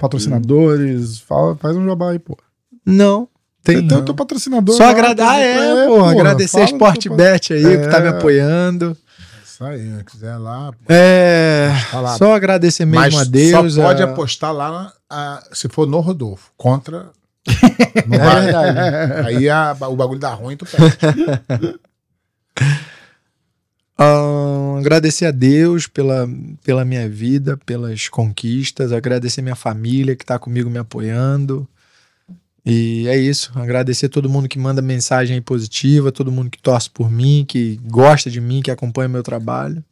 [0.01, 2.37] patrocinadores, fala, faz um jabá aí, pô.
[2.85, 3.29] Não,
[3.63, 4.75] tem Tem o teu patrocinador.
[4.77, 8.11] Só lá, agradar, tem- é, pô, agradecer a Sportbet aí, que tá me É.
[8.11, 8.97] apoiando.
[9.45, 10.73] Isso aí, se quiser lá.
[10.89, 12.17] É, Tá lá.
[12.17, 13.75] só agradecer mesmo Mas a Deus.
[13.75, 16.51] só pode a- apostar lá a- se for no Rodolfo.
[16.57, 17.11] Contra.
[18.07, 18.43] Não É vai.
[18.43, 19.29] verdade.
[19.29, 20.97] Aí a- o bagulho dá ruim, tu perde.
[24.01, 24.48] Ah,
[24.79, 26.29] agradecer a Deus pela,
[26.65, 31.69] pela minha vida, pelas conquistas, agradecer minha família que tá comigo me apoiando.
[32.65, 33.51] E é isso.
[33.55, 37.81] Agradecer todo mundo que manda mensagem aí positiva, todo mundo que torce por mim, que
[37.85, 39.83] gosta de mim, que acompanha meu trabalho.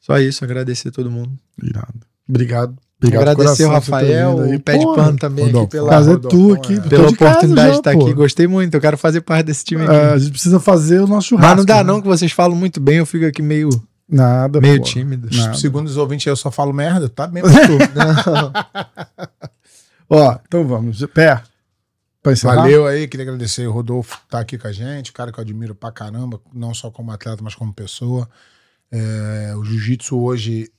[0.00, 1.32] Só isso, agradecer todo mundo.
[1.62, 2.00] Irado.
[2.28, 2.76] Obrigado.
[3.02, 6.14] Obrigado agradecer o coração Rafael, o pé de pano também Rodolfo, aqui pela, Casa é
[6.14, 6.58] Rodolfo, tu é.
[6.58, 6.80] aqui.
[6.82, 8.04] tô pela casa oportunidade já, de estar pô.
[8.04, 8.12] aqui.
[8.14, 9.94] Gostei muito, eu quero fazer parte desse time aqui.
[9.94, 11.48] É, a gente precisa fazer o nosso churrasco.
[11.48, 11.84] Mas não dá né?
[11.84, 13.70] não, que vocês falam muito bem, eu fico aqui meio,
[14.10, 14.84] Nada, meio pô.
[14.84, 15.28] tímido.
[15.34, 15.54] Nada.
[15.54, 17.42] Segundo os ouvintes, eu só falo merda, tá bem.
[20.10, 21.04] Ó, então vamos.
[21.14, 21.42] Pé.
[22.42, 25.42] Valeu aí, queria agradecer o Rodolfo que tá aqui com a gente, cara que eu
[25.42, 28.28] admiro pra caramba, não só como atleta, mas como pessoa.
[28.90, 30.70] É, o jiu-jitsu hoje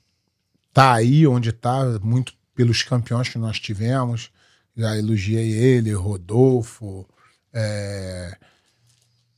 [0.71, 4.29] tá aí onde tá, muito pelos campeões que nós tivemos.
[4.75, 7.07] Já elogiei ele, Rodolfo,
[7.51, 8.37] é,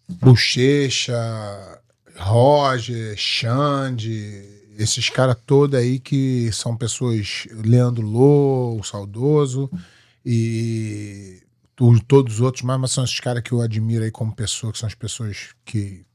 [0.09, 1.15] Bochecha,
[2.17, 4.43] Roger, Xande,
[4.77, 9.69] esses caras todos aí que são pessoas, Leandro Lô, o saudoso,
[10.25, 11.41] e
[11.75, 14.71] tu- todos os outros, mas, mas são esses caras que eu admiro aí como pessoa,
[14.71, 16.05] que são as pessoas que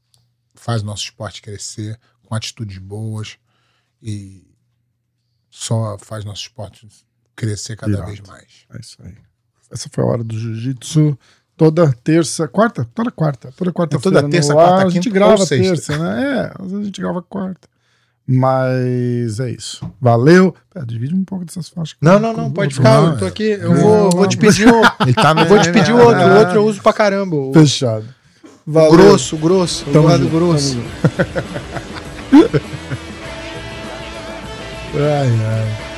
[0.55, 3.37] fazem nosso esporte crescer, com atitudes boas,
[4.01, 4.45] e
[5.49, 6.87] só faz nosso esporte
[7.35, 8.65] crescer cada vez mais.
[8.73, 9.15] É isso aí.
[9.71, 11.17] Essa foi a hora do jiu-jitsu.
[11.59, 12.87] Toda terça, quarta?
[12.95, 13.49] Toda quarta.
[13.57, 14.17] Toda quarta-feira.
[14.19, 14.55] É toda terça, ar.
[14.55, 16.23] quarta, A gente quinta grava terça, né?
[16.23, 17.67] É, às vezes a gente grava quarta.
[18.25, 19.91] Mas é isso.
[19.99, 20.55] Valeu.
[20.73, 21.97] Pera, divide um pouco dessas faixas.
[22.01, 23.03] Não, não, não, pode ficar.
[23.03, 23.43] Eu tô aqui.
[23.59, 24.09] Eu Não, vou, não.
[24.11, 24.69] vou te pedir.
[25.01, 26.15] Ele tá Eu vou te pedir outro.
[26.15, 26.25] né?
[26.25, 27.35] O outro eu uso pra caramba.
[27.51, 28.05] Fechado.
[28.65, 28.91] Valeu.
[28.91, 29.83] grosso, grosso.
[29.91, 30.77] Tamo lado junto, grosso.
[34.95, 35.88] ai, ai.